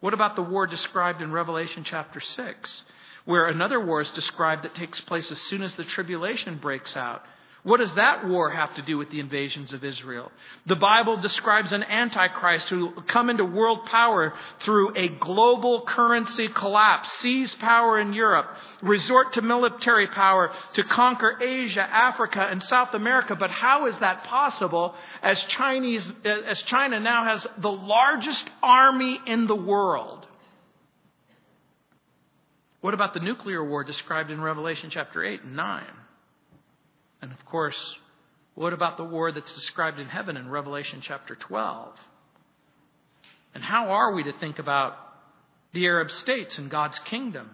What 0.00 0.14
about 0.14 0.36
the 0.36 0.42
war 0.42 0.66
described 0.66 1.22
in 1.22 1.32
Revelation 1.32 1.84
chapter 1.84 2.20
6, 2.20 2.82
where 3.24 3.46
another 3.46 3.80
war 3.80 4.00
is 4.00 4.10
described 4.10 4.64
that 4.64 4.74
takes 4.74 5.00
place 5.00 5.30
as 5.30 5.40
soon 5.42 5.62
as 5.62 5.74
the 5.74 5.84
tribulation 5.84 6.58
breaks 6.58 6.96
out? 6.96 7.24
What 7.66 7.80
does 7.80 7.94
that 7.94 8.28
war 8.28 8.48
have 8.48 8.76
to 8.76 8.82
do 8.82 8.96
with 8.96 9.10
the 9.10 9.18
invasions 9.18 9.72
of 9.72 9.82
Israel? 9.82 10.30
The 10.66 10.76
Bible 10.76 11.16
describes 11.16 11.72
an 11.72 11.82
antichrist 11.82 12.68
who 12.68 12.90
will 12.90 13.02
come 13.02 13.28
into 13.28 13.44
world 13.44 13.86
power 13.86 14.34
through 14.60 14.96
a 14.96 15.08
global 15.08 15.82
currency 15.84 16.46
collapse, 16.46 17.10
seize 17.22 17.52
power 17.56 17.98
in 17.98 18.12
Europe, 18.12 18.46
resort 18.82 19.32
to 19.32 19.42
military 19.42 20.06
power 20.06 20.52
to 20.74 20.84
conquer 20.84 21.42
Asia, 21.42 21.82
Africa, 21.82 22.46
and 22.48 22.62
South 22.62 22.94
America. 22.94 23.34
But 23.34 23.50
how 23.50 23.86
is 23.86 23.98
that 23.98 24.22
possible 24.22 24.94
as 25.20 25.42
Chinese, 25.46 26.08
as 26.24 26.62
China 26.62 27.00
now 27.00 27.24
has 27.24 27.44
the 27.58 27.72
largest 27.72 28.48
army 28.62 29.18
in 29.26 29.48
the 29.48 29.56
world? 29.56 30.24
What 32.80 32.94
about 32.94 33.12
the 33.12 33.18
nuclear 33.18 33.68
war 33.68 33.82
described 33.82 34.30
in 34.30 34.40
Revelation 34.40 34.88
chapter 34.88 35.24
8 35.24 35.42
and 35.42 35.56
9? 35.56 35.84
And 37.26 37.36
of 37.36 37.44
course, 37.44 37.96
what 38.54 38.72
about 38.72 38.96
the 38.96 39.02
war 39.02 39.32
that's 39.32 39.52
described 39.52 39.98
in 39.98 40.06
heaven 40.06 40.36
in 40.36 40.48
Revelation 40.48 41.00
chapter 41.02 41.34
12? 41.34 41.92
And 43.52 43.64
how 43.64 43.88
are 43.88 44.14
we 44.14 44.22
to 44.22 44.32
think 44.38 44.60
about 44.60 44.96
the 45.72 45.86
Arab 45.86 46.12
states 46.12 46.56
and 46.56 46.70
God's 46.70 47.00
kingdom? 47.00 47.50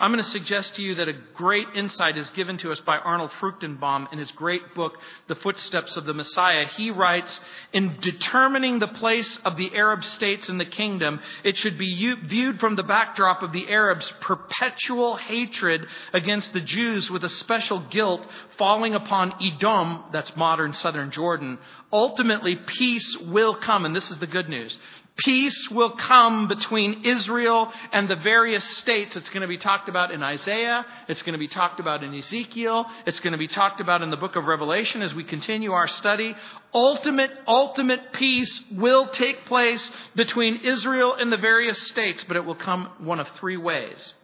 I'm 0.00 0.12
going 0.12 0.22
to 0.22 0.30
suggest 0.30 0.74
to 0.76 0.82
you 0.82 0.96
that 0.96 1.08
a 1.08 1.14
great 1.34 1.68
insight 1.74 2.16
is 2.16 2.28
given 2.30 2.58
to 2.58 2.72
us 2.72 2.80
by 2.80 2.98
Arnold 2.98 3.30
Fruchtenbaum 3.40 4.12
in 4.12 4.18
his 4.18 4.30
great 4.32 4.74
book, 4.74 4.94
The 5.28 5.34
Footsteps 5.36 5.96
of 5.96 6.04
the 6.04 6.14
Messiah. 6.14 6.66
He 6.76 6.90
writes, 6.90 7.40
in 7.72 7.98
determining 8.00 8.78
the 8.78 8.88
place 8.88 9.38
of 9.44 9.56
the 9.56 9.74
Arab 9.74 10.04
states 10.04 10.48
in 10.48 10.58
the 10.58 10.64
kingdom, 10.64 11.20
it 11.44 11.56
should 11.56 11.78
be 11.78 12.14
viewed 12.24 12.58
from 12.58 12.76
the 12.76 12.82
backdrop 12.82 13.42
of 13.42 13.52
the 13.52 13.68
Arabs' 13.68 14.12
perpetual 14.20 15.16
hatred 15.16 15.86
against 16.12 16.52
the 16.52 16.60
Jews 16.60 17.10
with 17.10 17.24
a 17.24 17.28
special 17.28 17.80
guilt 17.90 18.26
falling 18.58 18.94
upon 18.94 19.34
Edom, 19.40 20.04
that's 20.12 20.34
modern 20.36 20.72
southern 20.72 21.10
Jordan. 21.10 21.58
Ultimately, 21.92 22.56
peace 22.56 23.16
will 23.18 23.54
come, 23.54 23.84
and 23.84 23.94
this 23.94 24.10
is 24.10 24.18
the 24.18 24.26
good 24.26 24.48
news. 24.48 24.76
Peace 25.16 25.68
will 25.70 25.90
come 25.90 26.48
between 26.48 27.04
Israel 27.04 27.70
and 27.92 28.08
the 28.08 28.16
various 28.16 28.64
states. 28.78 29.14
It's 29.14 29.28
going 29.28 29.42
to 29.42 29.48
be 29.48 29.58
talked 29.58 29.90
about 29.90 30.10
in 30.10 30.22
Isaiah. 30.22 30.86
It's 31.06 31.20
going 31.20 31.34
to 31.34 31.38
be 31.38 31.48
talked 31.48 31.80
about 31.80 32.02
in 32.02 32.14
Ezekiel. 32.14 32.86
It's 33.06 33.20
going 33.20 33.32
to 33.32 33.38
be 33.38 33.46
talked 33.46 33.80
about 33.80 34.00
in 34.00 34.10
the 34.10 34.16
book 34.16 34.36
of 34.36 34.46
Revelation 34.46 35.02
as 35.02 35.12
we 35.14 35.22
continue 35.22 35.72
our 35.72 35.86
study. 35.86 36.34
Ultimate, 36.72 37.30
ultimate 37.46 38.14
peace 38.14 38.62
will 38.72 39.08
take 39.08 39.44
place 39.44 39.90
between 40.16 40.64
Israel 40.64 41.14
and 41.14 41.30
the 41.30 41.36
various 41.36 41.80
states, 41.88 42.24
but 42.24 42.36
it 42.36 42.44
will 42.46 42.54
come 42.54 42.88
one 42.98 43.20
of 43.20 43.28
three 43.38 43.58
ways. 43.58 44.14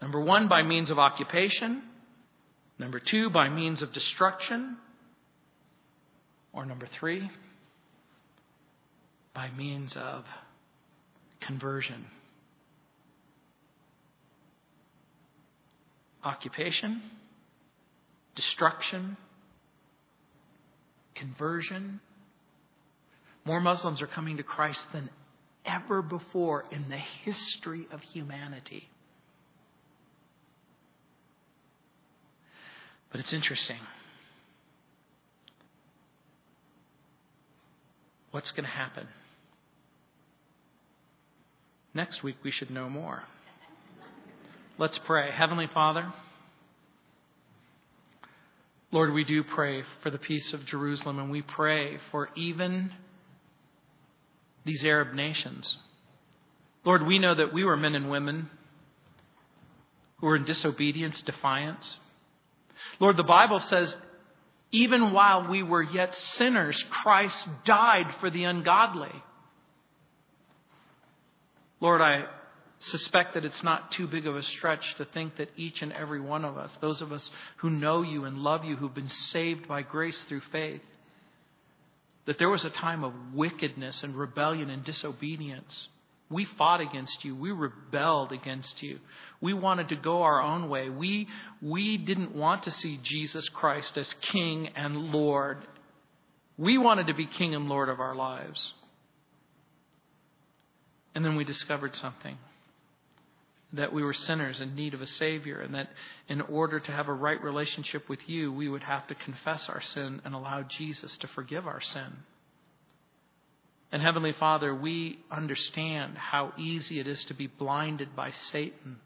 Number 0.00 0.20
one, 0.20 0.48
by 0.48 0.62
means 0.62 0.90
of 0.90 0.98
occupation. 0.98 1.82
Number 2.78 2.98
two, 2.98 3.28
by 3.28 3.50
means 3.50 3.82
of 3.82 3.92
destruction. 3.92 4.78
Or 6.54 6.64
number 6.64 6.86
three, 6.86 7.30
by 9.38 9.50
means 9.56 9.96
of 9.96 10.24
conversion. 11.40 12.04
Occupation, 16.24 17.00
destruction, 18.34 19.16
conversion. 21.14 22.00
More 23.44 23.60
Muslims 23.60 24.02
are 24.02 24.08
coming 24.08 24.38
to 24.38 24.42
Christ 24.42 24.84
than 24.92 25.08
ever 25.64 26.02
before 26.02 26.64
in 26.72 26.88
the 26.88 26.96
history 26.96 27.86
of 27.92 28.02
humanity. 28.02 28.88
But 33.12 33.20
it's 33.20 33.32
interesting. 33.32 33.78
What's 38.32 38.50
going 38.50 38.64
to 38.64 38.70
happen? 38.70 39.06
Next 41.98 42.22
week, 42.22 42.36
we 42.44 42.52
should 42.52 42.70
know 42.70 42.88
more. 42.88 43.24
Let's 44.78 44.96
pray. 44.98 45.32
Heavenly 45.32 45.66
Father, 45.66 46.12
Lord, 48.92 49.12
we 49.12 49.24
do 49.24 49.42
pray 49.42 49.82
for 50.04 50.10
the 50.10 50.16
peace 50.16 50.52
of 50.52 50.64
Jerusalem, 50.64 51.18
and 51.18 51.28
we 51.28 51.42
pray 51.42 51.98
for 52.12 52.28
even 52.36 52.92
these 54.64 54.84
Arab 54.84 55.12
nations. 55.12 55.76
Lord, 56.84 57.04
we 57.04 57.18
know 57.18 57.34
that 57.34 57.52
we 57.52 57.64
were 57.64 57.76
men 57.76 57.96
and 57.96 58.08
women 58.08 58.48
who 60.18 60.28
were 60.28 60.36
in 60.36 60.44
disobedience, 60.44 61.20
defiance. 61.22 61.98
Lord, 63.00 63.16
the 63.16 63.24
Bible 63.24 63.58
says, 63.58 63.96
even 64.70 65.10
while 65.10 65.48
we 65.48 65.64
were 65.64 65.82
yet 65.82 66.14
sinners, 66.14 66.80
Christ 66.90 67.48
died 67.64 68.14
for 68.20 68.30
the 68.30 68.44
ungodly. 68.44 69.24
Lord, 71.80 72.00
I 72.00 72.24
suspect 72.78 73.34
that 73.34 73.44
it's 73.44 73.62
not 73.62 73.92
too 73.92 74.06
big 74.06 74.26
of 74.26 74.36
a 74.36 74.42
stretch 74.42 74.94
to 74.96 75.04
think 75.04 75.36
that 75.36 75.50
each 75.56 75.82
and 75.82 75.92
every 75.92 76.20
one 76.20 76.44
of 76.44 76.56
us, 76.56 76.76
those 76.80 77.00
of 77.00 77.12
us 77.12 77.30
who 77.58 77.70
know 77.70 78.02
you 78.02 78.24
and 78.24 78.38
love 78.38 78.64
you, 78.64 78.76
who've 78.76 78.94
been 78.94 79.08
saved 79.08 79.66
by 79.66 79.82
grace 79.82 80.18
through 80.22 80.42
faith, 80.52 80.82
that 82.26 82.38
there 82.38 82.50
was 82.50 82.64
a 82.64 82.70
time 82.70 83.04
of 83.04 83.12
wickedness 83.32 84.02
and 84.02 84.14
rebellion 84.14 84.70
and 84.70 84.84
disobedience. 84.84 85.88
We 86.30 86.44
fought 86.44 86.80
against 86.80 87.24
you. 87.24 87.34
We 87.34 87.52
rebelled 87.52 88.32
against 88.32 88.82
you. 88.82 88.98
We 89.40 89.54
wanted 89.54 89.88
to 89.88 89.96
go 89.96 90.22
our 90.22 90.42
own 90.42 90.68
way. 90.68 90.90
We, 90.90 91.26
we 91.62 91.96
didn't 91.96 92.34
want 92.34 92.64
to 92.64 92.70
see 92.70 93.00
Jesus 93.02 93.48
Christ 93.48 93.96
as 93.96 94.12
King 94.20 94.68
and 94.76 95.10
Lord. 95.10 95.66
We 96.58 96.76
wanted 96.76 97.06
to 97.06 97.14
be 97.14 97.26
King 97.26 97.54
and 97.54 97.68
Lord 97.68 97.88
of 97.88 97.98
our 97.98 98.14
lives. 98.14 98.74
And 101.18 101.24
then 101.24 101.34
we 101.34 101.42
discovered 101.42 101.96
something 101.96 102.38
that 103.72 103.92
we 103.92 104.04
were 104.04 104.12
sinners 104.12 104.60
in 104.60 104.76
need 104.76 104.94
of 104.94 105.02
a 105.02 105.06
Savior, 105.08 105.60
and 105.60 105.74
that 105.74 105.88
in 106.28 106.40
order 106.42 106.78
to 106.78 106.92
have 106.92 107.08
a 107.08 107.12
right 107.12 107.42
relationship 107.42 108.08
with 108.08 108.28
you, 108.28 108.52
we 108.52 108.68
would 108.68 108.84
have 108.84 109.04
to 109.08 109.16
confess 109.16 109.68
our 109.68 109.80
sin 109.80 110.22
and 110.24 110.32
allow 110.32 110.62
Jesus 110.62 111.18
to 111.18 111.26
forgive 111.26 111.66
our 111.66 111.80
sin. 111.80 112.18
And 113.90 114.00
Heavenly 114.00 114.32
Father, 114.38 114.72
we 114.72 115.18
understand 115.28 116.16
how 116.16 116.52
easy 116.56 117.00
it 117.00 117.08
is 117.08 117.24
to 117.24 117.34
be 117.34 117.48
blinded 117.48 118.14
by 118.14 118.30
Satan. 118.30 119.00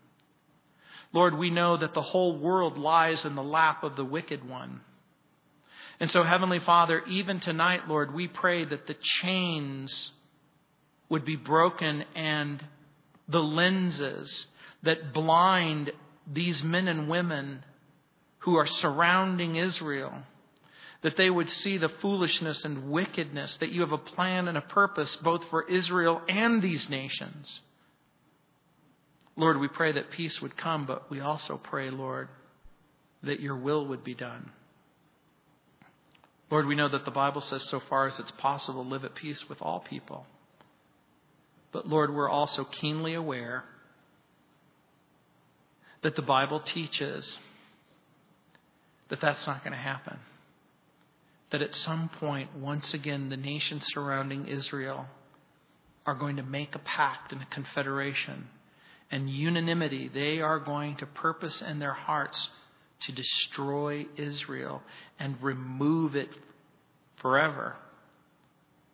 Lord, 1.14 1.38
we 1.38 1.48
know 1.48 1.78
that 1.78 1.94
the 1.94 2.02
whole 2.02 2.38
world 2.38 2.76
lies 2.76 3.24
in 3.24 3.36
the 3.36 3.42
lap 3.42 3.84
of 3.84 3.96
the 3.96 4.04
wicked 4.04 4.46
one. 4.46 4.82
And 5.98 6.10
so, 6.10 6.24
Heavenly 6.24 6.60
Father, 6.60 7.02
even 7.06 7.40
tonight, 7.40 7.88
Lord, 7.88 8.12
we 8.12 8.28
pray 8.28 8.66
that 8.66 8.86
the 8.86 8.96
chains 9.00 10.10
would 11.12 11.24
be 11.26 11.36
broken 11.36 12.02
and 12.16 12.64
the 13.28 13.42
lenses 13.42 14.46
that 14.82 15.12
blind 15.12 15.92
these 16.26 16.62
men 16.62 16.88
and 16.88 17.06
women 17.06 17.62
who 18.38 18.56
are 18.56 18.66
surrounding 18.66 19.56
Israel, 19.56 20.14
that 21.02 21.18
they 21.18 21.28
would 21.28 21.50
see 21.50 21.76
the 21.76 21.90
foolishness 22.00 22.64
and 22.64 22.90
wickedness, 22.90 23.56
that 23.56 23.70
you 23.70 23.82
have 23.82 23.92
a 23.92 23.98
plan 23.98 24.48
and 24.48 24.56
a 24.56 24.62
purpose 24.62 25.14
both 25.16 25.44
for 25.50 25.68
Israel 25.68 26.22
and 26.30 26.62
these 26.62 26.88
nations. 26.88 27.60
Lord, 29.36 29.60
we 29.60 29.68
pray 29.68 29.92
that 29.92 30.12
peace 30.12 30.40
would 30.40 30.56
come, 30.56 30.86
but 30.86 31.10
we 31.10 31.20
also 31.20 31.60
pray, 31.62 31.90
Lord, 31.90 32.28
that 33.22 33.38
your 33.38 33.56
will 33.56 33.86
would 33.88 34.02
be 34.02 34.14
done. 34.14 34.50
Lord, 36.50 36.66
we 36.66 36.74
know 36.74 36.88
that 36.88 37.04
the 37.04 37.10
Bible 37.10 37.42
says, 37.42 37.68
so 37.68 37.80
far 37.80 38.06
as 38.06 38.18
it's 38.18 38.32
possible, 38.32 38.86
live 38.86 39.04
at 39.04 39.14
peace 39.14 39.46
with 39.50 39.60
all 39.60 39.80
people. 39.80 40.24
But 41.72 41.88
Lord, 41.88 42.14
we're 42.14 42.28
also 42.28 42.64
keenly 42.64 43.14
aware 43.14 43.64
that 46.02 46.16
the 46.16 46.22
Bible 46.22 46.60
teaches 46.60 47.38
that 49.08 49.20
that's 49.20 49.46
not 49.46 49.64
going 49.64 49.72
to 49.72 49.82
happen. 49.82 50.18
That 51.50 51.62
at 51.62 51.74
some 51.74 52.08
point, 52.08 52.56
once 52.56 52.94
again, 52.94 53.28
the 53.28 53.36
nations 53.36 53.86
surrounding 53.92 54.46
Israel 54.46 55.06
are 56.06 56.14
going 56.14 56.36
to 56.36 56.42
make 56.42 56.74
a 56.74 56.78
pact 56.78 57.32
and 57.32 57.42
a 57.42 57.46
confederation 57.46 58.48
and 59.10 59.28
unanimity. 59.28 60.08
They 60.08 60.40
are 60.40 60.58
going 60.58 60.96
to 60.96 61.06
purpose 61.06 61.62
in 61.62 61.78
their 61.78 61.92
hearts 61.92 62.48
to 63.06 63.12
destroy 63.12 64.06
Israel 64.16 64.82
and 65.18 65.36
remove 65.42 66.16
it 66.16 66.30
forever. 67.20 67.76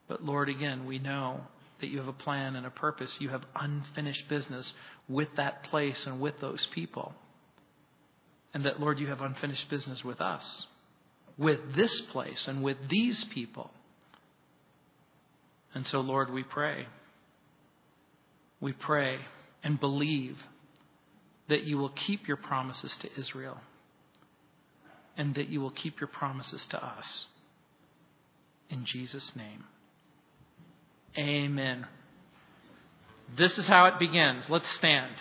But 0.09 0.25
Lord, 0.25 0.49
again, 0.49 0.85
we 0.87 0.99
know 0.99 1.43
that 1.81 1.89
you 1.89 1.99
have 1.99 2.09
a 2.09 2.13
plan 2.13 2.57
and 2.57 2.67
a 2.67 2.71
purpose. 2.71 3.15
You 3.21 3.29
have 3.31 3.43
unfinished 3.55 4.29
business 4.29 4.73
with 5.09 5.29
that 5.37 5.65
place 5.65 6.07
and 6.07 6.21
with 6.21 6.41
those 6.41 6.67
people. 6.67 7.15
And 8.55 8.65
that, 8.65 8.81
Lord, 8.81 8.99
you 8.99 9.09
have 9.09 9.21
unfinished 9.21 9.69
business 9.69 10.03
with 10.03 10.21
us, 10.21 10.67
with 11.37 11.61
this 11.77 12.01
place 12.01 12.49
and 12.49 12.63
with 12.63 12.77
these 12.89 13.25
people. 13.25 13.71
And 15.75 15.87
so, 15.87 16.01
Lord, 16.01 16.33
we 16.33 16.43
pray. 16.43 16.87
We 18.61 18.73
pray 18.73 19.19
and 19.63 19.79
believe 19.79 20.39
that 21.49 21.65
you 21.65 21.79
will 21.79 21.91
keep 21.91 22.27
your 22.27 22.37
promises 22.37 22.97
to 22.99 23.09
Israel 23.19 23.59
and 25.17 25.35
that 25.35 25.49
you 25.49 25.61
will 25.61 25.71
keep 25.71 26.01
your 26.01 26.09
promises 26.09 26.65
to 26.71 26.85
us. 26.85 27.27
In 28.71 28.85
Jesus' 28.85 29.35
name. 29.35 29.65
Amen. 31.17 31.87
This 33.37 33.59
is 33.59 33.67
how 33.67 33.87
it 33.87 33.99
begins. 33.99 34.45
Let's 34.49 34.69
stand. 34.71 35.13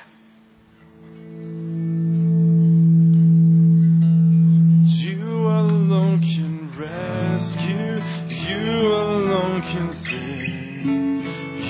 You 4.85 5.23
alone 5.47 6.21
can 6.21 6.71
rescue, 6.77 8.01
you 8.35 8.88
alone 8.88 9.61
can 9.61 9.93
save, 10.03 10.85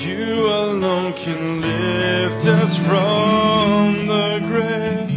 you 0.06 0.46
alone 0.46 1.12
can 1.14 1.60
lift 1.60 2.46
us 2.48 2.76
from 2.86 4.06
the 4.06 4.38
grave. 4.48 5.10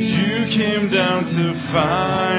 You 0.00 0.46
came 0.56 0.90
down 0.90 1.24
to 1.26 1.72
find 1.72 2.33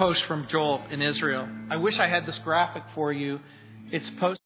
post 0.00 0.24
from 0.24 0.46
Joel 0.46 0.80
in 0.90 1.02
Israel. 1.02 1.46
I 1.70 1.76
wish 1.76 1.98
I 1.98 2.06
had 2.06 2.24
this 2.24 2.38
graphic 2.38 2.84
for 2.94 3.12
you. 3.12 3.38
It's 3.92 4.08
posted. 4.18 4.39